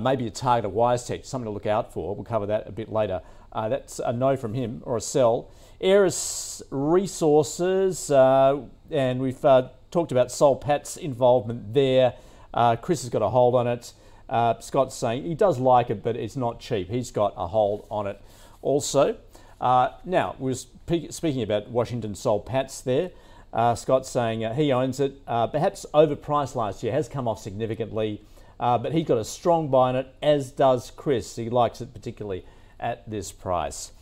maybe 0.00 0.26
a 0.26 0.30
target 0.30 0.66
of 0.66 0.72
WiseTech, 0.72 1.24
something 1.24 1.46
to 1.46 1.50
look 1.50 1.66
out 1.66 1.92
for. 1.92 2.14
We'll 2.14 2.24
cover 2.24 2.46
that 2.46 2.66
a 2.66 2.72
bit 2.72 2.90
later. 2.90 3.20
That's 3.54 3.98
a 3.98 4.12
no 4.12 4.36
from 4.36 4.54
him 4.54 4.82
or 4.84 4.96
a 4.96 5.00
sell. 5.00 5.50
Aeris 5.82 6.62
Resources, 6.70 8.10
uh, 8.10 8.60
and 8.90 9.18
we've 9.18 9.42
uh, 9.44 9.68
talked 9.90 10.12
about 10.12 10.30
Soul 10.30 10.56
Patts' 10.56 10.98
involvement 10.98 11.72
there. 11.72 12.14
Uh, 12.52 12.76
Chris 12.76 13.00
has 13.00 13.08
got 13.08 13.22
a 13.22 13.30
hold 13.30 13.54
on 13.54 13.66
it. 13.66 13.94
Uh, 14.28 14.58
Scott's 14.60 14.94
saying 14.94 15.24
he 15.24 15.34
does 15.34 15.58
like 15.58 15.88
it, 15.88 16.02
but 16.02 16.16
it's 16.16 16.36
not 16.36 16.60
cheap. 16.60 16.90
He's 16.90 17.10
got 17.10 17.32
a 17.36 17.46
hold 17.46 17.86
on 17.90 18.06
it 18.06 18.20
also. 18.60 19.16
Uh, 19.58 19.92
now, 20.04 20.36
we 20.38 20.50
were 20.50 21.08
speaking 21.10 21.42
about 21.42 21.70
Washington 21.70 22.14
Soul 22.14 22.40
Patts 22.40 22.82
there. 22.82 23.10
Uh, 23.52 23.74
Scott's 23.74 24.10
saying 24.10 24.54
he 24.54 24.72
owns 24.72 25.00
it, 25.00 25.24
perhaps 25.26 25.86
overpriced 25.94 26.54
last 26.54 26.82
year, 26.82 26.92
has 26.92 27.08
come 27.08 27.26
off 27.26 27.40
significantly, 27.40 28.20
but 28.58 28.92
he's 28.92 29.06
got 29.06 29.18
a 29.18 29.24
strong 29.24 29.68
buy 29.68 29.88
on 29.88 29.96
it, 29.96 30.14
as 30.22 30.50
does 30.52 30.92
Chris. 30.94 31.36
He 31.36 31.48
likes 31.48 31.80
it 31.80 31.94
particularly 31.94 32.44
at 32.80 33.08
this 33.08 33.30
price. 33.30 33.92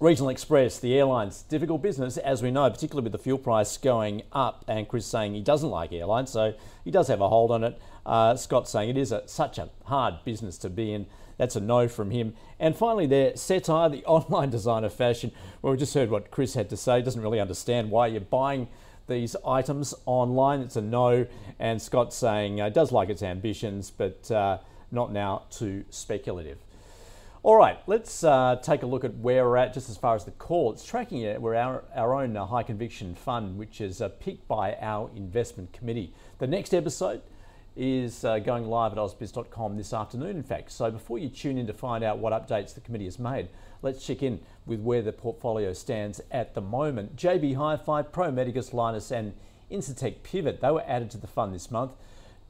Regional 0.00 0.30
Express, 0.30 0.78
the 0.80 0.98
airlines, 0.98 1.42
difficult 1.42 1.80
business, 1.80 2.16
as 2.16 2.42
we 2.42 2.50
know, 2.50 2.68
particularly 2.68 3.04
with 3.04 3.12
the 3.12 3.18
fuel 3.18 3.38
price 3.38 3.76
going 3.76 4.22
up. 4.32 4.64
And 4.66 4.88
Chris 4.88 5.06
saying 5.06 5.34
he 5.34 5.40
doesn't 5.40 5.70
like 5.70 5.92
airlines, 5.92 6.30
so 6.30 6.54
he 6.84 6.90
does 6.90 7.08
have 7.08 7.20
a 7.20 7.28
hold 7.28 7.52
on 7.52 7.62
it. 7.62 7.80
Uh, 8.04 8.36
Scott 8.36 8.68
saying 8.68 8.90
it 8.90 8.96
is 8.96 9.12
a, 9.12 9.26
such 9.28 9.56
a 9.58 9.70
hard 9.84 10.16
business 10.24 10.58
to 10.58 10.68
be 10.68 10.92
in. 10.92 11.06
That's 11.38 11.56
a 11.56 11.60
no 11.60 11.88
from 11.88 12.10
him. 12.10 12.34
And 12.58 12.76
finally, 12.76 13.06
there, 13.06 13.32
Cettire, 13.32 13.90
the 13.90 14.04
online 14.06 14.50
designer 14.50 14.88
fashion. 14.88 15.32
Well, 15.62 15.72
we 15.72 15.78
just 15.78 15.94
heard 15.94 16.10
what 16.10 16.30
Chris 16.30 16.54
had 16.54 16.70
to 16.70 16.76
say. 16.76 17.00
Doesn't 17.02 17.22
really 17.22 17.40
understand 17.40 17.90
why 17.90 18.08
you're 18.08 18.20
buying 18.20 18.68
these 19.06 19.36
items 19.46 19.94
online. 20.06 20.60
It's 20.60 20.76
a 20.76 20.82
no. 20.82 21.26
And 21.58 21.80
Scott 21.80 22.12
saying 22.12 22.60
uh, 22.60 22.68
does 22.68 22.92
like 22.92 23.10
its 23.10 23.22
ambitions, 23.22 23.90
but 23.90 24.30
uh, 24.30 24.58
not 24.90 25.12
now 25.12 25.42
too 25.50 25.84
speculative. 25.90 26.58
All 27.44 27.56
right, 27.56 27.78
let's 27.86 28.24
uh, 28.24 28.56
take 28.62 28.84
a 28.84 28.86
look 28.86 29.04
at 29.04 29.16
where 29.16 29.44
we're 29.44 29.58
at 29.58 29.74
just 29.74 29.90
as 29.90 29.98
far 29.98 30.14
as 30.14 30.24
the 30.24 30.30
call. 30.30 30.72
It's 30.72 30.82
tracking 30.82 31.20
it. 31.20 31.42
We're 31.42 31.56
our, 31.56 31.84
our 31.94 32.14
own 32.14 32.34
uh, 32.38 32.46
high 32.46 32.62
conviction 32.62 33.14
fund, 33.14 33.58
which 33.58 33.82
is 33.82 34.00
uh, 34.00 34.08
picked 34.08 34.48
by 34.48 34.76
our 34.80 35.10
investment 35.14 35.70
committee. 35.74 36.14
The 36.38 36.46
next 36.46 36.72
episode 36.72 37.20
is 37.76 38.24
uh, 38.24 38.38
going 38.38 38.64
live 38.64 38.92
at 38.92 38.98
ausbiz.com 38.98 39.76
this 39.76 39.92
afternoon, 39.92 40.38
in 40.38 40.42
fact. 40.42 40.72
So 40.72 40.90
before 40.90 41.18
you 41.18 41.28
tune 41.28 41.58
in 41.58 41.66
to 41.66 41.74
find 41.74 42.02
out 42.02 42.16
what 42.16 42.32
updates 42.32 42.72
the 42.72 42.80
committee 42.80 43.04
has 43.04 43.18
made, 43.18 43.50
let's 43.82 44.06
check 44.06 44.22
in 44.22 44.40
with 44.64 44.80
where 44.80 45.02
the 45.02 45.12
portfolio 45.12 45.74
stands 45.74 46.22
at 46.30 46.54
the 46.54 46.62
moment. 46.62 47.14
JB 47.14 47.56
Hi-Fi, 47.56 48.00
Pro 48.04 48.30
Medicus, 48.32 48.70
Lynas, 48.70 49.10
and 49.10 49.34
Incitec 49.70 50.22
Pivot, 50.22 50.62
they 50.62 50.70
were 50.70 50.84
added 50.86 51.10
to 51.10 51.18
the 51.18 51.26
fund 51.26 51.54
this 51.54 51.70
month. 51.70 51.92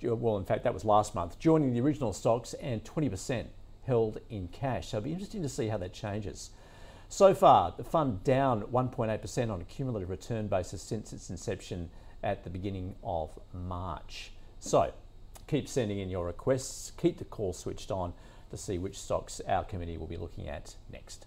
Well, 0.01 0.37
in 0.37 0.45
fact, 0.45 0.63
that 0.63 0.73
was 0.73 0.85
last 0.85 1.17
month, 1.17 1.41
joining 1.41 1.73
the 1.73 1.81
original 1.81 2.13
stocks 2.13 2.55
and 2.55 2.85
20% 2.85 3.47
held 3.87 4.21
in 4.31 4.49
cash. 4.49 4.89
So 4.89 4.99
it'll 4.99 5.05
be 5.05 5.13
interesting 5.13 5.43
to 5.43 5.49
see 5.49 5.69
how 5.69 5.79
that 5.79 5.93
changes. 5.93 6.51
So 7.09 7.35
far, 7.35 7.75
the 7.77 7.85
fund 7.85 8.25
down 8.25 8.63
1.8% 8.63 9.51
on 9.51 9.61
a 9.61 9.65
cumulative 9.65 10.11
return 10.11 10.49
basis 10.49 10.83
since 10.83 11.13
its 11.13 11.31
inception 11.31 11.91
at 12.23 12.45
the 12.45 12.51
beginning 12.51 12.97
of 13.05 13.39
March. 13.53 14.33
So 14.59 14.93
keep 15.47 15.69
sending 15.69 15.99
in 15.99 16.09
your 16.09 16.27
requests, 16.27 16.93
keep 16.97 17.19
the 17.19 17.25
call 17.25 17.53
switched 17.53 17.91
on 17.91 18.15
to 18.51 18.57
see 18.57 18.79
which 18.79 18.99
stocks 18.99 19.41
our 19.47 19.65
committee 19.65 19.99
will 19.99 20.07
be 20.07 20.17
looking 20.17 20.49
at 20.49 20.75
next. 20.91 21.27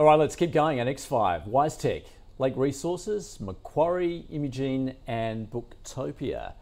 All 0.00 0.06
right, 0.06 0.18
let's 0.18 0.34
keep 0.34 0.50
going. 0.50 0.78
Our 0.78 0.86
next 0.86 1.04
five 1.04 1.42
WiseTech, 1.42 2.04
Lake 2.38 2.54
Resources, 2.56 3.38
Macquarie, 3.38 4.24
Imugene, 4.30 4.94
and 5.06 5.50
Booktopia. 5.50 6.54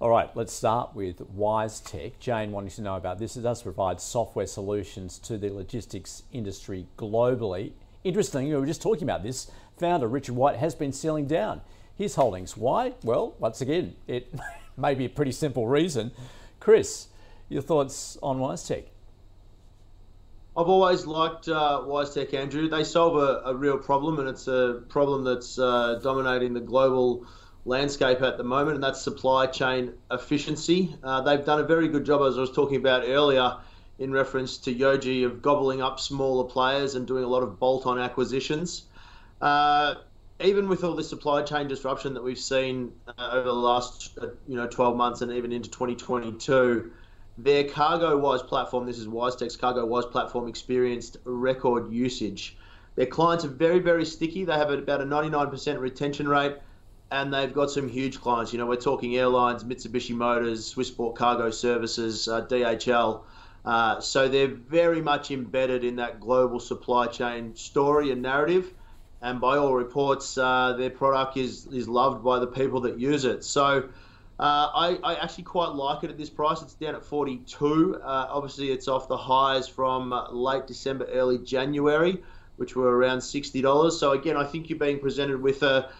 All 0.00 0.08
right, 0.08 0.34
let's 0.34 0.54
start 0.54 0.94
with 0.94 1.18
WiseTech. 1.36 2.18
Jane 2.18 2.50
wanting 2.50 2.70
to 2.70 2.80
know 2.80 2.96
about 2.96 3.18
this. 3.18 3.36
It 3.36 3.42
does 3.42 3.62
provide 3.62 4.00
software 4.00 4.46
solutions 4.46 5.18
to 5.18 5.36
the 5.36 5.50
logistics 5.50 6.22
industry 6.32 6.86
globally. 6.96 7.72
Interesting, 8.04 8.48
we 8.48 8.56
were 8.56 8.64
just 8.64 8.80
talking 8.80 9.02
about 9.02 9.22
this. 9.22 9.50
Founder 9.76 10.08
Richard 10.08 10.36
White 10.36 10.56
has 10.56 10.74
been 10.74 10.94
selling 10.94 11.26
down 11.26 11.60
his 11.94 12.14
holdings. 12.14 12.56
Why? 12.56 12.94
Well, 13.04 13.34
once 13.38 13.60
again, 13.60 13.96
it 14.06 14.32
may 14.78 14.94
be 14.94 15.04
a 15.04 15.10
pretty 15.10 15.32
simple 15.32 15.68
reason. 15.68 16.10
Chris, 16.58 17.08
your 17.50 17.60
thoughts 17.60 18.16
on 18.22 18.38
WiseTech? 18.38 18.84
I've 20.58 20.68
always 20.68 21.06
liked 21.06 21.46
uh, 21.46 21.82
WiseTech, 21.86 22.34
Andrew. 22.34 22.68
They 22.68 22.82
solve 22.82 23.14
a, 23.14 23.48
a, 23.48 23.54
real 23.54 23.78
problem, 23.78 24.18
and 24.18 24.28
it's 24.28 24.48
a 24.48 24.82
problem 24.88 25.22
that's 25.22 25.56
uh, 25.56 26.00
dominating 26.02 26.52
the 26.52 26.60
global 26.60 27.26
landscape 27.64 28.22
at 28.22 28.38
the 28.38 28.42
moment, 28.42 28.74
and 28.74 28.82
that's 28.82 29.00
supply 29.00 29.46
chain 29.46 29.92
efficiency. 30.10 30.96
Uh, 31.04 31.20
they've 31.20 31.44
done 31.44 31.60
a 31.60 31.62
very 31.62 31.86
good 31.86 32.04
job, 32.04 32.22
as 32.22 32.36
I 32.36 32.40
was 32.40 32.50
talking 32.50 32.76
about 32.76 33.04
earlier, 33.04 33.58
in 34.00 34.10
reference 34.10 34.58
to 34.58 34.74
Yojee, 34.74 35.24
of 35.24 35.42
gobbling 35.42 35.80
up 35.80 36.00
smaller 36.00 36.48
players 36.50 36.96
and 36.96 37.06
doing 37.06 37.22
a 37.22 37.28
lot 37.28 37.44
of 37.44 37.60
bolt 37.60 37.86
on 37.86 38.00
acquisitions. 38.00 38.82
Uh, 39.40 39.94
even 40.40 40.68
with 40.68 40.82
all 40.82 40.96
the 40.96 41.04
supply 41.04 41.42
chain 41.42 41.68
disruption 41.68 42.14
that 42.14 42.24
we've 42.24 42.36
seen 42.36 42.90
uh, 43.06 43.30
over 43.30 43.46
the 43.46 43.52
last 43.52 44.18
uh, 44.20 44.26
you 44.48 44.56
know 44.56 44.66
12 44.66 44.96
months 44.96 45.20
and 45.20 45.30
even 45.30 45.52
into 45.52 45.70
2022, 45.70 46.90
their 47.38 47.62
CargoWise 47.62 48.46
platform, 48.46 48.84
this 48.84 48.98
is 48.98 49.06
WiseTech's 49.06 49.56
CargoWise 49.56 50.10
platform, 50.10 50.48
experienced 50.48 51.18
record 51.24 51.90
usage. 51.92 52.56
Their 52.96 53.06
clients 53.06 53.44
are 53.44 53.48
very, 53.48 53.78
very 53.78 54.04
sticky. 54.04 54.44
They 54.44 54.54
have 54.54 54.70
about 54.70 55.00
a 55.00 55.04
99% 55.04 55.78
retention 55.78 56.28
rate, 56.28 56.56
and 57.12 57.32
they've 57.32 57.54
got 57.54 57.70
some 57.70 57.88
huge 57.88 58.20
clients. 58.20 58.52
You 58.52 58.58
know, 58.58 58.66
we're 58.66 58.74
talking 58.74 59.16
airlines, 59.16 59.62
Mitsubishi 59.62 60.16
Motors, 60.16 60.74
Swissport 60.74 61.14
Cargo 61.14 61.50
Services, 61.50 62.26
uh, 62.26 62.44
DHL. 62.46 63.22
Uh, 63.64 64.00
so 64.00 64.26
they're 64.26 64.48
very 64.48 65.00
much 65.00 65.30
embedded 65.30 65.84
in 65.84 65.94
that 65.96 66.18
global 66.18 66.58
supply 66.58 67.06
chain 67.06 67.54
story 67.54 68.10
and 68.10 68.20
narrative. 68.20 68.74
And 69.22 69.40
by 69.40 69.58
all 69.58 69.74
reports, 69.74 70.36
uh, 70.36 70.74
their 70.76 70.90
product 70.90 71.36
is, 71.36 71.66
is 71.66 71.88
loved 71.88 72.24
by 72.24 72.40
the 72.40 72.46
people 72.48 72.80
that 72.80 72.98
use 72.98 73.24
it. 73.24 73.44
So 73.44 73.88
uh, 74.40 74.70
I, 74.72 74.98
I, 75.02 75.14
actually 75.16 75.44
quite 75.44 75.70
like 75.70 76.04
it 76.04 76.10
at 76.10 76.16
this 76.16 76.30
price. 76.30 76.62
It's 76.62 76.74
down 76.74 76.94
at 76.94 77.04
42. 77.04 77.96
Uh, 77.96 78.26
obviously, 78.30 78.70
it's 78.70 78.86
off 78.86 79.08
the 79.08 79.16
highs 79.16 79.66
from 79.66 80.12
uh, 80.12 80.30
late 80.30 80.68
December, 80.68 81.06
early 81.06 81.38
January, 81.38 82.22
which 82.54 82.76
were 82.76 82.96
around 82.96 83.18
$60. 83.18 83.92
So, 83.92 84.12
again, 84.12 84.36
I 84.36 84.44
think 84.44 84.70
you're 84.70 84.78
being 84.78 85.00
presented 85.00 85.42
with 85.42 85.64
a, 85.64 85.90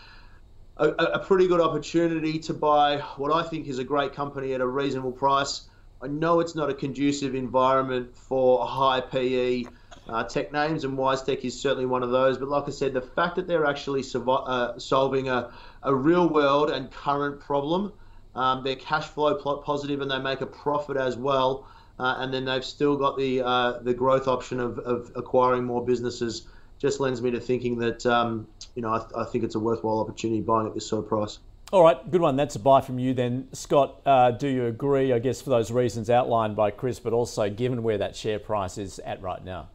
a, 0.76 0.86
a, 0.86 1.18
pretty 1.18 1.49
good 1.49 1.61
opportunity 1.61 2.39
to 2.39 2.55
buy 2.55 2.99
what 3.16 3.32
I 3.32 3.43
think 3.43 3.66
is 3.66 3.80
a 3.80 3.84
great 3.84 4.12
company 4.12 4.53
at 4.55 4.61
a 4.61 4.66
reasonable 4.66 5.11
price. 5.11 5.62
I 6.01 6.07
know 6.07 6.39
it's 6.39 6.55
not 6.55 6.70
a 6.70 6.74
conducive 6.74 7.34
environment 7.34 8.16
for 8.16 8.64
high 8.64 9.01
PE 9.01 9.64
uh, 10.09 10.22
tech 10.22 10.53
names, 10.53 10.84
and 10.84 10.97
WiseTech 10.97 11.45
is 11.45 11.61
certainly 11.61 11.86
one 11.86 12.05
of 12.05 12.11
those. 12.11 12.39
But 12.39 12.49
like 12.49 12.68
I 12.68 12.70
said, 12.70 12.95
the 12.95 13.03
fact 13.03 13.34
that 13.34 13.49
they're 13.49 13.66
actually 13.66 14.05
uh, 14.14 14.78
solving 14.78 15.28
a, 15.28 15.51
a 15.82 15.93
real 15.93 16.28
world 16.28 16.70
and 16.70 16.89
current 16.89 17.41
problem 17.41 17.93
um, 18.34 18.62
they're 18.64 18.76
cash 18.76 19.06
flow 19.06 19.34
positive 19.34 20.00
and 20.00 20.10
they 20.10 20.18
make 20.18 20.40
a 20.40 20.46
profit 20.46 20.96
as 20.96 21.16
well. 21.16 21.66
Uh, 21.98 22.16
and 22.18 22.32
then 22.32 22.44
they've 22.44 22.64
still 22.64 22.96
got 22.96 23.18
the 23.18 23.42
uh, 23.42 23.78
the 23.80 23.92
growth 23.92 24.28
option 24.28 24.60
of, 24.60 24.78
of 24.78 25.10
acquiring 25.16 25.64
more 25.64 25.84
businesses. 25.84 26.46
Just 26.78 27.00
lends 27.00 27.20
me 27.20 27.32
to 27.32 27.40
thinking 27.40 27.78
that 27.80 28.06
um, 28.06 28.46
you 28.76 28.82
know 28.82 28.92
I, 28.92 28.98
th- 28.98 29.10
I, 29.16 29.24
think 29.24 29.42
it's 29.42 29.56
a 29.56 29.58
worthwhile 29.58 29.98
opportunity 29.98 30.40
buying 30.40 30.68
at 30.68 30.74
this 30.74 30.86
sort 30.86 31.02
of 31.02 31.08
price. 31.08 31.40
All 31.72 31.82
right, 31.82 32.08
good 32.08 32.20
one. 32.20 32.36
That's 32.36 32.54
a 32.54 32.60
buy 32.60 32.80
from 32.82 33.00
you 33.00 33.14
then, 33.14 33.48
Scott. 33.52 34.00
Uh, 34.06 34.30
do 34.30 34.46
you 34.46 34.66
agree? 34.66 35.12
I 35.12 35.18
guess 35.18 35.42
for 35.42 35.50
those 35.50 35.72
reasons 35.72 36.08
outlined 36.08 36.54
by 36.54 36.70
Chris, 36.70 37.00
but 37.00 37.12
also 37.12 37.50
given 37.50 37.82
where 37.82 37.98
that 37.98 38.14
share 38.14 38.38
price 38.38 38.78
is 38.78 39.00
at 39.00 39.20
right 39.20 39.44
now. 39.44 39.68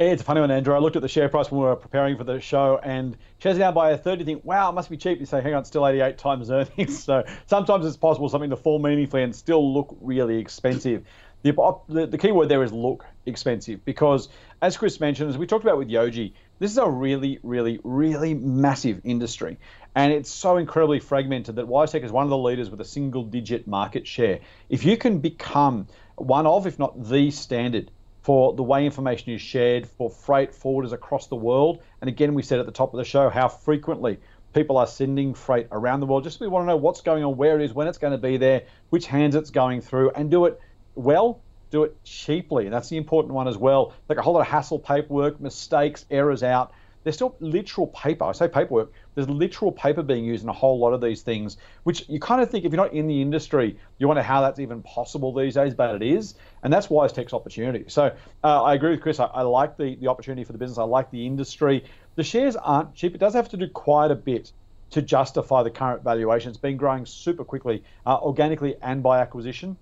It's 0.00 0.22
a 0.22 0.24
funny 0.24 0.40
one, 0.40 0.50
Andrew. 0.50 0.74
I 0.74 0.78
looked 0.78 0.96
at 0.96 1.02
the 1.02 1.08
share 1.08 1.28
price 1.28 1.50
when 1.50 1.60
we 1.60 1.66
were 1.66 1.76
preparing 1.76 2.16
for 2.16 2.24
the 2.24 2.40
show, 2.40 2.80
and 2.82 3.18
shares 3.38 3.58
down 3.58 3.74
by 3.74 3.90
a 3.90 3.98
third. 3.98 4.18
You 4.18 4.24
think, 4.24 4.46
wow, 4.46 4.70
it 4.70 4.72
must 4.72 4.88
be 4.88 4.96
cheap. 4.96 5.20
You 5.20 5.26
say, 5.26 5.42
hang 5.42 5.52
on, 5.52 5.60
it's 5.60 5.68
still 5.68 5.86
88 5.86 6.16
times 6.16 6.50
earnings. 6.50 7.04
So 7.04 7.22
sometimes 7.44 7.84
it's 7.84 7.98
possible 7.98 8.30
something 8.30 8.48
to 8.48 8.56
fall 8.56 8.78
meaningfully 8.78 9.24
and 9.24 9.36
still 9.36 9.74
look 9.74 9.94
really 10.00 10.38
expensive. 10.38 11.04
The, 11.42 11.52
the, 11.86 12.06
the 12.06 12.16
key 12.16 12.32
word 12.32 12.48
there 12.48 12.62
is 12.62 12.72
look 12.72 13.04
expensive 13.26 13.84
because, 13.84 14.30
as 14.62 14.78
Chris 14.78 15.00
mentioned, 15.00 15.28
as 15.28 15.36
we 15.36 15.46
talked 15.46 15.66
about 15.66 15.76
with 15.76 15.90
Yojee, 15.90 16.32
this 16.60 16.70
is 16.70 16.78
a 16.78 16.88
really, 16.88 17.38
really, 17.42 17.78
really 17.84 18.32
massive 18.32 19.02
industry. 19.04 19.58
And 19.94 20.14
it's 20.14 20.30
so 20.30 20.56
incredibly 20.56 21.00
fragmented 21.00 21.56
that 21.56 21.66
WiseTech 21.66 22.04
is 22.04 22.10
one 22.10 22.24
of 22.24 22.30
the 22.30 22.38
leaders 22.38 22.70
with 22.70 22.80
a 22.80 22.86
single 22.86 23.24
digit 23.24 23.66
market 23.66 24.06
share. 24.06 24.40
If 24.70 24.82
you 24.82 24.96
can 24.96 25.18
become 25.18 25.88
one 26.16 26.46
of, 26.46 26.66
if 26.66 26.78
not 26.78 27.06
the 27.06 27.30
standard 27.30 27.90
for 28.22 28.54
the 28.54 28.62
way 28.62 28.84
information 28.84 29.32
is 29.32 29.40
shared 29.40 29.86
for 29.86 30.10
freight 30.10 30.52
forwarders 30.52 30.92
across 30.92 31.26
the 31.26 31.36
world. 31.36 31.82
And 32.00 32.08
again, 32.08 32.34
we 32.34 32.42
said 32.42 32.58
at 32.58 32.66
the 32.66 32.72
top 32.72 32.92
of 32.92 32.98
the 32.98 33.04
show 33.04 33.30
how 33.30 33.48
frequently 33.48 34.18
people 34.52 34.76
are 34.76 34.86
sending 34.86 35.32
freight 35.32 35.68
around 35.70 36.00
the 36.00 36.06
world. 36.06 36.24
Just 36.24 36.40
we 36.40 36.48
want 36.48 36.64
to 36.64 36.66
know 36.66 36.76
what's 36.76 37.00
going 37.00 37.24
on, 37.24 37.36
where 37.36 37.58
it 37.58 37.64
is, 37.64 37.72
when 37.72 37.86
it's 37.86 37.98
going 37.98 38.12
to 38.12 38.18
be 38.18 38.36
there, 38.36 38.62
which 38.90 39.06
hands 39.06 39.34
it's 39.34 39.50
going 39.50 39.80
through, 39.80 40.10
and 40.10 40.30
do 40.30 40.46
it 40.46 40.60
well, 40.94 41.40
do 41.70 41.84
it 41.84 41.96
cheaply. 42.04 42.66
And 42.66 42.74
that's 42.74 42.88
the 42.88 42.96
important 42.96 43.32
one 43.32 43.48
as 43.48 43.56
well. 43.56 43.94
Like 44.08 44.18
a 44.18 44.22
whole 44.22 44.34
lot 44.34 44.40
of 44.40 44.48
hassle, 44.48 44.78
paperwork, 44.78 45.40
mistakes, 45.40 46.04
errors 46.10 46.42
out. 46.42 46.72
There's 47.02 47.16
still 47.16 47.34
literal 47.40 47.86
paper. 47.88 48.24
I 48.24 48.32
say 48.32 48.48
paperwork. 48.48 48.92
There's 49.14 49.28
literal 49.28 49.72
paper 49.72 50.02
being 50.02 50.24
used 50.24 50.42
in 50.42 50.48
a 50.48 50.52
whole 50.52 50.78
lot 50.78 50.92
of 50.92 51.00
these 51.00 51.22
things, 51.22 51.56
which 51.84 52.08
you 52.08 52.20
kind 52.20 52.42
of 52.42 52.50
think 52.50 52.64
if 52.64 52.72
you're 52.72 52.82
not 52.82 52.92
in 52.92 53.06
the 53.06 53.22
industry, 53.22 53.78
you 53.98 54.06
wonder 54.06 54.22
how 54.22 54.42
that's 54.42 54.58
even 54.58 54.82
possible 54.82 55.32
these 55.32 55.54
days, 55.54 55.74
but 55.74 55.94
it 55.94 56.02
is. 56.02 56.34
And 56.62 56.72
that's 56.72 56.88
WiseTech's 56.88 57.32
opportunity. 57.32 57.84
So 57.88 58.14
uh, 58.44 58.62
I 58.62 58.74
agree 58.74 58.90
with 58.90 59.00
Chris. 59.00 59.18
I, 59.18 59.26
I, 59.26 59.42
like 59.42 59.76
the, 59.76 59.96
the 59.96 60.08
opportunity 60.08 60.44
for 60.44 60.52
the 60.52 60.58
business. 60.58 60.78
I 60.78 60.84
like 60.84 61.10
the 61.10 61.26
industry. 61.26 61.84
The 62.16 62.24
shares 62.24 62.56
aren't 62.56 62.94
cheap. 62.94 63.14
It 63.14 63.18
does 63.18 63.34
have 63.34 63.48
to 63.50 63.56
do 63.56 63.68
quite 63.68 64.10
a 64.10 64.16
bit 64.16 64.52
to 64.90 65.00
justify 65.00 65.62
the 65.62 65.70
current 65.70 66.02
valuation. 66.02 66.50
It's 66.50 66.58
been 66.58 66.76
growing 66.76 67.06
super 67.06 67.44
quickly, 67.44 67.82
uh, 68.06 68.18
organically 68.18 68.76
and 68.82 69.02
by 69.02 69.20
acquisition. 69.20 69.76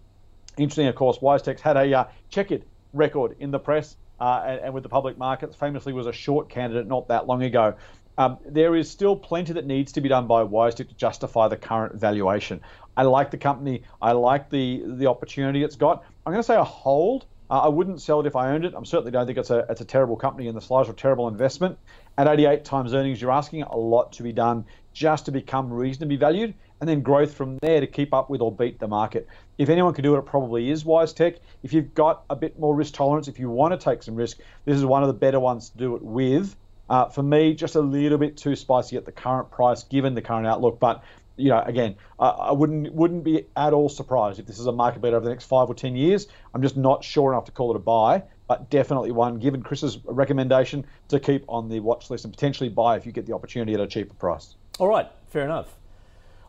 Interesting, 0.57 0.87
of 0.87 0.95
course, 0.95 1.19
WiseTech's 1.19 1.63
had 1.63 1.77
a 1.77 1.99
uh, 1.99 2.05
checkered 2.31 2.65
record 2.93 3.37
in 3.41 3.51
the 3.51 3.59
press 3.59 3.97
uh, 4.21 4.43
and, 4.47 4.61
and, 4.61 4.75
with 4.75 4.83
the 4.83 4.89
public 4.89 5.19
markets. 5.19 5.57
Famously, 5.57 5.93
was 5.93 6.07
a 6.07 6.13
short 6.13 6.49
candidate 6.49 6.87
not 6.87 7.09
that 7.09 7.27
long 7.27 7.43
ago. 7.43 7.75
Um, 8.19 8.39
there 8.45 8.75
is 8.75 8.91
still 8.91 9.15
plenty 9.15 9.53
that 9.53 9.65
needs 9.65 9.93
to 9.93 10.01
be 10.01 10.09
done 10.09 10.27
by 10.27 10.43
WiseTech 10.43 10.89
to 10.89 10.95
justify 10.97 11.47
the 11.47 11.57
current 11.57 11.95
valuation. 11.95 12.61
I 12.97 13.03
like 13.03 13.31
the 13.31 13.39
company. 13.39 13.83
I 14.03 14.13
like 14.13 14.51
the 14.51 14.83
the 14.85 15.07
opportunity 15.07 15.63
it's 15.63 15.77
got. 15.77 16.05
I'm 16.27 16.33
going 16.33 16.43
to 16.43 16.47
say 16.47 16.57
a 16.57 16.65
hold. 16.65 17.27
Uh, 17.51 17.61
I 17.61 17.69
wouldn't 17.69 18.03
sell 18.03 18.21
it 18.21 18.27
if 18.27 18.37
I 18.37 18.51
owned 18.51 18.65
it. 18.65 18.75
I 18.75 18.83
certainly 18.83 19.13
don't 19.13 19.27
think 19.27 19.39
it's 19.39 19.51
a 19.51 19.65
it's 19.71 19.81
a 19.81 19.85
terrible 19.85 20.17
company 20.17 20.49
in 20.49 20.55
the 20.55 20.61
slides 20.61 20.89
or 20.89 20.95
terrible 20.95 21.29
investment. 21.29 21.79
At 22.19 22.27
88 22.27 22.65
times 22.65 22.93
earnings, 22.93 23.23
you're 23.23 23.31
asking 23.31 23.63
a 23.63 23.77
lot 23.77 24.13
to 24.15 24.25
be 24.25 24.33
done 24.33 24.65
just 24.93 25.27
to 25.27 25.31
become 25.31 25.73
reasonably 25.73 26.17
valued, 26.17 26.55
and 26.81 26.89
then 26.89 27.03
growth 27.03 27.35
from 27.35 27.59
there 27.59 27.81
to 27.81 27.87
keep 27.87 28.15
up 28.15 28.31
with 28.31 28.41
or 28.41 28.53
beat 28.53 28.79
the 28.79 28.89
market. 28.89 29.27
If 29.59 29.69
anyone 29.69 29.95
can 29.95 30.05
do 30.05 30.15
it, 30.15 30.19
it 30.19 30.27
probably 30.27 30.71
is 30.71 30.85
WiseTech. 30.85 31.39
If 31.63 31.73
you've 31.73 31.95
got 31.95 32.25
a 32.31 32.37
bit 32.37 32.59
more 32.59 32.75
risk 32.75 32.95
tolerance, 32.95 33.29
if 33.29 33.39
you 33.39 33.51
want 33.51 33.79
to 33.79 33.85
take 33.85 34.03
some 34.03 34.15
risk, 34.15 34.39
this 34.65 34.77
is 34.77 34.85
one 34.85 35.03
of 35.03 35.09
the 35.09 35.15
better 35.15 35.41
ones 35.41 35.71
to 35.71 35.79
do 35.79 35.97
it 35.97 36.03
with. 36.03 36.57
Uh, 36.89 37.07
for 37.07 37.23
me, 37.23 37.55
just 37.55 37.75
a 37.75 37.81
little 37.81 38.19
bit 38.19 38.37
too 38.37 38.57
spicy 38.57 38.97
at 38.97 39.05
the 39.05 39.13
current 39.13 39.51
price, 39.51 39.83
given 39.83 40.15
the 40.15 40.23
current 40.23 40.47
outlook. 40.47 40.81
But 40.81 41.03
you 41.37 41.51
know, 41.51 41.63
again, 41.63 41.95
I, 42.19 42.51
wouldn't 42.53 42.93
wouldn't 42.93 43.23
be 43.23 43.47
at 43.57 43.73
all 43.73 43.89
surprised 43.89 44.41
if 44.41 44.47
this 44.47 44.59
is 44.59 44.67
a 44.67 44.73
market 44.73 45.01
bet 45.01 45.15
over 45.15 45.25
the 45.25 45.31
next 45.31 45.45
five 45.45 45.69
or 45.69 45.75
ten 45.75 45.95
years. 45.95 46.27
I'm 46.53 46.63
just 46.63 46.77
not 46.77 47.05
sure 47.05 47.33
enough 47.33 47.45
to 47.45 47.53
call 47.53 47.71
it 47.71 47.77
a 47.77 47.81
buy, 47.81 48.23
but 48.49 48.71
definitely 48.71 49.13
one 49.13 49.39
given 49.39 49.63
Chris's 49.63 49.99
recommendation 50.05 50.85
to 51.09 51.21
keep 51.21 51.45
on 51.49 51.69
the 51.69 51.81
watch 51.81 52.11
list 52.11 52.25
and 52.25 52.33
potentially 52.33 52.69
buy 52.69 52.97
if 52.97 53.07
you 53.07 53.13
get 53.13 53.27
the 53.27 53.35
opportunity 53.35 53.75
at 53.75 53.81
a 53.81 53.87
cheaper 53.87 54.15
price. 54.15 54.57
All 54.79 54.89
right, 54.89 55.09
fair 55.29 55.45
enough. 55.45 55.78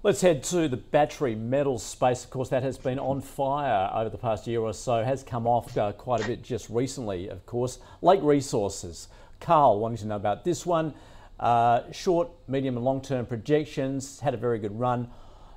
Let's 0.02 0.22
head 0.22 0.44
to 0.44 0.70
the 0.70 0.78
battery 0.78 1.36
metals 1.36 1.84
space. 1.84 2.24
Of 2.24 2.30
course, 2.30 2.48
that 2.50 2.64
has 2.64 2.78
been 2.78 3.00
on 3.00 3.20
fire 3.20 3.92
over 3.94 4.10
the 4.10 4.18
past 4.18 4.48
year 4.48 4.62
or 4.62 4.74
so, 4.74 5.04
has 5.04 5.24
come 5.24 5.46
off 5.46 5.78
uh, 5.78 5.92
quite 5.92 6.24
a 6.24 6.28
bit 6.28 6.42
just 6.42 6.70
recently, 6.70 7.28
of 7.28 7.46
course. 7.46 7.80
Lake 8.02 8.22
Resources. 8.24 9.10
Carl 9.42 9.78
wanting 9.78 9.98
to 9.98 10.08
know 10.08 10.16
about 10.16 10.46
this 10.46 10.66
one. 10.66 10.94
Uh, 11.38 11.82
short, 11.92 12.30
medium, 12.48 12.78
and 12.78 12.86
long 12.86 13.02
term 13.02 13.26
projections 13.26 14.22
had 14.22 14.34
a 14.34 14.38
very 14.38 14.58
good 14.58 14.80
run. 14.80 15.10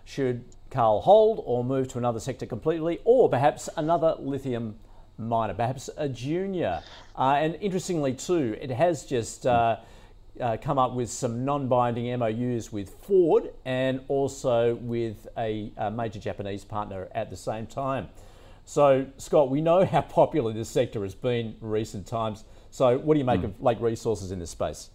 Should 0.05 0.45
Carl 0.73 1.03
hold 1.03 1.41
or 1.47 1.63
move 1.63 1.87
to 1.93 1.99
another 1.99 2.19
sector 2.19 2.45
completely, 2.45 2.99
or 3.05 3.29
perhaps 3.29 3.69
another 3.77 4.17
lithium 4.19 4.75
miner, 5.19 5.55
perhaps 5.55 5.89
a 5.97 6.09
junior? 6.09 6.83
Uh, 7.17 7.35
and 7.39 7.55
interestingly, 7.61 8.13
too, 8.13 8.59
it 8.61 8.71
has 8.71 9.05
just. 9.05 9.47
Uh, 9.47 9.77
uh, 10.41 10.57
come 10.61 10.79
up 10.79 10.95
with 10.95 11.11
some 11.11 11.45
non-binding 11.45 12.19
MOUs 12.19 12.73
with 12.73 12.91
Ford 13.03 13.53
and 13.65 14.01
also 14.09 14.77
with 14.77 15.29
a, 15.37 15.73
a, 15.77 15.91
major 15.91 16.19
Japanese 16.19 16.65
partner 16.65 17.09
at 17.15 17.31
the 17.31 17.37
same 17.37 17.67
time. 17.67 18.09
So, 18.65 19.07
Scott, 19.19 19.51
we 19.51 19.61
know 19.61 19.85
how 19.85 20.01
popular 20.03 20.53
this 20.53 20.69
sector 20.69 21.03
has 21.03 21.15
been 21.15 21.57
in 21.61 21.69
recent 21.69 22.07
times. 22.07 22.45
So, 22.71 22.99
what 22.99 23.15
do 23.15 23.19
you 23.19 23.27
make 23.27 23.41
mm. 23.41 23.45
of 23.45 23.61
Lake 23.61 23.81
Resources 23.81 24.31
in 24.31 24.39
this 24.39 24.51
space? 24.51 24.91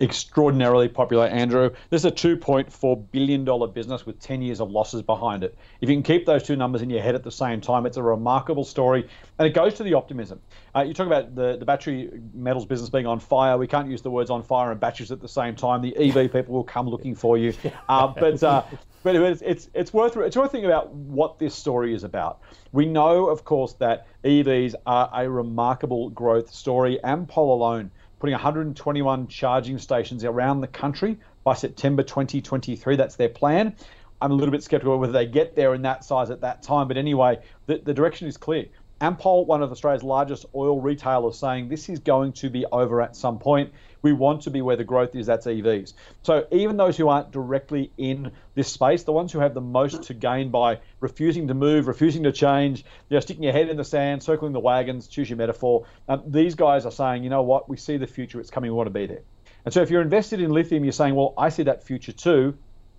Extraordinarily 0.00 0.88
popular, 0.88 1.26
Andrew. 1.26 1.70
This 1.90 2.02
is 2.02 2.06
a 2.06 2.10
$2.4 2.10 3.10
billion 3.12 3.72
business 3.72 4.04
with 4.04 4.18
10 4.20 4.42
years 4.42 4.60
of 4.60 4.70
losses 4.70 5.02
behind 5.02 5.44
it. 5.44 5.56
If 5.80 5.88
you 5.88 5.94
can 5.94 6.02
keep 6.02 6.26
those 6.26 6.42
two 6.42 6.56
numbers 6.56 6.82
in 6.82 6.90
your 6.90 7.02
head 7.02 7.14
at 7.14 7.22
the 7.22 7.30
same 7.30 7.60
time, 7.60 7.86
it's 7.86 7.96
a 7.96 8.02
remarkable 8.02 8.64
story. 8.64 9.08
And 9.38 9.46
it 9.46 9.54
goes 9.54 9.74
to 9.74 9.82
the 9.82 9.94
optimism. 9.94 10.40
Uh, 10.74 10.80
you 10.80 10.92
talk 10.92 11.06
about 11.06 11.34
the, 11.34 11.56
the 11.56 11.64
battery 11.64 12.10
metals 12.34 12.66
business 12.66 12.90
being 12.90 13.06
on 13.06 13.20
fire. 13.20 13.56
We 13.56 13.66
can't 13.66 13.88
use 13.88 14.02
the 14.02 14.10
words 14.10 14.30
on 14.30 14.42
fire 14.42 14.70
and 14.70 14.80
batteries 14.80 15.12
at 15.12 15.20
the 15.20 15.28
same 15.28 15.54
time. 15.54 15.82
The 15.82 15.96
EV 15.96 16.32
people 16.32 16.54
will 16.54 16.64
come 16.64 16.88
looking 16.88 17.14
for 17.14 17.38
you. 17.38 17.54
Uh, 17.88 18.06
but 18.08 18.42
uh, 18.42 18.62
but 19.02 19.16
it's, 19.16 19.42
it's, 19.42 19.68
it's, 19.74 19.92
worth, 19.92 20.16
it's 20.16 20.36
worth 20.36 20.52
thinking 20.52 20.70
about 20.70 20.92
what 20.92 21.38
this 21.38 21.54
story 21.54 21.94
is 21.94 22.04
about. 22.04 22.40
We 22.70 22.86
know, 22.86 23.28
of 23.28 23.44
course, 23.44 23.72
that 23.74 24.06
EVs 24.24 24.74
are 24.86 25.10
a 25.12 25.28
remarkable 25.28 26.10
growth 26.10 26.52
story. 26.52 27.00
Ampol 27.02 27.36
alone 27.36 27.90
putting 28.22 28.34
121 28.34 29.26
charging 29.26 29.78
stations 29.78 30.22
around 30.22 30.60
the 30.60 30.68
country 30.68 31.18
by 31.42 31.54
September 31.54 32.04
2023. 32.04 32.94
That's 32.94 33.16
their 33.16 33.28
plan. 33.28 33.74
I'm 34.20 34.30
a 34.30 34.34
little 34.34 34.52
bit 34.52 34.62
skeptical 34.62 34.96
whether 34.96 35.12
they 35.12 35.26
get 35.26 35.56
there 35.56 35.74
in 35.74 35.82
that 35.82 36.04
size 36.04 36.30
at 36.30 36.42
that 36.42 36.62
time, 36.62 36.86
but 36.86 36.96
anyway, 36.96 37.40
the, 37.66 37.78
the 37.78 37.92
direction 37.92 38.28
is 38.28 38.36
clear. 38.36 38.66
Ampol, 39.02 39.46
one 39.46 39.64
of 39.64 39.72
Australia's 39.72 40.04
largest 40.04 40.46
oil 40.54 40.80
retailers, 40.80 41.36
saying 41.36 41.68
this 41.68 41.88
is 41.88 41.98
going 41.98 42.32
to 42.34 42.48
be 42.48 42.64
over 42.70 43.02
at 43.02 43.16
some 43.16 43.40
point. 43.40 43.72
We 44.00 44.12
want 44.12 44.42
to 44.42 44.50
be 44.50 44.62
where 44.62 44.76
the 44.76 44.84
growth 44.84 45.16
is, 45.16 45.26
that's 45.26 45.46
EVs. 45.46 45.94
So 46.22 46.46
even 46.52 46.76
those 46.76 46.96
who 46.96 47.08
aren't 47.08 47.32
directly 47.32 47.90
in 47.98 48.30
this 48.54 48.68
space, 48.68 49.02
the 49.02 49.12
ones 49.12 49.32
who 49.32 49.40
have 49.40 49.54
the 49.54 49.60
most 49.60 50.04
to 50.04 50.14
gain 50.14 50.52
by 50.52 50.78
refusing 51.00 51.48
to 51.48 51.54
move, 51.54 51.88
refusing 51.88 52.22
to 52.22 52.32
change, 52.32 52.84
you 53.08 53.16
know, 53.16 53.20
sticking 53.20 53.42
your 53.42 53.52
head 53.52 53.68
in 53.68 53.76
the 53.76 53.84
sand, 53.84 54.22
circling 54.22 54.52
the 54.52 54.60
wagons, 54.60 55.08
choose 55.08 55.28
your 55.28 55.36
metaphor, 55.36 55.84
um, 56.08 56.22
these 56.28 56.54
guys 56.54 56.86
are 56.86 56.92
saying, 56.92 57.24
you 57.24 57.30
know 57.30 57.42
what, 57.42 57.68
we 57.68 57.76
see 57.76 57.96
the 57.96 58.06
future, 58.06 58.38
it's 58.38 58.50
coming, 58.50 58.70
we 58.70 58.76
want 58.76 58.86
to 58.86 58.92
be 58.92 59.06
there. 59.06 59.22
And 59.64 59.74
so 59.74 59.82
if 59.82 59.90
you're 59.90 60.02
invested 60.02 60.40
in 60.40 60.50
lithium, 60.52 60.84
you're 60.84 60.92
saying, 60.92 61.16
well, 61.16 61.34
I 61.36 61.48
see 61.48 61.64
that 61.64 61.82
future 61.82 62.12
too. 62.12 62.56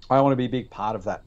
I 0.10 0.20
want 0.20 0.34
to 0.34 0.38
be 0.38 0.45
a 0.45 0.49
big 0.49 0.70
part 0.70 0.97
of 0.97 1.06
that. 1.06 1.24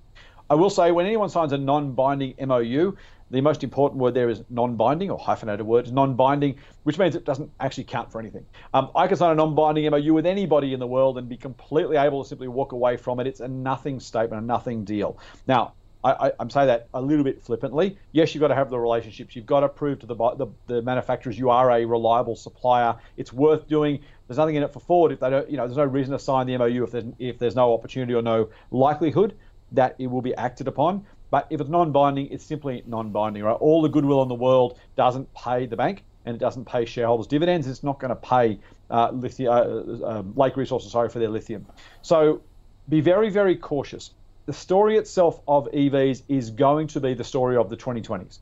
I 0.48 0.54
will 0.54 0.70
say 0.70 0.92
when 0.92 1.06
anyone 1.06 1.28
signs 1.28 1.52
a 1.52 1.58
non 1.58 1.92
binding 1.92 2.34
MOU, 2.40 2.96
the 3.30 3.40
most 3.40 3.64
important 3.64 4.00
word 4.00 4.14
there 4.14 4.28
is 4.28 4.42
non-binding 4.50 5.10
or 5.10 5.18
hyphenated 5.18 5.66
word, 5.66 5.92
non-binding, 5.92 6.56
which 6.84 6.98
means 6.98 7.16
it 7.16 7.24
doesn't 7.24 7.50
actually 7.58 7.84
count 7.84 8.12
for 8.12 8.20
anything. 8.20 8.46
Um, 8.72 8.90
I 8.94 9.08
can 9.08 9.16
sign 9.16 9.32
a 9.32 9.34
non-binding 9.34 9.90
MOU 9.90 10.14
with 10.14 10.26
anybody 10.26 10.72
in 10.72 10.80
the 10.80 10.86
world 10.86 11.18
and 11.18 11.28
be 11.28 11.36
completely 11.36 11.96
able 11.96 12.22
to 12.22 12.28
simply 12.28 12.48
walk 12.48 12.72
away 12.72 12.96
from 12.96 13.20
it. 13.20 13.26
It's 13.26 13.40
a 13.40 13.48
nothing 13.48 14.00
statement, 14.00 14.42
a 14.42 14.46
nothing 14.46 14.84
deal. 14.84 15.18
Now, 15.46 15.74
I, 16.04 16.32
am 16.38 16.50
saying 16.50 16.68
that 16.68 16.88
a 16.94 17.00
little 17.00 17.24
bit 17.24 17.42
flippantly. 17.42 17.98
Yes, 18.12 18.34
you've 18.34 18.40
got 18.40 18.48
to 18.48 18.54
have 18.54 18.70
the 18.70 18.78
relationships. 18.78 19.34
You've 19.34 19.46
got 19.46 19.60
to 19.60 19.68
prove 19.68 20.00
to 20.00 20.06
the, 20.06 20.14
the, 20.14 20.46
the 20.66 20.82
manufacturers 20.82 21.38
you 21.38 21.50
are 21.50 21.70
a 21.70 21.84
reliable 21.84 22.36
supplier. 22.36 22.96
It's 23.16 23.32
worth 23.32 23.66
doing. 23.66 24.00
There's 24.28 24.38
nothing 24.38 24.54
in 24.54 24.62
it 24.62 24.72
for 24.72 24.80
Ford 24.80 25.12
if 25.12 25.20
they 25.20 25.30
don't. 25.30 25.50
You 25.50 25.56
know, 25.56 25.66
there's 25.66 25.76
no 25.76 25.84
reason 25.84 26.12
to 26.12 26.18
sign 26.18 26.46
the 26.46 26.56
MOU 26.58 26.84
if 26.84 26.92
there's 26.92 27.04
if 27.18 27.38
there's 27.38 27.56
no 27.56 27.74
opportunity 27.74 28.14
or 28.14 28.22
no 28.22 28.50
likelihood 28.70 29.36
that 29.72 29.96
it 29.98 30.06
will 30.06 30.22
be 30.22 30.34
acted 30.34 30.68
upon. 30.68 31.06
But 31.30 31.46
if 31.50 31.60
it's 31.60 31.70
non-binding, 31.70 32.30
it's 32.30 32.44
simply 32.44 32.82
non-binding, 32.86 33.42
right? 33.42 33.52
All 33.52 33.82
the 33.82 33.88
goodwill 33.88 34.22
in 34.22 34.28
the 34.28 34.34
world 34.34 34.78
doesn't 34.96 35.32
pay 35.34 35.66
the 35.66 35.76
bank 35.76 36.04
and 36.24 36.34
it 36.34 36.38
doesn't 36.38 36.64
pay 36.64 36.84
shareholders 36.84 37.26
dividends. 37.26 37.66
It's 37.66 37.82
not 37.82 37.98
going 37.98 38.10
to 38.10 38.16
pay 38.16 38.58
uh, 38.90 39.10
lithium, 39.10 39.52
uh, 39.52 40.06
um, 40.06 40.32
Lake 40.36 40.56
Resources, 40.56 40.92
sorry, 40.92 41.08
for 41.08 41.18
their 41.18 41.28
lithium. 41.28 41.66
So 42.02 42.42
be 42.88 43.00
very, 43.00 43.30
very 43.30 43.56
cautious. 43.56 44.12
The 44.46 44.52
story 44.52 44.96
itself 44.96 45.40
of 45.48 45.68
EVs 45.72 46.22
is 46.28 46.50
going 46.50 46.86
to 46.88 47.00
be 47.00 47.14
the 47.14 47.24
story 47.24 47.56
of 47.56 47.68
the 47.70 47.76
2020s. 47.76 48.38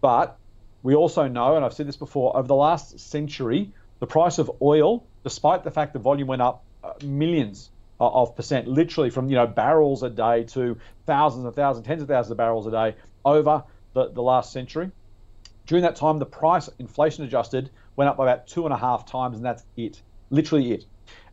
But 0.00 0.38
we 0.82 0.94
also 0.94 1.28
know, 1.28 1.56
and 1.56 1.64
I've 1.64 1.72
said 1.72 1.88
this 1.88 1.96
before, 1.96 2.36
over 2.36 2.46
the 2.46 2.54
last 2.54 2.98
century, 3.00 3.72
the 4.00 4.06
price 4.06 4.38
of 4.38 4.50
oil, 4.60 5.04
despite 5.24 5.64
the 5.64 5.70
fact 5.70 5.92
the 5.92 5.98
volume 5.98 6.28
went 6.28 6.42
up 6.42 6.64
uh, 6.84 6.92
millions 7.02 7.70
of 8.10 8.34
percent, 8.34 8.66
literally 8.66 9.10
from 9.10 9.28
you 9.28 9.36
know 9.36 9.46
barrels 9.46 10.02
a 10.02 10.10
day 10.10 10.44
to 10.44 10.76
thousands 11.06 11.44
and 11.44 11.54
thousands, 11.54 11.86
tens 11.86 12.02
of 12.02 12.08
thousands 12.08 12.32
of 12.32 12.36
barrels 12.36 12.66
a 12.66 12.70
day 12.70 12.94
over 13.24 13.62
the, 13.94 14.10
the 14.10 14.22
last 14.22 14.52
century. 14.52 14.90
During 15.66 15.82
that 15.82 15.96
time, 15.96 16.18
the 16.18 16.26
price, 16.26 16.68
inflation 16.78 17.24
adjusted, 17.24 17.70
went 17.96 18.08
up 18.08 18.16
by 18.16 18.24
about 18.24 18.46
two 18.46 18.64
and 18.64 18.74
a 18.74 18.76
half 18.76 19.06
times, 19.06 19.36
and 19.36 19.44
that's 19.44 19.64
it, 19.76 20.02
literally 20.30 20.72
it. 20.72 20.84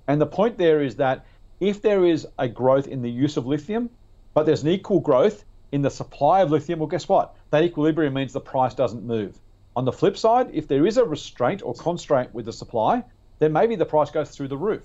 And 0.07 0.21
the 0.21 0.27
point 0.27 0.57
there 0.57 0.81
is 0.81 0.95
that 0.97 1.25
if 1.59 1.81
there 1.81 2.05
is 2.05 2.27
a 2.37 2.47
growth 2.47 2.87
in 2.87 3.01
the 3.01 3.09
use 3.09 3.37
of 3.37 3.47
lithium, 3.47 3.89
but 4.33 4.45
there's 4.45 4.63
an 4.63 4.69
equal 4.69 4.99
growth 4.99 5.45
in 5.71 5.81
the 5.81 5.89
supply 5.89 6.41
of 6.41 6.51
lithium, 6.51 6.79
well, 6.79 6.87
guess 6.87 7.09
what? 7.09 7.35
That 7.49 7.63
equilibrium 7.63 8.13
means 8.13 8.33
the 8.33 8.39
price 8.39 8.73
doesn't 8.73 9.03
move. 9.03 9.39
On 9.75 9.85
the 9.85 9.91
flip 9.91 10.17
side, 10.17 10.49
if 10.53 10.67
there 10.67 10.85
is 10.85 10.97
a 10.97 11.05
restraint 11.05 11.61
or 11.63 11.73
constraint 11.73 12.33
with 12.33 12.45
the 12.45 12.53
supply, 12.53 13.03
then 13.39 13.53
maybe 13.53 13.75
the 13.75 13.85
price 13.85 14.11
goes 14.11 14.29
through 14.31 14.47
the 14.47 14.57
roof 14.57 14.83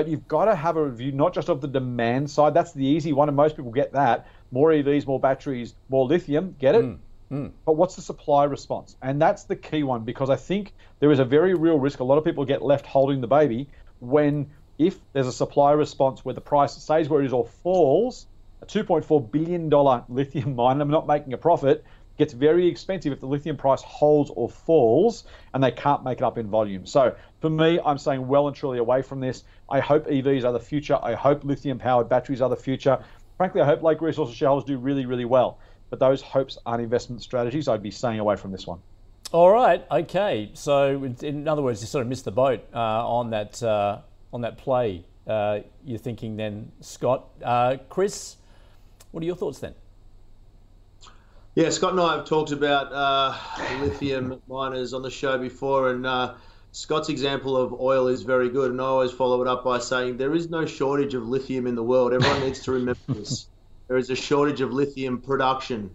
but 0.00 0.08
you've 0.08 0.26
got 0.28 0.46
to 0.46 0.54
have 0.54 0.78
a 0.78 0.82
review 0.82 1.12
not 1.12 1.34
just 1.34 1.50
of 1.50 1.60
the 1.60 1.68
demand 1.68 2.30
side. 2.30 2.54
That's 2.54 2.72
the 2.72 2.86
easy 2.86 3.12
one, 3.12 3.28
and 3.28 3.36
most 3.36 3.54
people 3.54 3.70
get 3.70 3.92
that. 3.92 4.26
More 4.50 4.70
EVs, 4.70 5.06
more 5.06 5.20
batteries, 5.20 5.74
more 5.90 6.06
lithium. 6.06 6.56
Get 6.58 6.74
it? 6.74 6.86
Mm, 6.86 6.98
mm. 7.30 7.50
But 7.66 7.74
what's 7.74 7.96
the 7.96 8.00
supply 8.00 8.44
response? 8.44 8.96
And 9.02 9.20
that's 9.20 9.44
the 9.44 9.56
key 9.56 9.82
one 9.82 10.04
because 10.04 10.30
I 10.30 10.36
think 10.36 10.72
there 11.00 11.10
is 11.10 11.18
a 11.18 11.24
very 11.26 11.52
real 11.52 11.78
risk. 11.78 12.00
A 12.00 12.04
lot 12.04 12.16
of 12.16 12.24
people 12.24 12.46
get 12.46 12.62
left 12.62 12.86
holding 12.86 13.20
the 13.20 13.26
baby 13.26 13.68
when, 13.98 14.48
if 14.78 14.98
there's 15.12 15.26
a 15.26 15.32
supply 15.32 15.72
response 15.72 16.24
where 16.24 16.34
the 16.34 16.40
price 16.40 16.72
stays 16.82 17.10
where 17.10 17.20
it 17.20 17.26
is 17.26 17.34
or 17.34 17.44
falls, 17.44 18.24
a 18.62 18.64
$2.4 18.66 19.30
billion 19.30 19.68
lithium 20.08 20.56
mine, 20.56 20.80
I'm 20.80 20.88
not 20.88 21.06
making 21.06 21.34
a 21.34 21.38
profit, 21.38 21.84
gets 22.20 22.34
very 22.34 22.68
expensive 22.68 23.12
if 23.12 23.18
the 23.18 23.26
lithium 23.26 23.56
price 23.56 23.82
holds 23.82 24.30
or 24.36 24.48
falls 24.48 25.24
and 25.54 25.64
they 25.64 25.70
can't 25.72 26.04
make 26.04 26.18
it 26.18 26.24
up 26.24 26.38
in 26.38 26.46
volume. 26.46 26.86
So 26.86 27.16
for 27.40 27.50
me, 27.50 27.80
I'm 27.84 27.98
saying 27.98 28.28
well 28.28 28.46
and 28.46 28.54
truly 28.54 28.78
away 28.78 29.00
from 29.00 29.20
this. 29.20 29.44
I 29.70 29.80
hope 29.80 30.06
EVs 30.06 30.44
are 30.44 30.52
the 30.52 30.60
future. 30.60 30.98
I 31.02 31.14
hope 31.14 31.44
lithium 31.44 31.78
powered 31.78 32.08
batteries 32.08 32.42
are 32.42 32.50
the 32.50 32.56
future. 32.56 33.02
Frankly, 33.38 33.62
I 33.62 33.64
hope 33.64 33.82
Lake 33.82 34.02
Resources 34.02 34.36
shareholders 34.36 34.66
do 34.66 34.76
really, 34.76 35.06
really 35.06 35.24
well. 35.24 35.58
But 35.88 35.98
those 35.98 36.20
hopes 36.20 36.58
aren't 36.66 36.82
investment 36.82 37.22
strategies. 37.22 37.66
I'd 37.66 37.82
be 37.82 37.90
staying 37.90 38.20
away 38.20 38.36
from 38.36 38.52
this 38.52 38.66
one. 38.66 38.80
All 39.32 39.50
right. 39.50 39.84
Okay. 39.90 40.50
So, 40.52 41.02
in 41.22 41.48
other 41.48 41.62
words, 41.62 41.80
you 41.80 41.86
sort 41.86 42.02
of 42.02 42.08
missed 42.08 42.26
the 42.26 42.32
boat 42.32 42.62
uh, 42.74 42.78
on 42.78 43.30
that 43.30 43.62
uh, 43.62 44.00
on 44.32 44.42
that 44.42 44.58
play. 44.58 45.04
Uh, 45.26 45.60
you're 45.84 45.98
thinking 45.98 46.36
then, 46.36 46.70
Scott, 46.80 47.28
uh, 47.42 47.78
Chris. 47.88 48.36
What 49.10 49.22
are 49.22 49.26
your 49.26 49.36
thoughts 49.36 49.58
then? 49.58 49.74
Yeah, 51.56 51.70
Scott 51.70 51.90
and 51.92 52.00
I 52.00 52.14
have 52.14 52.26
talked 52.26 52.52
about 52.52 52.92
uh, 52.92 53.36
lithium 53.80 54.40
miners 54.46 54.94
on 54.94 55.02
the 55.02 55.10
show 55.10 55.36
before, 55.36 55.90
and 55.90 56.06
uh, 56.06 56.34
Scott's 56.70 57.08
example 57.08 57.56
of 57.56 57.72
oil 57.80 58.06
is 58.06 58.22
very 58.22 58.48
good. 58.48 58.70
And 58.70 58.80
I 58.80 58.84
always 58.84 59.10
follow 59.10 59.42
it 59.42 59.48
up 59.48 59.64
by 59.64 59.80
saying 59.80 60.16
there 60.16 60.32
is 60.32 60.48
no 60.48 60.64
shortage 60.64 61.14
of 61.14 61.26
lithium 61.26 61.66
in 61.66 61.74
the 61.74 61.82
world. 61.82 62.12
Everyone 62.12 62.40
needs 62.44 62.60
to 62.60 62.70
remember 62.70 63.00
this. 63.08 63.48
There 63.88 63.96
is 63.96 64.10
a 64.10 64.14
shortage 64.14 64.60
of 64.60 64.72
lithium 64.72 65.20
production, 65.20 65.90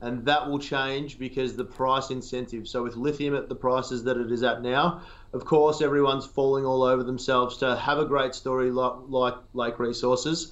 and 0.00 0.24
that 0.24 0.48
will 0.48 0.58
change 0.58 1.18
because 1.18 1.54
the 1.54 1.66
price 1.66 2.08
incentive. 2.08 2.66
So, 2.66 2.82
with 2.82 2.96
lithium 2.96 3.36
at 3.36 3.50
the 3.50 3.54
prices 3.54 4.04
that 4.04 4.16
it 4.16 4.32
is 4.32 4.42
at 4.42 4.62
now, 4.62 5.02
of 5.34 5.44
course, 5.44 5.82
everyone's 5.82 6.24
falling 6.24 6.64
all 6.64 6.82
over 6.82 7.02
themselves 7.02 7.58
to 7.58 7.76
have 7.76 7.98
a 7.98 8.06
great 8.06 8.34
story 8.34 8.70
like, 8.70 8.94
like 9.10 9.34
Lake 9.52 9.78
Resources, 9.78 10.50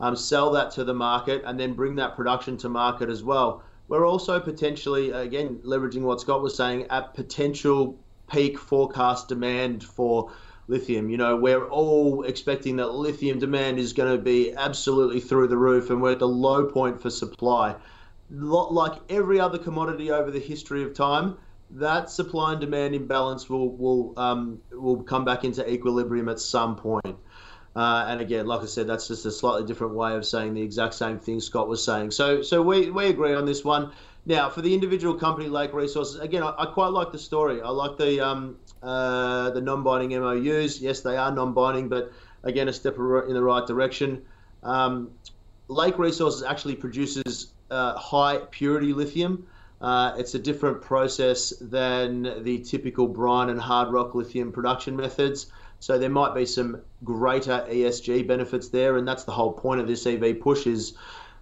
um, 0.00 0.16
sell 0.16 0.50
that 0.50 0.72
to 0.72 0.82
the 0.82 0.92
market, 0.92 1.44
and 1.46 1.60
then 1.60 1.74
bring 1.74 1.94
that 1.94 2.16
production 2.16 2.56
to 2.56 2.68
market 2.68 3.08
as 3.08 3.22
well 3.22 3.62
we're 3.92 4.06
also 4.06 4.40
potentially, 4.40 5.10
again, 5.10 5.60
leveraging 5.66 6.00
what 6.00 6.18
Scott 6.18 6.40
was 6.40 6.56
saying, 6.56 6.86
at 6.88 7.12
potential 7.12 7.98
peak 8.26 8.58
forecast 8.58 9.28
demand 9.28 9.84
for 9.84 10.32
lithium. 10.66 11.10
You 11.10 11.18
know, 11.18 11.36
we're 11.36 11.68
all 11.68 12.22
expecting 12.22 12.76
that 12.76 12.94
lithium 12.94 13.38
demand 13.38 13.78
is 13.78 13.92
going 13.92 14.16
to 14.16 14.22
be 14.22 14.54
absolutely 14.54 15.20
through 15.20 15.48
the 15.48 15.58
roof, 15.58 15.90
and 15.90 16.00
we're 16.00 16.12
at 16.12 16.20
the 16.20 16.26
low 16.26 16.64
point 16.64 17.02
for 17.02 17.10
supply. 17.10 17.74
Like 18.30 18.94
every 19.10 19.38
other 19.38 19.58
commodity 19.58 20.10
over 20.10 20.30
the 20.30 20.40
history 20.40 20.82
of 20.84 20.94
time, 20.94 21.36
that 21.72 22.08
supply 22.08 22.52
and 22.52 22.62
demand 22.62 22.94
imbalance 22.94 23.50
will 23.50 23.76
will 23.76 24.18
um, 24.18 24.62
will 24.70 25.02
come 25.02 25.26
back 25.26 25.44
into 25.44 25.70
equilibrium 25.70 26.30
at 26.30 26.40
some 26.40 26.76
point. 26.76 27.18
Uh, 27.74 28.04
and 28.08 28.20
again, 28.20 28.46
like 28.46 28.60
I 28.60 28.66
said, 28.66 28.86
that's 28.86 29.08
just 29.08 29.24
a 29.24 29.30
slightly 29.30 29.66
different 29.66 29.94
way 29.94 30.14
of 30.14 30.26
saying 30.26 30.54
the 30.54 30.62
exact 30.62 30.94
same 30.94 31.18
thing 31.18 31.40
Scott 31.40 31.68
was 31.68 31.82
saying. 31.82 32.10
So, 32.10 32.42
so 32.42 32.60
we, 32.60 32.90
we 32.90 33.06
agree 33.06 33.34
on 33.34 33.46
this 33.46 33.64
one. 33.64 33.92
Now, 34.24 34.50
for 34.50 34.60
the 34.60 34.72
individual 34.72 35.14
company, 35.14 35.48
Lake 35.48 35.72
Resources, 35.72 36.20
again, 36.20 36.42
I, 36.42 36.54
I 36.58 36.66
quite 36.66 36.88
like 36.88 37.10
the 37.12 37.18
story. 37.18 37.60
I 37.60 37.70
like 37.70 37.96
the 37.96 38.20
um, 38.20 38.56
uh, 38.82 39.50
the 39.50 39.60
non-binding 39.60 40.10
MOUs. 40.20 40.80
Yes, 40.80 41.00
they 41.00 41.16
are 41.16 41.32
non-binding, 41.32 41.88
but 41.88 42.12
again, 42.44 42.68
a 42.68 42.72
step 42.72 42.96
in 42.96 43.34
the 43.34 43.42
right 43.42 43.66
direction. 43.66 44.22
Um, 44.62 45.10
Lake 45.68 45.98
Resources 45.98 46.42
actually 46.42 46.76
produces 46.76 47.52
uh, 47.70 47.96
high 47.96 48.38
purity 48.50 48.92
lithium. 48.92 49.46
Uh, 49.80 50.14
it's 50.16 50.34
a 50.34 50.38
different 50.38 50.82
process 50.82 51.52
than 51.60 52.44
the 52.44 52.60
typical 52.60 53.08
brine 53.08 53.48
and 53.48 53.60
hard 53.60 53.92
rock 53.92 54.14
lithium 54.14 54.52
production 54.52 54.94
methods. 54.94 55.46
So 55.82 55.98
there 55.98 56.10
might 56.10 56.32
be 56.32 56.46
some 56.46 56.80
greater 57.02 57.66
ESG 57.68 58.24
benefits 58.28 58.68
there, 58.68 58.98
and 58.98 59.08
that's 59.08 59.24
the 59.24 59.32
whole 59.32 59.52
point 59.52 59.80
of 59.80 59.88
this 59.88 60.06
EV 60.06 60.38
push 60.38 60.68
is, 60.68 60.94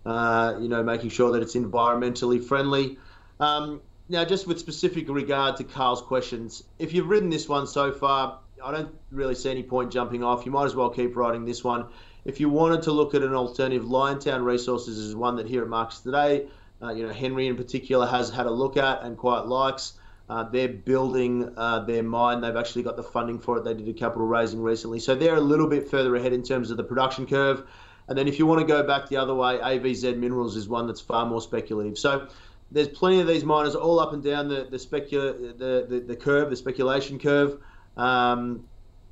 uh, 0.07 0.55
you 0.59 0.67
know, 0.67 0.83
making 0.83 1.11
sure 1.11 1.31
that 1.33 1.43
it's 1.43 1.57
environmentally 1.57 2.43
friendly. 2.43 2.97
Um, 3.39 3.83
now, 4.09 4.25
just 4.25 4.47
with 4.47 4.59
specific 4.59 5.11
regard 5.11 5.59
to 5.59 5.65
Carl's 5.65 6.01
questions, 6.01 6.65
if 6.79 6.95
you've 6.95 7.11
ridden 7.11 7.29
this 7.29 7.51
one 7.51 7.67
so 7.67 7.93
far, 7.93 8.39
I 8.65 8.73
don't 8.73 8.95
really 9.11 9.35
see 9.35 9.51
any 9.51 9.63
point 9.63 9.93
jumping 9.93 10.25
off. 10.25 10.47
You 10.47 10.53
might 10.53 10.65
as 10.65 10.75
well 10.75 10.89
keep 10.89 11.17
riding 11.17 11.45
this 11.45 11.63
one. 11.63 11.85
If 12.25 12.41
you 12.41 12.49
wanted 12.49 12.81
to 12.85 12.93
look 12.93 13.15
at 13.15 13.23
an 13.23 13.35
alternative, 13.35 13.85
Liontown 13.85 14.43
Resources 14.43 14.97
is 14.97 15.15
one 15.15 15.37
that 15.37 15.49
here 15.49 15.65
at 15.65 15.69
Marcus 15.69 16.01
Today, 16.01 16.47
uh, 16.81 16.93
you 16.93 17.07
know, 17.07 17.13
Henry 17.13 17.47
in 17.47 17.57
particular 17.57 18.07
has 18.07 18.31
had 18.31 18.47
a 18.47 18.51
look 18.51 18.79
at 18.79 19.03
and 19.03 19.19
quite 19.19 19.45
likes. 19.45 20.00
Uh, 20.31 20.45
they're 20.45 20.69
building 20.69 21.53
uh, 21.57 21.81
their 21.81 22.05
mine. 22.05 22.41
They've 22.41 22.55
actually 22.55 22.85
got 22.85 22.97
the 22.97 23.03
funding 23.03 23.41
for 23.41 23.59
it. 23.59 23.65
They 23.65 23.75
did 23.75 23.89
a 23.89 23.93
capital 23.93 24.29
raising 24.29 24.63
recently. 24.63 25.01
So 25.01 25.17
they're 25.17 25.35
a 25.35 25.41
little 25.41 25.67
bit 25.67 25.91
further 25.91 26.15
ahead 26.15 26.33
in 26.33 26.45
terms 26.45 26.71
of 26.71 26.77
the 26.77 26.85
production 26.85 27.27
curve. 27.27 27.67
And 28.07 28.17
then 28.17 28.29
if 28.29 28.39
you 28.39 28.47
want 28.47 28.61
to 28.61 28.67
go 28.67 28.85
back 28.85 29.09
the 29.09 29.17
other 29.17 29.35
way, 29.35 29.59
AVZ 29.59 30.17
Minerals 30.17 30.55
is 30.55 30.69
one 30.69 30.87
that's 30.87 31.01
far 31.01 31.27
more 31.27 31.41
speculative. 31.41 31.99
So 31.99 32.29
there's 32.71 32.87
plenty 32.87 33.19
of 33.19 33.27
these 33.27 33.43
miners 33.43 33.75
all 33.75 33.99
up 33.99 34.13
and 34.13 34.23
down 34.23 34.47
the 34.47 34.69
the, 34.71 34.79
specula- 34.79 35.33
the, 35.33 35.87
the, 35.89 36.05
the 36.07 36.15
curve, 36.17 36.49
the 36.49 36.57
speculation 36.57 37.19
curve. 37.19 37.59
Um, 37.97 38.69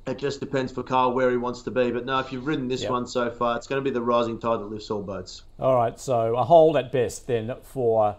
it 0.07 0.19
just 0.19 0.39
depends 0.39 0.71
for 0.71 0.83
Carl 0.83 1.11
where 1.11 1.29
he 1.29 1.37
wants 1.37 1.63
to 1.63 1.71
be. 1.71 1.91
But 1.91 2.05
no, 2.05 2.19
if 2.19 2.31
you've 2.31 2.47
ridden 2.47 2.69
this 2.69 2.83
yep. 2.83 2.91
one 2.91 3.05
so 3.05 3.29
far, 3.29 3.57
it's 3.57 3.67
going 3.67 3.83
to 3.83 3.89
be 3.89 3.93
the 3.93 4.01
rising 4.01 4.39
tide 4.39 4.61
that 4.61 4.71
lifts 4.71 4.89
all 4.89 5.03
boats. 5.03 5.43
All 5.59 5.75
right, 5.75 5.99
so 5.99 6.37
a 6.37 6.45
hold 6.45 6.77
at 6.77 6.93
best 6.93 7.27
then 7.27 7.53
for 7.61 8.15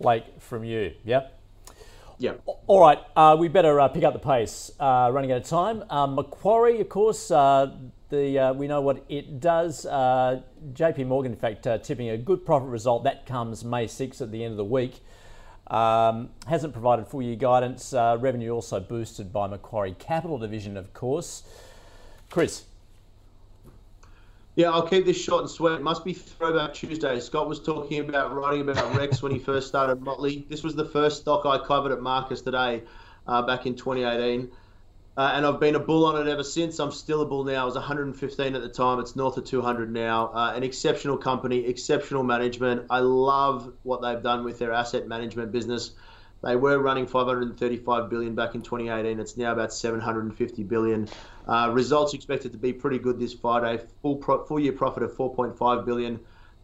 Lake 0.00 0.24
from 0.40 0.64
you. 0.64 0.94
Yep. 1.04 1.37
Yeah. 2.18 2.32
All 2.66 2.80
right, 2.80 2.98
uh, 3.14 3.36
we 3.38 3.46
better 3.46 3.78
uh, 3.78 3.86
pick 3.86 4.02
up 4.02 4.12
the 4.12 4.18
pace. 4.18 4.72
Uh, 4.80 5.08
running 5.12 5.30
out 5.30 5.38
of 5.38 5.44
time. 5.44 5.84
Um, 5.88 6.16
Macquarie, 6.16 6.80
of 6.80 6.88
course, 6.88 7.30
uh, 7.30 7.76
the 8.08 8.38
uh, 8.38 8.52
we 8.54 8.66
know 8.66 8.80
what 8.80 9.04
it 9.08 9.38
does. 9.38 9.86
Uh, 9.86 10.40
J.P. 10.72 11.04
Morgan, 11.04 11.32
in 11.32 11.38
fact, 11.38 11.66
tipping 11.84 12.10
a 12.10 12.18
good 12.18 12.44
profit 12.44 12.68
result. 12.70 13.04
That 13.04 13.24
comes 13.24 13.64
May 13.64 13.86
6th 13.86 14.20
at 14.20 14.32
the 14.32 14.42
end 14.42 14.52
of 14.52 14.56
the 14.56 14.64
week. 14.64 15.00
Um, 15.68 16.30
hasn't 16.46 16.72
provided 16.72 17.06
full 17.06 17.22
year 17.22 17.36
guidance. 17.36 17.92
revenue 17.92 18.50
also 18.50 18.80
boosted 18.80 19.32
by 19.32 19.46
Macquarie 19.46 19.94
Capital 19.96 20.38
Division, 20.38 20.76
of 20.76 20.92
course. 20.92 21.44
Chris. 22.30 22.64
Yeah, 24.58 24.72
I'll 24.72 24.88
keep 24.88 25.06
this 25.06 25.16
short 25.16 25.42
and 25.42 25.48
sweet. 25.48 25.74
It 25.74 25.82
must 25.82 26.04
be 26.04 26.12
Throwback 26.12 26.74
Tuesday. 26.74 27.20
Scott 27.20 27.48
was 27.48 27.60
talking 27.60 28.00
about 28.00 28.34
writing 28.34 28.68
about 28.68 28.92
Rex 28.96 29.22
when 29.22 29.30
he 29.30 29.38
first 29.38 29.68
started 29.68 30.00
Motley. 30.00 30.46
This 30.48 30.64
was 30.64 30.74
the 30.74 30.84
first 30.84 31.20
stock 31.20 31.46
I 31.46 31.64
covered 31.64 31.92
at 31.92 32.00
Marcus 32.00 32.42
today, 32.42 32.82
uh, 33.28 33.42
back 33.42 33.66
in 33.66 33.76
2018. 33.76 34.50
Uh, 35.16 35.30
and 35.32 35.46
I've 35.46 35.60
been 35.60 35.76
a 35.76 35.78
bull 35.78 36.04
on 36.06 36.20
it 36.20 36.28
ever 36.28 36.42
since. 36.42 36.80
I'm 36.80 36.90
still 36.90 37.22
a 37.22 37.24
bull 37.24 37.44
now. 37.44 37.62
It 37.62 37.66
was 37.66 37.76
115 37.76 38.56
at 38.56 38.60
the 38.60 38.68
time. 38.68 38.98
It's 38.98 39.14
north 39.14 39.36
of 39.36 39.44
200 39.44 39.92
now. 39.92 40.32
Uh, 40.34 40.52
an 40.56 40.64
exceptional 40.64 41.16
company, 41.16 41.64
exceptional 41.64 42.24
management. 42.24 42.84
I 42.90 42.98
love 42.98 43.72
what 43.84 44.02
they've 44.02 44.24
done 44.24 44.42
with 44.42 44.58
their 44.58 44.72
asset 44.72 45.06
management 45.06 45.52
business. 45.52 45.92
They 46.42 46.56
were 46.56 46.78
running 46.78 47.06
535 47.06 48.08
billion 48.08 48.34
back 48.34 48.54
in 48.54 48.62
2018. 48.62 49.18
It's 49.18 49.36
now 49.36 49.52
about 49.52 49.72
750 49.72 50.62
billion. 50.62 51.08
Uh, 51.46 51.70
results 51.72 52.14
expected 52.14 52.52
to 52.52 52.58
be 52.58 52.72
pretty 52.72 52.98
good 52.98 53.18
this 53.18 53.34
Friday. 53.34 53.82
Full 54.02 54.16
pro- 54.16 54.44
full 54.44 54.60
year 54.60 54.72
profit 54.72 55.02
of 55.02 55.12
4.5 55.16 55.84
billion. 55.84 56.20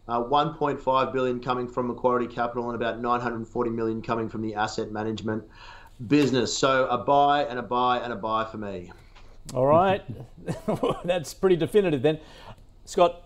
Uh, 0.07 0.23
1.5 0.23 1.13
billion 1.13 1.39
coming 1.39 1.67
from 1.67 1.87
Macquarie 1.87 2.27
Capital 2.27 2.69
and 2.69 2.75
about 2.75 3.01
940 3.01 3.71
million 3.71 4.01
coming 4.01 4.29
from 4.29 4.41
the 4.41 4.53
asset 4.55 4.91
management 4.91 5.43
business. 6.07 6.55
So 6.55 6.87
a 6.87 6.97
buy 6.97 7.43
and 7.45 7.59
a 7.59 7.63
buy 7.63 7.99
and 7.99 8.13
a 8.13 8.15
buy 8.15 8.45
for 8.45 8.57
me. 8.57 8.91
All 9.53 9.65
right, 9.65 10.01
that's 11.05 11.33
pretty 11.33 11.55
definitive 11.55 12.01
then, 12.01 12.19
Scott. 12.85 13.24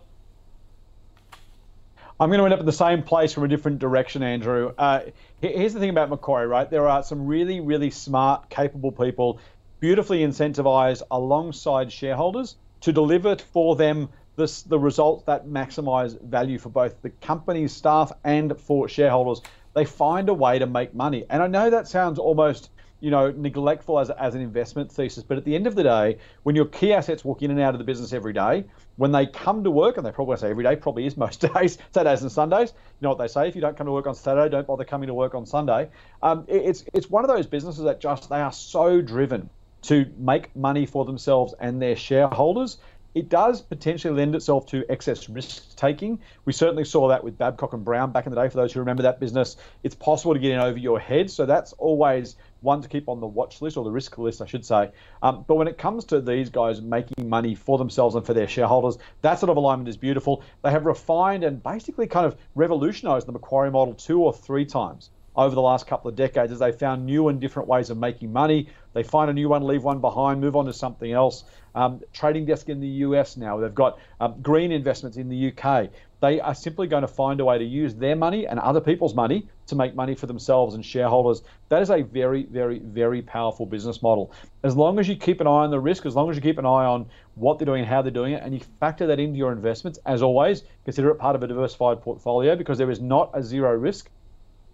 I'm 2.22 2.30
going 2.30 2.40
to 2.40 2.44
end 2.44 2.54
up 2.54 2.60
in 2.60 2.66
the 2.66 2.74
same 2.74 3.02
place 3.02 3.32
from 3.32 3.46
a 3.46 3.48
different 3.48 3.80
direction, 3.80 4.24
Andrew. 4.24 4.74
Uh, 4.78 5.02
here's 5.42 5.74
the 5.74 5.80
thing 5.80 5.90
about 5.90 6.10
Macquarie, 6.10 6.48
right? 6.48 6.70
There 6.70 6.86
are 6.86 7.02
some 7.02 7.26
really, 7.26 7.62
really 7.62 7.90
smart, 7.90 8.50
capable 8.50 8.92
people, 8.92 9.40
beautifully 9.80 10.20
incentivized 10.20 11.02
alongside 11.12 11.94
shareholders 11.94 12.58
to 12.82 12.92
deliver 12.92 13.38
for 13.38 13.78
them 13.78 14.10
this, 14.36 14.64
the 14.64 14.78
results 14.78 15.24
that 15.28 15.46
maximize 15.46 16.22
value 16.22 16.60
for 16.60 16.68
both 16.68 17.02
the 17.02 17.10
company's 17.10 17.72
staff 17.72 18.12
and 18.26 18.60
for 18.60 18.90
shareholders. 18.90 19.42
They 19.74 19.86
find 19.86 20.28
a 20.28 20.34
way 20.34 20.60
to 20.60 20.66
make 20.66 20.94
money. 20.94 21.26
And 21.30 21.42
I 21.42 21.48
know 21.48 21.70
that 21.70 21.88
sounds 21.88 22.20
almost 22.20 22.70
you 23.00 23.12
know, 23.12 23.32
neglectful 23.32 24.00
as, 24.00 24.10
as 24.10 24.36
an 24.36 24.42
investment 24.42 24.92
thesis. 24.92 25.24
But 25.24 25.38
at 25.38 25.46
the 25.46 25.56
end 25.56 25.68
of 25.68 25.76
the 25.76 25.84
day, 25.84 26.18
when 26.44 26.56
your 26.56 26.66
key 26.66 26.94
assets 26.94 27.24
walk 27.24 27.42
in 27.42 27.52
and 27.52 27.60
out 27.60 27.74
of 27.74 27.80
the 27.80 27.84
business 27.84 28.14
every 28.14 28.34
day, 28.34 28.66
when 28.98 29.12
they 29.12 29.26
come 29.26 29.64
to 29.64 29.72
work, 29.72 29.98
and 29.98 30.06
they 30.06 30.12
probably 30.12 30.38
say 30.38 30.50
every 30.50 30.64
day, 30.64 30.76
probably 30.76 31.06
is 31.06 31.18
most 31.18 31.42
days, 31.54 31.78
Saturdays 31.94 32.22
and 32.22 32.32
Sundays. 32.32 32.74
You 32.74 33.06
know 33.06 33.10
what 33.10 33.20
they 33.20 33.28
say: 33.28 33.48
if 33.48 33.56
you 33.56 33.62
don't 33.62 33.78
come 33.78 33.86
to 33.86 33.92
work 33.92 34.08
on 34.08 34.16
Saturday, 34.16 34.50
don't 34.50 34.68
bother 34.68 34.84
coming 34.84 35.08
to 35.08 35.14
work 35.14 35.36
on 35.36 35.46
Sunday. 35.46 35.90
Um, 36.22 36.46
it, 36.48 36.64
it's 36.64 36.86
it's 36.94 37.10
one 37.10 37.24
of 37.24 37.30
those 37.30 37.48
businesses 37.48 37.84
that 37.84 38.00
just 38.00 38.30
they 38.30 38.42
are 38.42 38.54
so 38.54 39.02
driven 39.02 39.50
to 39.82 40.06
make 40.18 40.54
money 40.56 40.86
for 40.86 41.06
themselves 41.06 41.54
and 41.60 41.82
their 41.82 41.96
shareholders 41.96 42.80
it 43.16 43.30
does 43.30 43.62
potentially 43.62 44.14
lend 44.14 44.36
itself 44.36 44.68
to 44.68 44.86
excess 44.90 45.30
risk 45.30 45.76
taking. 45.76 46.20
We 46.46 46.54
certainly 46.54 46.86
saw 46.86 47.08
that 47.10 47.24
with 47.24 47.38
Babcock 47.38 47.74
and 47.74 47.84
Brown 47.84 48.12
back 48.12 48.28
in 48.28 48.34
the 48.34 48.42
day. 48.42 48.50
For 48.50 48.58
those 48.58 48.72
who 48.72 48.80
remember 48.80 49.04
that 49.04 49.20
business, 49.20 49.58
it's 49.84 49.96
possible 49.96 50.34
to 50.34 50.40
get 50.40 50.52
in 50.52 50.60
over 50.60 50.78
your 50.78 51.00
head. 51.00 51.32
So 51.32 51.46
that's 51.46 51.74
always 51.74 52.36
one 52.62 52.82
to 52.82 52.88
keep 52.88 53.08
on 53.08 53.20
the 53.20 53.28
watch 53.28 53.62
list 53.62 53.78
or 53.78 53.84
the 53.84 53.92
risk 53.92 54.18
list, 54.18 54.42
I 54.42 54.46
should 54.46 54.66
say. 54.66 54.92
Um, 55.22 55.46
but 55.48 55.56
when 55.56 55.68
it 55.68 55.78
comes 55.78 56.06
to 56.06 56.22
these 56.22 56.50
guys 56.50 56.82
making 56.82 57.30
money 57.30 57.56
for 57.56 57.78
themselves 57.78 58.16
and 58.16 58.26
for 58.26 58.34
their 58.34 58.48
shareholders, 58.48 58.98
that 59.22 59.40
sort 59.40 59.50
of 59.50 59.58
alignment 59.58 59.90
is 59.90 59.98
beautiful. 59.98 60.44
They 60.64 60.72
have 60.72 60.86
refined 60.86 61.44
and 61.44 61.62
basically 61.62 62.08
kind 62.08 62.26
of 62.26 62.36
revolutionized 62.56 63.28
the 63.28 63.32
Macquarie 63.32 63.72
model 63.72 63.94
two 63.94 64.22
or 64.22 64.34
three 64.34 64.66
times 64.66 65.10
over 65.36 65.56
the 65.56 65.62
last 65.62 65.88
couple 65.88 66.10
of 66.10 66.16
decades 66.16 66.52
as 66.52 66.60
they 66.60 66.72
found 66.72 67.06
new 67.06 67.30
and 67.30 67.40
different 67.40 67.70
ways 67.70 67.90
of 67.90 67.98
making 67.98 68.34
money. 68.34 68.68
They 68.94 69.04
find 69.04 69.30
a 69.30 69.34
new 69.34 69.48
one, 69.48 69.66
leave 69.66 69.84
one 69.84 70.02
behind, 70.02 70.42
move 70.42 70.56
on 70.56 70.66
to 70.66 70.74
something 70.74 71.12
else. 71.12 71.46
Um, 71.76 72.02
trading 72.12 72.46
desk 72.46 72.68
in 72.68 72.82
the 72.82 72.88
US 72.88 73.38
now. 73.38 73.58
They've 73.58 73.74
got 73.74 74.00
um, 74.20 74.42
green 74.42 74.72
investments 74.72 75.18
in 75.18 75.30
the 75.30 75.54
UK. 75.54 75.92
They 76.20 76.42
are 76.42 76.56
simply 76.56 76.88
going 76.88 77.04
to 77.04 77.08
find 77.08 77.40
a 77.40 77.46
way 77.46 77.58
to 77.58 77.64
use 77.64 77.96
their 77.96 78.18
money 78.18 78.48
and 78.48 78.60
other 78.60 78.82
people's 78.82 79.16
money 79.16 79.48
to 79.70 79.76
make 79.76 79.96
money 79.96 80.16
for 80.16 80.28
themselves 80.28 80.76
and 80.76 80.86
shareholders. 80.86 81.42
That 81.70 81.82
is 81.82 81.90
a 81.90 82.02
very, 82.02 82.44
very, 82.44 82.80
very 82.80 83.22
powerful 83.22 83.66
business 83.66 84.02
model. 84.02 84.32
As 84.64 84.76
long 84.76 85.00
as 85.00 85.08
you 85.08 85.16
keep 85.16 85.42
an 85.42 85.48
eye 85.48 85.64
on 85.64 85.72
the 85.72 85.80
risk, 85.80 86.06
as 86.06 86.16
long 86.16 86.30
as 86.30 86.36
you 86.36 86.42
keep 86.42 86.58
an 86.58 86.66
eye 86.66 86.86
on 86.86 87.08
what 87.36 87.58
they're 87.58 87.66
doing 87.66 87.82
and 87.82 87.90
how 87.90 88.02
they're 88.02 88.12
doing 88.12 88.34
it, 88.34 88.44
and 88.44 88.54
you 88.54 88.60
factor 88.80 89.08
that 89.08 89.20
into 89.20 89.38
your 89.38 89.52
investments, 89.52 90.00
as 90.06 90.22
always, 90.22 90.64
consider 90.86 91.10
it 91.10 91.16
part 91.16 91.36
of 91.36 91.44
a 91.44 91.48
diversified 91.48 92.02
portfolio 92.02 92.56
because 92.56 92.78
there 92.78 92.92
is 92.92 93.00
not 93.00 93.32
a 93.34 93.42
zero 93.42 93.74
risk 93.76 94.10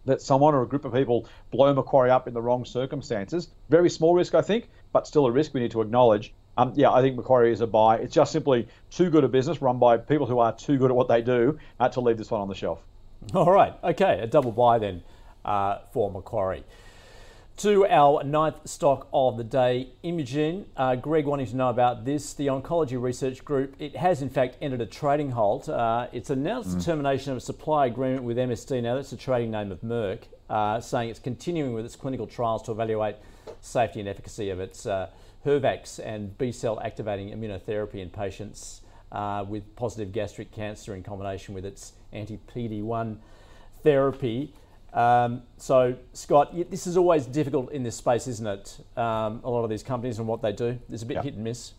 that 0.06 0.22
someone 0.22 0.54
or 0.54 0.62
a 0.62 0.68
group 0.68 0.86
of 0.86 0.94
people 0.94 1.28
blow 1.52 1.74
Macquarie 1.74 2.12
up 2.12 2.28
in 2.28 2.34
the 2.34 2.42
wrong 2.42 2.64
circumstances. 2.64 3.50
Very 3.70 3.90
small 3.90 4.14
risk, 4.14 4.36
I 4.36 4.42
think, 4.42 4.70
but 4.94 5.08
still 5.08 5.26
a 5.26 5.32
risk 5.32 5.54
we 5.54 5.62
need 5.62 5.72
to 5.72 5.82
acknowledge. 5.82 6.34
Um, 6.58 6.74
yeah, 6.76 6.92
I 6.92 7.02
think 7.02 7.18
Macquarie 7.18 7.52
is 7.52 7.62
a 7.62 7.68
buy. 7.68 7.98
It's 7.98 8.14
just 8.14 8.32
simply 8.32 8.68
too 8.90 9.10
good 9.10 9.24
a 9.24 9.28
business 9.28 9.62
run 9.62 9.78
by 9.78 9.98
people 9.98 10.26
who 10.26 10.40
are 10.40 10.56
too 10.56 10.78
good 10.78 10.90
at 10.90 10.96
what 10.96 11.08
they 11.08 11.22
do 11.22 11.60
uh, 11.80 11.90
to 11.90 12.00
leave 12.00 12.18
this 12.18 12.32
one 12.32 12.42
on 12.42 12.48
the 12.48 12.56
shelf. 12.56 12.80
All 13.34 13.52
right, 13.52 13.74
okay, 13.84 14.20
a 14.20 14.28
double 14.28 14.52
buy 14.52 14.78
then 14.78 15.02
uh, 15.44 15.80
for 15.92 16.12
Macquarie. 16.12 16.64
To 17.58 17.86
our 17.88 18.24
ninth 18.24 18.68
stock 18.68 19.08
of 19.14 19.38
the 19.38 19.44
day, 19.44 19.90
Imugene. 20.04 20.66
Uh, 20.76 20.96
Greg 20.96 21.26
wanting 21.26 21.48
to 21.48 21.56
know 21.56 21.70
about 21.70 22.04
this. 22.04 22.34
The 22.34 22.48
Oncology 22.48 23.02
Research 23.02 23.46
Group, 23.46 23.76
it 23.80 23.96
has 23.96 24.22
in 24.22 24.30
fact 24.30 24.58
entered 24.62 24.82
a 24.82 24.86
trading 24.86 25.32
halt. 25.32 25.70
Uh, 25.70 26.08
it's 26.12 26.30
announced 26.30 26.70
mm. 26.70 26.78
the 26.78 26.84
termination 26.84 27.32
of 27.32 27.38
a 27.38 27.42
supply 27.42 27.86
agreement 27.86 28.24
with 28.24 28.38
MSD, 28.38 28.84
now 28.84 28.96
that's 28.96 29.10
the 29.10 29.18
trading 29.18 29.52
name 29.52 29.72
of 29.72 29.82
Merck, 29.82 30.24
uh, 30.50 30.82
saying 30.82 31.10
it's 31.10 31.20
continuing 31.20 31.74
with 31.74 31.86
its 31.86 31.96
clinical 31.96 32.28
trials 32.28 32.62
to 32.64 32.72
evaluate 32.72 33.16
safety 33.62 34.02
and 34.02 34.10
efficacy 34.10 34.50
of 34.50 34.60
its 34.60 34.86
uh, 34.86 35.10
HER-Vaxx 35.46 36.00
and 36.04 36.38
B 36.38 36.52
cell 36.52 36.80
activating 36.82 37.30
immunotherapy 37.30 37.96
in 37.96 38.10
patients 38.10 38.82
uh, 39.12 39.46
with 39.48 39.76
positive 39.76 40.12
gastric 40.12 40.52
cancer 40.52 40.94
in 40.94 41.04
combination 41.04 41.56
with 41.56 41.66
its 41.66 41.94
anti 42.16 42.40
PD 42.54 42.82
1 42.82 43.20
therapy. 43.84 44.54
Um, 44.94 45.42
so, 45.58 45.96
Scott, 46.14 46.56
this 46.72 46.88
is 46.88 46.96
always 46.96 47.26
difficult 47.26 47.72
in 47.72 47.84
this 47.84 47.98
space, 47.98 48.28
isn't 48.28 48.48
it? 48.48 48.78
Um, 48.96 49.42
a 49.44 49.50
lot 49.50 49.64
of 49.64 49.70
these 49.70 49.84
companies 49.84 50.20
and 50.20 50.28
what 50.28 50.42
they 50.42 50.54
do. 50.54 50.80
There's 50.88 51.02
a 51.02 51.06
bit 51.06 51.22
hit 51.22 51.34
and 51.34 51.44
miss. 51.44 51.74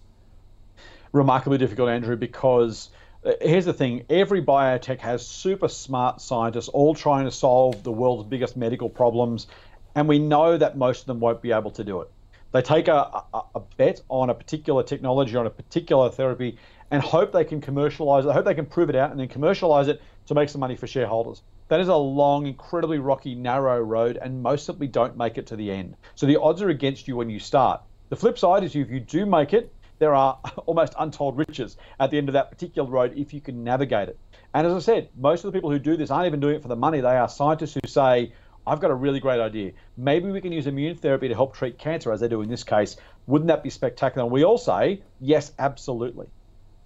Remarkably 1.13 1.57
difficult, 1.57 1.89
Andrew, 1.89 2.17
because 2.17 2.91
uh, 3.25 3.33
here's 3.41 3.65
the 3.65 3.73
thing 3.73 4.05
every 4.11 4.43
biotech 4.43 5.01
has 5.01 5.27
super 5.27 5.69
smart 5.69 6.21
scientists 6.21 6.69
all 6.69 6.95
trying 6.95 7.25
to 7.25 7.31
solve 7.31 7.83
the 7.83 7.93
world's 7.93 8.29
biggest 8.29 8.55
medical 8.55 8.91
problems, 8.91 9.47
and 9.95 10.07
we 10.07 10.19
know 10.19 10.59
that 10.59 10.77
most 10.77 11.01
of 11.01 11.07
them 11.07 11.19
won't 11.19 11.41
be 11.41 11.53
able 11.53 11.71
to 11.71 11.85
do 11.85 12.03
it. 12.03 12.11
They 12.53 12.61
take 12.61 12.89
a, 12.89 13.25
a, 13.33 13.43
a 13.55 13.61
bet 13.79 14.03
on 14.09 14.31
a 14.31 14.35
particular 14.35 14.83
technology, 14.83 15.37
on 15.37 15.47
a 15.47 15.51
particular 15.51 16.11
therapy, 16.11 16.59
and 16.91 17.03
hope 17.03 17.33
they 17.33 17.45
can 17.45 17.61
commercialize 17.61 18.25
it, 18.25 18.29
I 18.29 18.33
hope 18.33 18.45
they 18.45 18.55
can 18.55 18.67
prove 18.67 18.91
it 18.91 18.97
out, 18.97 19.11
and 19.11 19.19
then 19.19 19.29
commercialize 19.29 19.89
it 19.89 20.01
to 20.27 20.35
make 20.35 20.49
some 20.49 20.61
money 20.61 20.77
for 20.77 20.87
shareholders. 20.87 21.43
That 21.69 21.81
is 21.81 21.89
a 21.89 21.97
long, 21.97 22.47
incredibly 22.47 22.99
rocky, 22.99 23.35
narrow 23.35 23.81
road, 23.81 24.19
and 24.21 24.43
most 24.43 24.67
simply 24.67 24.87
don't 24.87 25.17
make 25.17 25.37
it 25.39 25.47
to 25.49 25.57
the 25.57 25.71
end. 25.71 25.97
So 26.15 26.27
the 26.27 26.41
odds 26.41 26.63
are 26.63 26.69
against 26.69 27.09
you 27.09 27.17
when 27.17 27.31
you 27.31 27.41
start. 27.41 27.83
The 28.09 28.17
flip 28.17 28.39
side 28.39 28.63
is 28.63 28.77
if 28.77 28.91
you 28.91 29.01
do 29.01 29.27
make 29.27 29.53
it, 29.53 29.73
there 29.99 30.15
are 30.15 30.39
almost 30.67 30.95
untold 30.99 31.37
riches 31.37 31.77
at 31.99 32.11
the 32.11 32.19
end 32.19 32.29
of 32.29 32.35
that 32.35 32.51
particular 32.51 32.89
road 32.89 33.15
if 33.17 33.35
you 33.35 33.41
can 33.41 33.65
navigate 33.65 34.09
it. 34.09 34.19
And 34.55 34.67
as 34.67 34.73
I 34.73 34.79
said, 34.79 35.09
most 35.17 35.45
of 35.45 35.53
the 35.53 35.57
people 35.57 35.71
who 35.71 35.79
do 35.79 35.97
this 35.97 36.11
aren't 36.11 36.27
even 36.27 36.41
doing 36.41 36.57
it 36.57 36.63
for 36.63 36.69
the 36.69 36.77
money. 36.77 37.01
They 37.01 37.17
are 37.17 37.29
scientists 37.29 37.75
who 37.75 37.81
say, 37.89 38.33
I've 38.67 38.81
got 38.81 38.91
a 38.91 38.95
really 38.95 39.21
great 39.21 39.41
idea. 39.41 39.73
Maybe 39.97 40.31
we 40.31 40.41
can 40.41 40.53
use 40.53 40.67
immune 40.67 40.97
therapy 40.97 41.29
to 41.29 41.35
help 41.35 41.55
treat 41.55 41.79
cancer, 41.79 42.13
as 42.13 42.21
they 42.21 42.29
do 42.29 42.43
in 42.43 42.49
this 42.49 42.65
case. 42.65 42.97
Wouldn't 43.27 43.49
that 43.49 43.63
be 43.63 43.71
spectacular? 43.71 44.25
And 44.25 44.33
we 44.33 44.45
all 44.45 44.59
say, 44.59 45.03
yes, 45.21 45.53
absolutely. 45.59 46.27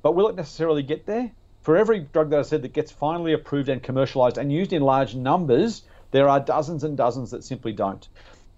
But 0.03 0.15
will 0.15 0.29
it 0.29 0.37
necessarily 0.37 0.83
get 0.83 1.07
there? 1.07 1.31
For 1.63 1.77
every 1.77 2.01
drug 2.01 2.31
that 2.31 2.39
I 2.39 2.43
said 2.43 2.63
that 2.63 2.73
gets 2.73 2.91
finally 2.91 3.35
approved 3.35 3.69
and 3.69 3.83
commercialized 3.83 4.39
and 4.39 4.51
used 4.51 4.73
in 4.73 4.83
large 4.83 5.15
numbers, 5.15 5.83
there 6.11 6.29
are 6.29 6.41
dozens 6.41 6.85
and 6.85 6.97
dozens 6.97 7.31
that 7.33 7.45
simply 7.45 7.73
don't. 7.73 8.09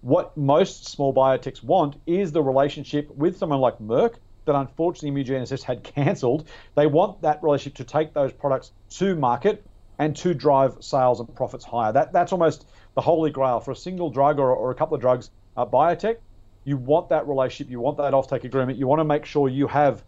What 0.01 0.35
most 0.37 0.87
small 0.87 1.13
biotechs 1.13 1.63
want 1.63 1.95
is 2.05 2.31
the 2.31 2.41
relationship 2.41 3.13
with 3.15 3.37
someone 3.37 3.59
like 3.59 3.79
Merck 3.79 4.15
that 4.45 4.55
unfortunately 4.55 5.23
Immugenesis 5.23 5.63
had 5.63 5.83
cancelled. 5.83 6.47
They 6.75 6.87
want 6.87 7.21
that 7.21 7.43
relationship 7.43 7.75
to 7.75 7.83
take 7.83 8.13
those 8.13 8.31
products 8.31 8.71
to 8.91 9.15
market 9.15 9.65
and 9.99 10.15
to 10.17 10.33
drive 10.33 10.77
sales 10.79 11.19
and 11.19 11.33
profits 11.35 11.63
higher. 11.63 11.91
That 11.91 12.11
that's 12.13 12.31
almost 12.31 12.65
the 12.95 13.01
holy 13.01 13.31
grail 13.31 13.59
for 13.59 13.71
a 13.71 13.75
single 13.75 14.09
drug 14.09 14.39
or, 14.39 14.53
or 14.53 14.71
a 14.71 14.75
couple 14.75 14.95
of 14.95 15.01
drugs. 15.01 15.29
Uh, 15.55 15.65
biotech, 15.65 16.17
you 16.63 16.77
want 16.77 17.09
that 17.09 17.27
relationship, 17.27 17.69
you 17.69 17.79
want 17.79 17.97
that 17.97 18.13
offtake 18.13 18.43
agreement, 18.43 18.77
you 18.77 18.87
want 18.87 18.99
to 18.99 19.05
make 19.05 19.25
sure 19.25 19.49
you 19.49 19.67
have 19.67 20.03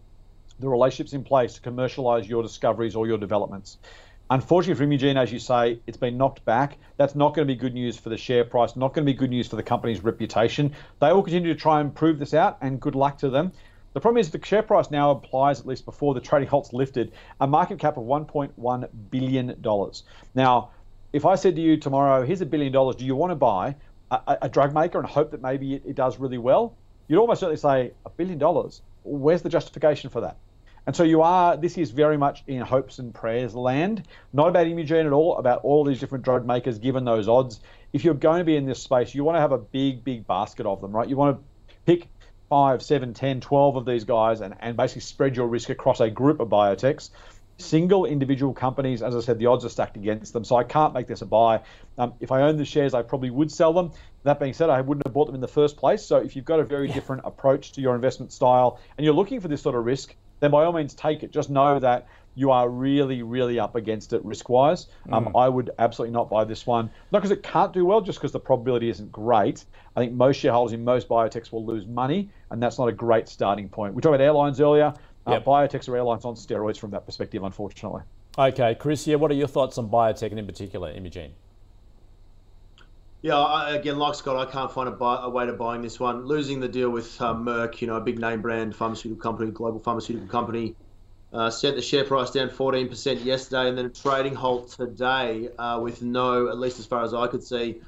the 0.58 0.68
relationships 0.68 1.12
in 1.12 1.24
place 1.24 1.54
to 1.54 1.60
commercialize 1.60 2.28
your 2.28 2.42
discoveries 2.42 2.96
or 2.96 3.06
your 3.06 3.18
developments. 3.18 3.78
Unfortunately 4.28 4.74
for 4.74 4.82
Imugene, 4.82 5.16
as 5.16 5.32
you 5.32 5.38
say, 5.38 5.78
it's 5.86 5.96
been 5.96 6.16
knocked 6.16 6.44
back. 6.44 6.78
That's 6.96 7.14
not 7.14 7.34
going 7.34 7.46
to 7.46 7.54
be 7.54 7.56
good 7.56 7.74
news 7.74 7.96
for 7.96 8.08
the 8.08 8.16
share 8.16 8.44
price, 8.44 8.74
not 8.74 8.92
going 8.92 9.06
to 9.06 9.12
be 9.12 9.16
good 9.16 9.30
news 9.30 9.46
for 9.46 9.54
the 9.54 9.62
company's 9.62 10.02
reputation. 10.02 10.72
They 11.00 11.12
will 11.12 11.22
continue 11.22 11.54
to 11.54 11.58
try 11.58 11.80
and 11.80 11.94
prove 11.94 12.18
this 12.18 12.34
out, 12.34 12.58
and 12.60 12.80
good 12.80 12.96
luck 12.96 13.18
to 13.18 13.30
them. 13.30 13.52
The 13.92 14.00
problem 14.00 14.18
is 14.20 14.30
the 14.30 14.44
share 14.44 14.62
price 14.62 14.90
now 14.90 15.12
applies, 15.12 15.60
at 15.60 15.66
least 15.66 15.84
before 15.84 16.12
the 16.12 16.20
trading 16.20 16.48
halt's 16.48 16.72
lifted, 16.72 17.12
a 17.40 17.46
market 17.46 17.78
cap 17.78 17.96
of 17.96 18.04
$1.1 18.04 18.88
billion. 19.10 19.54
Now, 20.34 20.70
if 21.12 21.24
I 21.24 21.36
said 21.36 21.54
to 21.54 21.62
you 21.62 21.76
tomorrow, 21.76 22.26
here's 22.26 22.40
a 22.40 22.46
billion 22.46 22.72
dollars, 22.72 22.96
do 22.96 23.06
you 23.06 23.14
want 23.14 23.30
to 23.30 23.36
buy 23.36 23.76
a, 24.10 24.38
a 24.42 24.48
drug 24.48 24.74
maker 24.74 24.98
and 24.98 25.06
hope 25.06 25.30
that 25.30 25.40
maybe 25.40 25.74
it, 25.74 25.82
it 25.86 25.94
does 25.94 26.18
really 26.18 26.36
well? 26.36 26.74
You'd 27.06 27.20
almost 27.20 27.40
certainly 27.40 27.58
say, 27.58 27.92
a 28.04 28.10
billion 28.10 28.38
dollars? 28.38 28.82
Where's 29.04 29.42
the 29.42 29.48
justification 29.48 30.10
for 30.10 30.20
that? 30.22 30.36
And 30.86 30.94
so 30.94 31.02
you 31.02 31.22
are, 31.22 31.56
this 31.56 31.76
is 31.76 31.90
very 31.90 32.16
much 32.16 32.44
in 32.46 32.60
hopes 32.60 33.00
and 33.00 33.12
prayers 33.12 33.56
land, 33.56 34.06
not 34.32 34.48
about 34.48 34.68
Imugene 34.68 35.04
at 35.04 35.12
all, 35.12 35.36
about 35.36 35.64
all 35.64 35.84
these 35.84 35.98
different 35.98 36.24
drug 36.24 36.46
makers 36.46 36.78
given 36.78 37.04
those 37.04 37.28
odds. 37.28 37.60
If 37.92 38.04
you're 38.04 38.14
going 38.14 38.38
to 38.38 38.44
be 38.44 38.56
in 38.56 38.66
this 38.66 38.80
space, 38.80 39.12
you 39.12 39.24
want 39.24 39.34
to 39.36 39.40
have 39.40 39.50
a 39.50 39.58
big, 39.58 40.04
big 40.04 40.26
basket 40.28 40.64
of 40.64 40.80
them, 40.80 40.92
right? 40.92 41.08
You 41.08 41.16
want 41.16 41.38
to 41.38 41.74
pick 41.86 42.08
five, 42.48 42.82
seven, 42.82 43.14
10, 43.14 43.40
12 43.40 43.76
of 43.76 43.84
these 43.84 44.04
guys 44.04 44.40
and, 44.40 44.54
and 44.60 44.76
basically 44.76 45.00
spread 45.00 45.36
your 45.36 45.48
risk 45.48 45.70
across 45.70 46.00
a 46.00 46.08
group 46.08 46.38
of 46.38 46.48
biotechs. 46.48 47.10
Single 47.58 48.04
individual 48.04 48.52
companies, 48.52 49.02
as 49.02 49.16
I 49.16 49.20
said, 49.20 49.38
the 49.40 49.46
odds 49.46 49.64
are 49.64 49.70
stacked 49.70 49.96
against 49.96 50.34
them. 50.34 50.44
So 50.44 50.54
I 50.54 50.62
can't 50.62 50.94
make 50.94 51.08
this 51.08 51.22
a 51.22 51.26
buy. 51.26 51.62
Um, 51.98 52.12
if 52.20 52.30
I 52.30 52.42
owned 52.42 52.60
the 52.60 52.64
shares, 52.64 52.94
I 52.94 53.02
probably 53.02 53.30
would 53.30 53.50
sell 53.50 53.72
them. 53.72 53.92
That 54.22 54.38
being 54.38 54.52
said, 54.52 54.70
I 54.70 54.82
wouldn't 54.82 55.06
have 55.06 55.14
bought 55.14 55.26
them 55.26 55.34
in 55.34 55.40
the 55.40 55.48
first 55.48 55.78
place. 55.78 56.04
So 56.04 56.18
if 56.18 56.36
you've 56.36 56.44
got 56.44 56.60
a 56.60 56.64
very 56.64 56.86
yeah. 56.86 56.94
different 56.94 57.22
approach 57.24 57.72
to 57.72 57.80
your 57.80 57.94
investment 57.94 58.30
style 58.32 58.78
and 58.96 59.04
you're 59.04 59.14
looking 59.14 59.40
for 59.40 59.48
this 59.48 59.62
sort 59.62 59.74
of 59.74 59.84
risk, 59.84 60.14
then 60.40 60.50
by 60.50 60.64
all 60.64 60.72
means 60.72 60.94
take 60.94 61.22
it. 61.22 61.30
Just 61.30 61.50
know 61.50 61.78
that 61.78 62.06
you 62.36 62.50
are 62.50 62.68
really, 62.68 63.22
really 63.22 63.58
up 63.58 63.74
against 63.74 64.12
it 64.12 64.24
risk 64.24 64.48
wise. 64.48 64.86
Um, 65.10 65.26
mm. 65.26 65.40
I 65.40 65.48
would 65.48 65.70
absolutely 65.78 66.12
not 66.12 66.28
buy 66.28 66.44
this 66.44 66.66
one. 66.66 66.90
Not 67.10 67.20
because 67.20 67.30
it 67.30 67.42
can't 67.42 67.72
do 67.72 67.84
well, 67.84 68.00
just 68.00 68.18
because 68.18 68.32
the 68.32 68.40
probability 68.40 68.90
isn't 68.90 69.10
great. 69.10 69.64
I 69.96 70.00
think 70.00 70.12
most 70.12 70.36
shareholders 70.36 70.74
in 70.74 70.84
most 70.84 71.08
biotechs 71.08 71.50
will 71.50 71.64
lose 71.64 71.86
money, 71.86 72.28
and 72.50 72.62
that's 72.62 72.78
not 72.78 72.88
a 72.88 72.92
great 72.92 73.28
starting 73.28 73.68
point. 73.68 73.94
We 73.94 74.02
talked 74.02 74.14
about 74.14 74.24
airlines 74.24 74.60
earlier. 74.60 74.92
Uh, 75.26 75.32
yep. 75.32 75.44
biotechs 75.44 75.88
are 75.88 75.96
airlines 75.96 76.24
on 76.24 76.34
steroids 76.34 76.78
from 76.78 76.90
that 76.90 77.06
perspective, 77.06 77.42
unfortunately. 77.42 78.02
Okay, 78.38 78.74
Chris, 78.74 79.06
yeah, 79.06 79.16
what 79.16 79.30
are 79.30 79.34
your 79.34 79.48
thoughts 79.48 79.78
on 79.78 79.88
biotech 79.88 80.30
and 80.30 80.38
in 80.38 80.46
particular 80.46 80.92
Imugene? 80.92 81.32
Yeah, 83.22 83.38
I, 83.38 83.74
again, 83.74 83.98
like 83.98 84.14
Scott, 84.14 84.36
I 84.36 84.50
can't 84.50 84.70
find 84.70 84.88
a, 84.88 84.92
buy, 84.92 85.20
a, 85.22 85.28
way 85.28 85.46
to 85.46 85.52
buying 85.52 85.82
this 85.82 85.98
one. 85.98 86.26
Losing 86.26 86.60
the 86.60 86.68
deal 86.68 86.90
with 86.90 87.20
um, 87.20 87.44
Merck, 87.44 87.80
you 87.80 87.86
know, 87.86 87.96
a 87.96 88.00
big 88.00 88.18
name 88.18 88.42
brand 88.42 88.76
pharmaceutical 88.76 89.20
company, 89.20 89.50
global 89.50 89.80
pharmaceutical 89.80 90.28
company, 90.28 90.74
uh, 91.32 91.50
sent 91.50 91.76
the 91.76 91.82
share 91.82 92.04
price 92.04 92.30
down 92.30 92.48
14% 92.50 93.24
yesterday, 93.24 93.68
and 93.68 93.76
then 93.76 93.86
a 93.86 93.90
trading 93.90 94.34
halt 94.34 94.68
today 94.70 95.48
uh, 95.58 95.80
with 95.80 96.02
no, 96.02 96.48
at 96.48 96.58
least 96.58 96.78
as 96.78 96.86
far 96.86 97.02
as 97.02 97.14
I 97.14 97.26
could 97.26 97.42
see, 97.42 97.80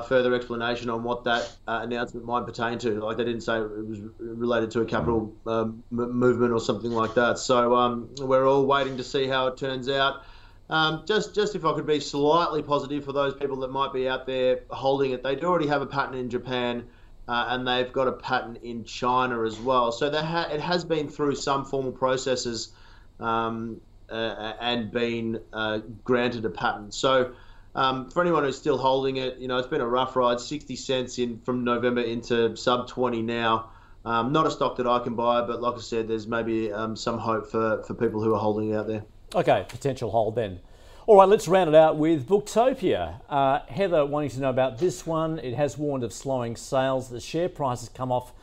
further 0.00 0.34
explanation 0.34 0.88
on 0.88 1.02
what 1.02 1.24
that 1.24 1.54
uh, 1.68 1.80
announcement 1.82 2.24
might 2.24 2.46
pertain 2.46 2.78
to. 2.78 3.00
Like 3.04 3.18
they 3.18 3.24
didn't 3.24 3.42
say 3.42 3.58
it 3.58 3.86
was 3.86 4.00
related 4.18 4.70
to 4.72 4.80
a 4.80 4.86
capital 4.86 5.34
um, 5.46 5.82
movement 5.90 6.52
or 6.52 6.60
something 6.60 6.90
like 6.90 7.14
that. 7.14 7.38
So 7.38 7.74
um, 7.76 8.08
we're 8.18 8.46
all 8.46 8.64
waiting 8.64 8.96
to 8.96 9.04
see 9.04 9.26
how 9.26 9.48
it 9.48 9.58
turns 9.58 9.88
out. 9.90 10.24
Um, 10.72 11.04
just, 11.06 11.34
just 11.34 11.54
if 11.54 11.66
I 11.66 11.74
could 11.74 11.86
be 11.86 12.00
slightly 12.00 12.62
positive 12.62 13.04
for 13.04 13.12
those 13.12 13.34
people 13.34 13.58
that 13.58 13.70
might 13.70 13.92
be 13.92 14.08
out 14.08 14.26
there 14.26 14.60
holding 14.70 15.10
it, 15.10 15.22
they 15.22 15.36
do 15.36 15.44
already 15.44 15.66
have 15.66 15.82
a 15.82 15.86
patent 15.86 16.16
in 16.16 16.30
Japan 16.30 16.84
uh, 17.28 17.48
and 17.50 17.68
they've 17.68 17.92
got 17.92 18.08
a 18.08 18.12
patent 18.12 18.56
in 18.62 18.82
China 18.84 19.44
as 19.44 19.60
well. 19.60 19.92
So 19.92 20.10
ha- 20.10 20.48
it 20.50 20.62
has 20.62 20.82
been 20.82 21.10
through 21.10 21.34
some 21.34 21.66
formal 21.66 21.92
processes 21.92 22.72
um, 23.20 23.82
uh, 24.08 24.54
and 24.62 24.90
been 24.90 25.40
uh, 25.52 25.80
granted 26.04 26.46
a 26.46 26.50
patent. 26.50 26.94
So 26.94 27.32
um, 27.74 28.08
for 28.08 28.22
anyone 28.22 28.44
who's 28.44 28.56
still 28.56 28.78
holding 28.78 29.16
it, 29.16 29.36
you 29.36 29.48
know 29.48 29.58
it's 29.58 29.68
been 29.68 29.82
a 29.82 29.86
rough 29.86 30.16
ride. 30.16 30.40
60 30.40 30.74
cents 30.76 31.18
in 31.18 31.38
from 31.40 31.64
November 31.64 32.00
into 32.00 32.56
sub 32.56 32.88
20 32.88 33.20
now. 33.20 33.68
Um, 34.06 34.32
not 34.32 34.46
a 34.46 34.50
stock 34.50 34.76
that 34.78 34.86
I 34.86 35.00
can 35.00 35.16
buy, 35.16 35.42
but 35.42 35.60
like 35.60 35.74
I 35.74 35.80
said, 35.80 36.08
there's 36.08 36.26
maybe 36.26 36.72
um, 36.72 36.96
some 36.96 37.18
hope 37.18 37.50
for, 37.50 37.82
for 37.82 37.92
people 37.92 38.22
who 38.22 38.34
are 38.34 38.40
holding 38.40 38.70
it 38.70 38.76
out 38.76 38.86
there. 38.86 39.04
Okay, 39.34 39.64
potential 39.66 40.10
hold 40.10 40.34
then. 40.34 40.60
All 41.06 41.16
right, 41.16 41.26
let's 41.28 41.48
round 41.48 41.70
it 41.70 41.74
out 41.74 41.96
with 41.96 42.28
Booktopia. 42.28 43.22
Uh, 43.30 43.60
Heather 43.66 44.04
wanting 44.04 44.28
to 44.30 44.40
know 44.40 44.50
about 44.50 44.76
this 44.76 45.06
one. 45.06 45.38
It 45.38 45.54
has 45.54 45.78
warned 45.78 46.04
of 46.04 46.12
slowing 46.12 46.54
sales. 46.54 47.08
The 47.08 47.18
share 47.18 47.48
price 47.48 47.80
has 47.80 47.88
come 47.88 48.12
off 48.12 48.34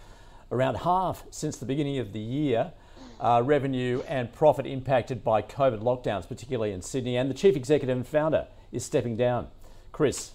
around 0.52 0.78
half 0.78 1.26
since 1.30 1.58
the 1.58 1.68
beginning 1.68 2.00
of 2.00 2.12
the 2.12 2.20
year. 2.20 2.72
Uh, 3.20 3.44
revenue 3.46 4.02
and 4.08 4.34
profit 4.34 4.66
impacted 4.66 5.24
by 5.24 5.44
COVID 5.44 5.84
lockdowns, 5.84 6.28
particularly 6.28 6.74
in 6.74 6.82
Sydney. 6.82 7.18
And 7.18 7.30
the 7.30 7.36
chief 7.36 7.56
executive 7.56 7.96
and 7.96 8.08
founder 8.08 8.48
is 8.72 8.84
stepping 8.84 9.16
down. 9.16 9.48
Chris. 9.92 10.32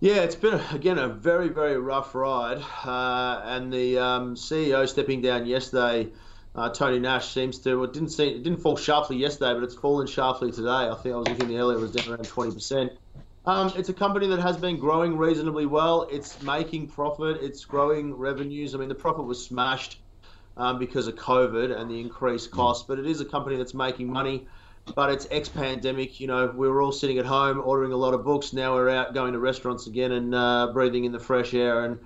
Yeah, 0.00 0.22
it's 0.22 0.34
been 0.34 0.60
again 0.72 0.98
a 0.98 1.08
very 1.08 1.48
very 1.48 1.78
rough 1.78 2.14
ride, 2.14 2.64
uh, 2.84 3.42
and 3.44 3.72
the 3.72 3.98
um, 3.98 4.34
CEO 4.34 4.88
stepping 4.88 5.20
down 5.20 5.46
yesterday 5.46 6.08
uh, 6.54 6.70
Tony 6.70 6.98
Nash 6.98 7.28
seems 7.28 7.58
to. 7.60 7.84
It 7.84 7.92
didn't 7.92 8.10
seem, 8.10 8.36
it 8.36 8.42
didn't 8.42 8.60
fall 8.60 8.76
sharply 8.76 9.16
yesterday, 9.16 9.54
but 9.54 9.62
it's 9.62 9.74
fallen 9.74 10.06
sharply 10.06 10.50
today. 10.52 10.68
I 10.68 10.94
think 11.02 11.14
I 11.14 11.18
was 11.18 11.28
looking 11.28 11.56
earlier; 11.56 11.78
it 11.78 11.80
was 11.80 11.92
down 11.92 12.12
around 12.12 12.24
twenty 12.24 12.52
percent. 12.52 12.92
Um, 13.46 13.72
it's 13.74 13.88
a 13.88 13.94
company 13.94 14.26
that 14.28 14.40
has 14.40 14.56
been 14.56 14.78
growing 14.78 15.16
reasonably 15.16 15.66
well. 15.66 16.06
It's 16.10 16.42
making 16.42 16.88
profit. 16.88 17.38
It's 17.40 17.64
growing 17.64 18.14
revenues. 18.14 18.74
I 18.74 18.78
mean, 18.78 18.88
the 18.88 18.94
profit 18.94 19.24
was 19.24 19.42
smashed 19.42 19.98
um, 20.56 20.78
because 20.78 21.06
of 21.06 21.14
COVID 21.14 21.74
and 21.74 21.90
the 21.90 22.00
increased 22.00 22.50
costs, 22.50 22.84
but 22.86 22.98
it 22.98 23.06
is 23.06 23.20
a 23.20 23.24
company 23.24 23.56
that's 23.56 23.74
making 23.74 24.12
money. 24.12 24.46
But 24.94 25.10
it's 25.10 25.26
ex-pandemic. 25.30 26.20
You 26.20 26.26
know, 26.26 26.52
we 26.54 26.68
were 26.68 26.82
all 26.82 26.92
sitting 26.92 27.18
at 27.18 27.26
home 27.26 27.62
ordering 27.64 27.92
a 27.92 27.96
lot 27.96 28.12
of 28.12 28.24
books. 28.24 28.52
Now 28.52 28.74
we're 28.74 28.88
out 28.88 29.14
going 29.14 29.32
to 29.34 29.38
restaurants 29.38 29.86
again 29.86 30.12
and 30.12 30.34
uh, 30.34 30.72
breathing 30.72 31.04
in 31.04 31.12
the 31.12 31.20
fresh 31.20 31.54
air 31.54 31.84
and 31.84 31.98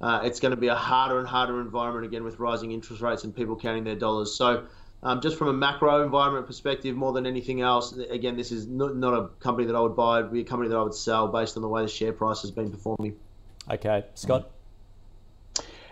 uh, 0.00 0.20
it's 0.24 0.40
going 0.40 0.50
to 0.50 0.56
be 0.56 0.68
a 0.68 0.74
harder 0.74 1.18
and 1.18 1.26
harder 1.26 1.60
environment 1.60 2.04
again 2.04 2.24
with 2.24 2.38
rising 2.38 2.72
interest 2.72 3.02
rates 3.02 3.24
and 3.24 3.34
people 3.34 3.56
counting 3.56 3.84
their 3.84 3.96
dollars. 3.96 4.34
So, 4.34 4.66
um, 5.02 5.20
just 5.20 5.38
from 5.38 5.48
a 5.48 5.52
macro 5.52 6.02
environment 6.02 6.46
perspective, 6.46 6.96
more 6.96 7.12
than 7.12 7.26
anything 7.26 7.60
else, 7.60 7.96
again, 7.96 8.36
this 8.36 8.50
is 8.50 8.66
not, 8.66 8.96
not 8.96 9.14
a 9.14 9.28
company 9.40 9.66
that 9.66 9.76
I 9.76 9.80
would 9.80 9.96
buy. 9.96 10.20
It'd 10.20 10.32
be 10.32 10.40
a 10.40 10.44
company 10.44 10.68
that 10.70 10.76
I 10.76 10.82
would 10.82 10.94
sell 10.94 11.28
based 11.28 11.56
on 11.56 11.62
the 11.62 11.68
way 11.68 11.82
the 11.82 11.88
share 11.88 12.12
price 12.12 12.42
has 12.42 12.50
been 12.50 12.70
performing. 12.70 13.16
Okay, 13.70 14.04
Scott. 14.14 14.50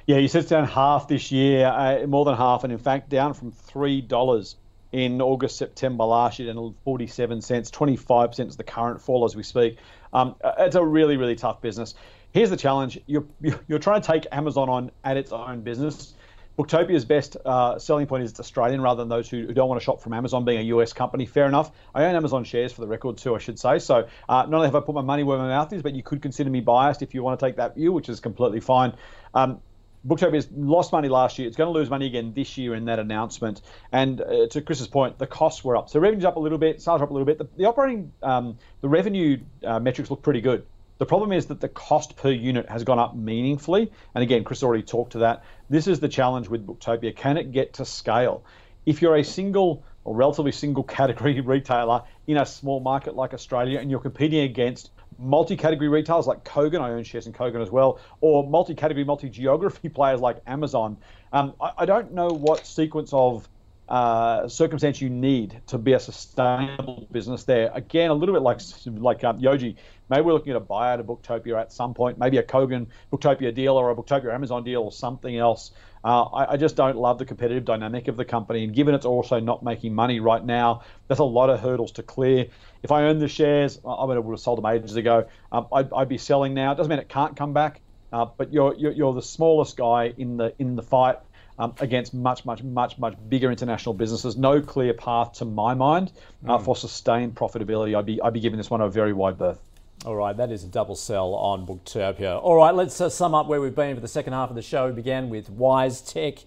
Yeah, 0.06 0.18
you 0.18 0.28
said 0.28 0.42
it's 0.42 0.50
down 0.50 0.66
half 0.66 1.08
this 1.08 1.32
year, 1.32 1.66
uh, 1.66 2.06
more 2.06 2.26
than 2.26 2.36
half, 2.36 2.64
and 2.64 2.72
in 2.72 2.78
fact 2.78 3.08
down 3.08 3.32
from 3.32 3.52
three 3.52 4.02
dollars 4.02 4.56
in 4.92 5.20
August, 5.20 5.56
September 5.56 6.04
last 6.04 6.38
year, 6.38 6.50
and 6.50 6.74
47 6.84 7.40
cents, 7.40 7.70
25 7.70 8.30
percent 8.30 8.48
is 8.50 8.56
the 8.56 8.64
current 8.64 9.00
fall 9.00 9.24
as 9.24 9.34
we 9.34 9.42
speak. 9.42 9.78
Um, 10.12 10.36
uh, 10.44 10.52
it's 10.58 10.76
a 10.76 10.84
really, 10.84 11.16
really 11.16 11.34
tough 11.34 11.60
business. 11.60 11.94
Here's 12.34 12.50
the 12.50 12.56
challenge: 12.56 12.98
you're 13.06 13.24
you're 13.68 13.78
trying 13.78 14.02
to 14.02 14.06
take 14.06 14.26
Amazon 14.32 14.68
on 14.68 14.90
at 15.04 15.16
its 15.16 15.30
own 15.30 15.62
business. 15.62 16.14
Booktopia's 16.58 17.04
best 17.04 17.36
uh, 17.44 17.78
selling 17.78 18.06
point 18.06 18.24
is 18.24 18.30
it's 18.30 18.40
Australian 18.40 18.80
rather 18.80 19.02
than 19.02 19.08
those 19.08 19.28
who, 19.28 19.46
who, 19.46 19.54
don't 19.54 19.68
want 19.68 19.80
to 19.80 19.84
shop 19.84 20.00
from 20.00 20.12
Amazon 20.12 20.44
being 20.44 20.58
a 20.58 20.62
US 20.76 20.92
company. 20.92 21.26
Fair 21.26 21.46
enough. 21.46 21.70
I 21.94 22.04
own 22.04 22.14
Amazon 22.14 22.44
shares 22.44 22.72
for 22.72 22.80
the 22.80 22.86
record 22.86 23.18
too, 23.18 23.34
I 23.34 23.38
should 23.38 23.58
say. 23.58 23.78
So 23.78 24.08
uh, 24.28 24.46
not 24.46 24.54
only 24.54 24.66
have 24.66 24.74
I 24.76 24.80
put 24.80 24.94
my 24.94 25.02
money 25.02 25.22
where 25.22 25.38
my 25.38 25.48
mouth 25.48 25.72
is, 25.72 25.82
but 25.82 25.94
you 25.94 26.02
could 26.02 26.22
consider 26.22 26.50
me 26.50 26.60
biased 26.60 27.02
if 27.02 27.14
you 27.14 27.22
want 27.22 27.38
to 27.38 27.46
take 27.46 27.56
that 27.56 27.76
view, 27.76 27.92
which 27.92 28.08
is 28.08 28.20
completely 28.20 28.60
fine. 28.60 28.94
Um, 29.32 29.60
Booktopia 30.06 30.34
has 30.34 30.48
lost 30.52 30.92
money 30.92 31.08
last 31.08 31.38
year. 31.38 31.48
It's 31.48 31.56
going 31.56 31.72
to 31.72 31.76
lose 31.76 31.90
money 31.90 32.06
again 32.06 32.32
this 32.34 32.56
year 32.58 32.74
in 32.74 32.84
that 32.84 32.98
announcement. 32.98 33.62
And 33.90 34.20
uh, 34.20 34.46
to 34.50 34.60
Chris's 34.60 34.88
point, 34.88 35.18
the 35.18 35.26
costs 35.26 35.64
were 35.64 35.76
up. 35.76 35.88
So 35.88 35.98
revenue's 35.98 36.24
up 36.24 36.36
a 36.36 36.40
little 36.40 36.58
bit, 36.58 36.82
sales 36.82 37.00
up 37.00 37.10
a 37.10 37.12
little 37.12 37.26
bit. 37.26 37.38
The, 37.38 37.48
the 37.56 37.64
operating, 37.64 38.12
um, 38.22 38.58
the 38.80 38.88
revenue 38.88 39.38
uh, 39.64 39.80
metrics 39.80 40.10
look 40.10 40.22
pretty 40.22 40.40
good. 40.40 40.66
The 40.98 41.06
problem 41.06 41.32
is 41.32 41.46
that 41.46 41.60
the 41.60 41.68
cost 41.68 42.16
per 42.16 42.30
unit 42.30 42.68
has 42.68 42.84
gone 42.84 42.98
up 42.98 43.16
meaningfully. 43.16 43.90
And 44.14 44.22
again, 44.22 44.44
Chris 44.44 44.62
already 44.62 44.84
talked 44.84 45.12
to 45.12 45.18
that. 45.18 45.44
This 45.68 45.86
is 45.86 45.98
the 45.98 46.08
challenge 46.08 46.48
with 46.48 46.66
Booktopia. 46.66 47.16
Can 47.16 47.36
it 47.36 47.52
get 47.52 47.74
to 47.74 47.84
scale? 47.84 48.44
If 48.86 49.02
you're 49.02 49.16
a 49.16 49.24
single 49.24 49.82
or 50.04 50.14
relatively 50.14 50.52
single 50.52 50.82
category 50.98 51.40
retailer 51.40 52.02
in 52.26 52.36
a 52.36 52.46
small 52.46 52.80
market 52.80 53.16
like 53.16 53.34
Australia 53.34 53.80
and 53.80 53.90
you're 53.90 54.00
competing 54.00 54.40
against 54.40 54.90
multi-category 55.18 55.88
retailers 55.88 56.26
like 56.26 56.44
Kogan, 56.44 56.80
I 56.80 56.90
own 56.90 57.04
shares 57.04 57.26
in 57.26 57.32
Kogan 57.32 57.62
as 57.62 57.70
well, 57.70 58.00
or 58.20 58.48
multi-category, 58.48 59.04
multi-geography 59.04 59.88
players 59.94 60.20
like 60.20 60.38
Amazon. 60.46 60.96
Um, 61.32 61.54
I, 61.60 61.72
I, 61.78 61.86
don't 61.86 62.12
know 62.12 62.28
what 62.28 62.66
sequence 62.66 63.12
of 63.12 63.48
uh, 63.88 64.48
circumstance 64.48 65.00
you 65.00 65.10
need 65.10 65.60
to 65.66 65.78
be 65.78 65.92
a 65.92 66.00
sustainable 66.00 67.06
business 67.12 67.44
there. 67.44 67.70
Again, 67.74 68.10
a 68.10 68.14
little 68.14 68.34
bit 68.34 68.42
like 68.42 68.60
like 68.86 69.24
um, 69.24 69.40
Yojee. 69.40 69.76
Maybe 70.08 70.22
we're 70.22 70.32
looking 70.32 70.50
at 70.50 70.56
a 70.56 70.60
buyout 70.60 71.00
of 71.00 71.06
Booktopia 71.06 71.58
at 71.58 71.72
some 71.72 71.94
point, 71.94 72.18
maybe 72.18 72.36
a 72.36 72.42
Kogan 72.42 72.86
Booktopia 73.10 73.54
deal 73.54 73.74
or 73.76 73.90
a 73.90 73.96
Booktopia 73.96 74.34
Amazon 74.34 74.62
deal 74.62 74.82
or 74.82 74.92
something 74.92 75.36
else. 75.36 75.72
Uh, 76.04 76.24
I, 76.24 76.52
I, 76.52 76.56
just 76.58 76.76
don't 76.76 76.98
love 76.98 77.18
the 77.18 77.24
competitive 77.24 77.64
dynamic 77.64 78.08
of 78.08 78.18
the 78.18 78.26
company, 78.26 78.64
and 78.64 78.74
given 78.74 78.94
it's 78.94 79.06
also 79.06 79.40
not 79.40 79.62
making 79.62 79.94
money 79.94 80.20
right 80.20 80.44
now, 80.44 80.82
there's 81.08 81.20
a 81.20 81.24
lot 81.24 81.48
of 81.48 81.60
hurdles 81.60 81.92
to 81.92 82.02
clear. 82.02 82.46
If 82.82 82.92
I 82.92 83.04
own 83.04 83.18
the 83.18 83.28
shares, 83.28 83.80
I 83.86 84.04
would 84.04 84.16
have 84.16 84.40
sold 84.40 84.58
them 84.58 84.66
ages 84.66 84.96
ago. 84.96 85.26
Um, 85.50 85.66
I'd, 85.72 85.90
I'd, 85.94 86.08
be 86.10 86.18
selling 86.18 86.52
now. 86.52 86.72
It 86.72 86.74
doesn't 86.74 86.90
mean 86.90 86.98
it 86.98 87.08
can't 87.08 87.34
come 87.34 87.54
back, 87.54 87.80
uh, 88.12 88.26
but 88.36 88.52
you're, 88.52 88.74
you're, 88.74 88.92
you're 88.92 89.14
the 89.14 89.22
smallest 89.22 89.78
guy 89.78 90.12
in 90.18 90.36
the 90.36 90.54
in 90.58 90.76
the 90.76 90.82
fight 90.82 91.16
um, 91.58 91.74
against 91.80 92.14
much, 92.14 92.44
much, 92.44 92.62
much, 92.62 92.98
much 92.98 93.14
bigger 93.28 93.50
international 93.50 93.94
businesses. 93.94 94.36
No 94.36 94.60
clear 94.60 94.94
path 94.94 95.32
to 95.34 95.44
my 95.44 95.74
mind 95.74 96.12
uh, 96.46 96.58
mm. 96.58 96.64
for 96.64 96.76
sustained 96.76 97.34
profitability. 97.34 97.96
I'd 97.96 98.06
be, 98.06 98.20
I'd 98.20 98.32
be 98.32 98.40
giving 98.40 98.56
this 98.56 98.70
one 98.70 98.80
a 98.80 98.88
very 98.88 99.12
wide 99.12 99.38
berth. 99.38 99.60
All 100.04 100.16
right, 100.16 100.36
that 100.36 100.50
is 100.50 100.64
a 100.64 100.68
double 100.68 100.96
sell 100.96 101.34
on 101.34 101.66
Booktopia. 101.66 102.38
All 102.42 102.56
right, 102.56 102.74
let's 102.74 103.00
uh, 103.00 103.08
sum 103.08 103.34
up 103.34 103.46
where 103.46 103.60
we've 103.60 103.74
been 103.74 103.94
for 103.94 104.02
the 104.02 104.08
second 104.08 104.34
half 104.34 104.50
of 104.50 104.56
the 104.56 104.62
show. 104.62 104.88
We 104.88 104.92
began 104.92 105.30
with 105.30 105.50
WiseTech. 105.50 106.44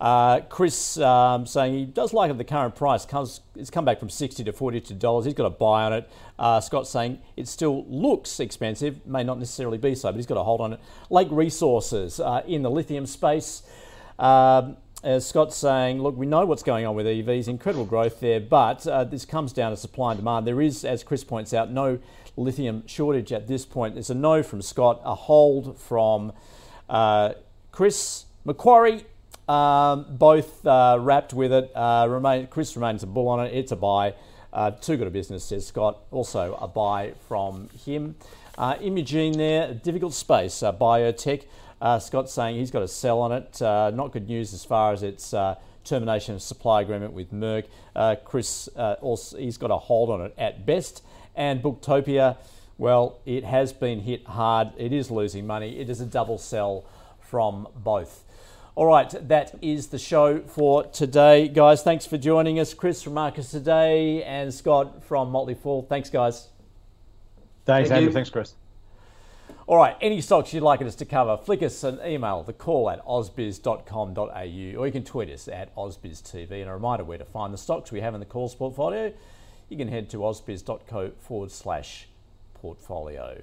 Uh, 0.00 0.40
Chris 0.40 0.96
um, 0.98 1.44
saying 1.44 1.74
he 1.74 1.84
does 1.84 2.14
like 2.14 2.28
it 2.28 2.32
at 2.32 2.38
the 2.38 2.44
current 2.44 2.74
price. 2.74 3.04
Comes, 3.04 3.40
it's 3.54 3.68
come 3.70 3.84
back 3.84 3.98
from 3.98 4.08
60 4.08 4.44
to 4.44 4.52
42 4.52 4.94
dollars. 4.94 5.26
He's 5.26 5.34
got 5.34 5.44
a 5.44 5.50
buy 5.50 5.84
on 5.84 5.92
it. 5.92 6.10
Uh, 6.38 6.60
Scott 6.60 6.88
saying 6.88 7.20
it 7.36 7.48
still 7.48 7.84
looks 7.86 8.40
expensive, 8.40 9.06
may 9.06 9.22
not 9.22 9.38
necessarily 9.38 9.76
be 9.76 9.94
so, 9.94 10.10
but 10.10 10.16
he's 10.16 10.26
got 10.26 10.38
a 10.38 10.42
hold 10.42 10.62
on 10.62 10.72
it. 10.72 10.80
Lake 11.10 11.28
Resources 11.30 12.18
uh, 12.18 12.42
in 12.46 12.62
the 12.62 12.70
lithium 12.70 13.04
space. 13.04 13.62
Um, 14.20 14.76
as 15.02 15.26
Scott's 15.26 15.56
saying, 15.56 16.02
look, 16.02 16.14
we 16.14 16.26
know 16.26 16.44
what's 16.44 16.62
going 16.62 16.86
on 16.86 16.94
with 16.94 17.06
EVs, 17.06 17.48
incredible 17.48 17.86
growth 17.86 18.20
there, 18.20 18.38
but 18.38 18.86
uh, 18.86 19.04
this 19.04 19.24
comes 19.24 19.52
down 19.52 19.70
to 19.70 19.76
supply 19.76 20.12
and 20.12 20.20
demand. 20.20 20.46
There 20.46 20.60
is, 20.60 20.84
as 20.84 21.02
Chris 21.02 21.24
points 21.24 21.54
out, 21.54 21.70
no 21.70 21.98
lithium 22.36 22.86
shortage 22.86 23.32
at 23.32 23.48
this 23.48 23.64
point. 23.64 23.94
There's 23.94 24.10
a 24.10 24.14
no 24.14 24.42
from 24.42 24.60
Scott, 24.60 25.00
a 25.04 25.14
hold 25.14 25.78
from 25.78 26.32
uh, 26.88 27.32
Chris 27.72 28.26
Macquarie. 28.44 29.04
Um, 29.48 30.06
both 30.10 30.64
uh, 30.66 30.98
rapt 31.00 31.32
with 31.32 31.52
it. 31.52 31.72
Uh, 31.74 32.06
remain, 32.08 32.46
Chris 32.46 32.76
remains 32.76 33.02
a 33.02 33.06
bull 33.06 33.28
on 33.28 33.44
it. 33.44 33.54
It's 33.54 33.72
a 33.72 33.76
buy. 33.76 34.14
Uh, 34.52 34.70
too 34.70 34.96
good 34.96 35.06
a 35.06 35.10
business, 35.10 35.44
says 35.44 35.66
Scott. 35.66 35.98
Also 36.10 36.56
a 36.60 36.68
buy 36.68 37.14
from 37.26 37.68
him. 37.84 38.16
Uh, 38.58 38.76
Imugene 38.80 39.32
there, 39.32 39.72
difficult 39.72 40.12
space. 40.12 40.62
Biotech. 40.62 41.44
Uh, 41.80 41.98
Scott's 41.98 42.32
saying 42.32 42.56
he's 42.56 42.70
got 42.70 42.82
a 42.82 42.88
sell 42.88 43.20
on 43.20 43.32
it. 43.32 43.60
Uh, 43.60 43.90
not 43.90 44.12
good 44.12 44.28
news 44.28 44.52
as 44.52 44.64
far 44.64 44.92
as 44.92 45.02
its 45.02 45.32
uh, 45.32 45.54
termination 45.84 46.34
of 46.34 46.42
supply 46.42 46.82
agreement 46.82 47.12
with 47.12 47.32
Merck. 47.32 47.64
Uh, 47.96 48.16
Chris, 48.24 48.68
uh, 48.76 48.96
also, 49.00 49.38
he's 49.38 49.56
got 49.56 49.70
a 49.70 49.76
hold 49.76 50.10
on 50.10 50.20
it 50.20 50.34
at 50.36 50.66
best. 50.66 51.02
And 51.34 51.62
Booktopia, 51.62 52.36
well, 52.76 53.20
it 53.24 53.44
has 53.44 53.72
been 53.72 54.00
hit 54.00 54.26
hard. 54.26 54.72
It 54.76 54.92
is 54.92 55.10
losing 55.10 55.46
money. 55.46 55.78
It 55.78 55.88
is 55.88 56.00
a 56.00 56.06
double 56.06 56.38
sell 56.38 56.84
from 57.20 57.68
both. 57.76 58.24
All 58.74 58.86
right, 58.86 59.10
that 59.28 59.58
is 59.62 59.88
the 59.88 59.98
show 59.98 60.40
for 60.40 60.84
today, 60.84 61.48
guys. 61.48 61.82
Thanks 61.82 62.06
for 62.06 62.16
joining 62.16 62.60
us. 62.60 62.72
Chris 62.72 63.02
from 63.02 63.14
Marcus 63.14 63.50
Today 63.50 64.22
and 64.22 64.52
Scott 64.54 65.04
from 65.04 65.30
Motley 65.30 65.54
Fool. 65.54 65.82
Thanks, 65.82 66.08
guys. 66.08 66.48
Thanks, 67.66 67.88
Thank 67.88 67.96
Andrew. 67.98 68.08
You. 68.08 68.12
Thanks, 68.14 68.30
Chris. 68.30 68.54
All 69.70 69.76
right, 69.76 69.96
any 70.00 70.20
stocks 70.20 70.52
you'd 70.52 70.64
like 70.64 70.82
us 70.82 70.96
to 70.96 71.04
cover, 71.04 71.36
flick 71.36 71.62
us 71.62 71.84
an 71.84 72.00
email, 72.04 72.42
the 72.42 72.52
call 72.52 72.90
at 72.90 73.06
ausbiz.com.au, 73.06 74.26
or 74.34 74.86
you 74.86 74.90
can 74.90 75.04
tweet 75.04 75.30
us 75.30 75.46
at 75.46 75.72
ausbiztv. 75.76 76.50
And 76.50 76.68
a 76.68 76.72
reminder 76.72 77.04
where 77.04 77.18
to 77.18 77.24
find 77.24 77.54
the 77.54 77.56
stocks 77.56 77.92
we 77.92 78.00
have 78.00 78.12
in 78.12 78.18
the 78.18 78.26
calls 78.26 78.52
portfolio, 78.52 79.12
you 79.68 79.76
can 79.76 79.86
head 79.86 80.10
to 80.10 80.16
ausbiz.co 80.16 81.12
forward 81.20 81.52
slash 81.52 82.08
portfolio. 82.54 83.42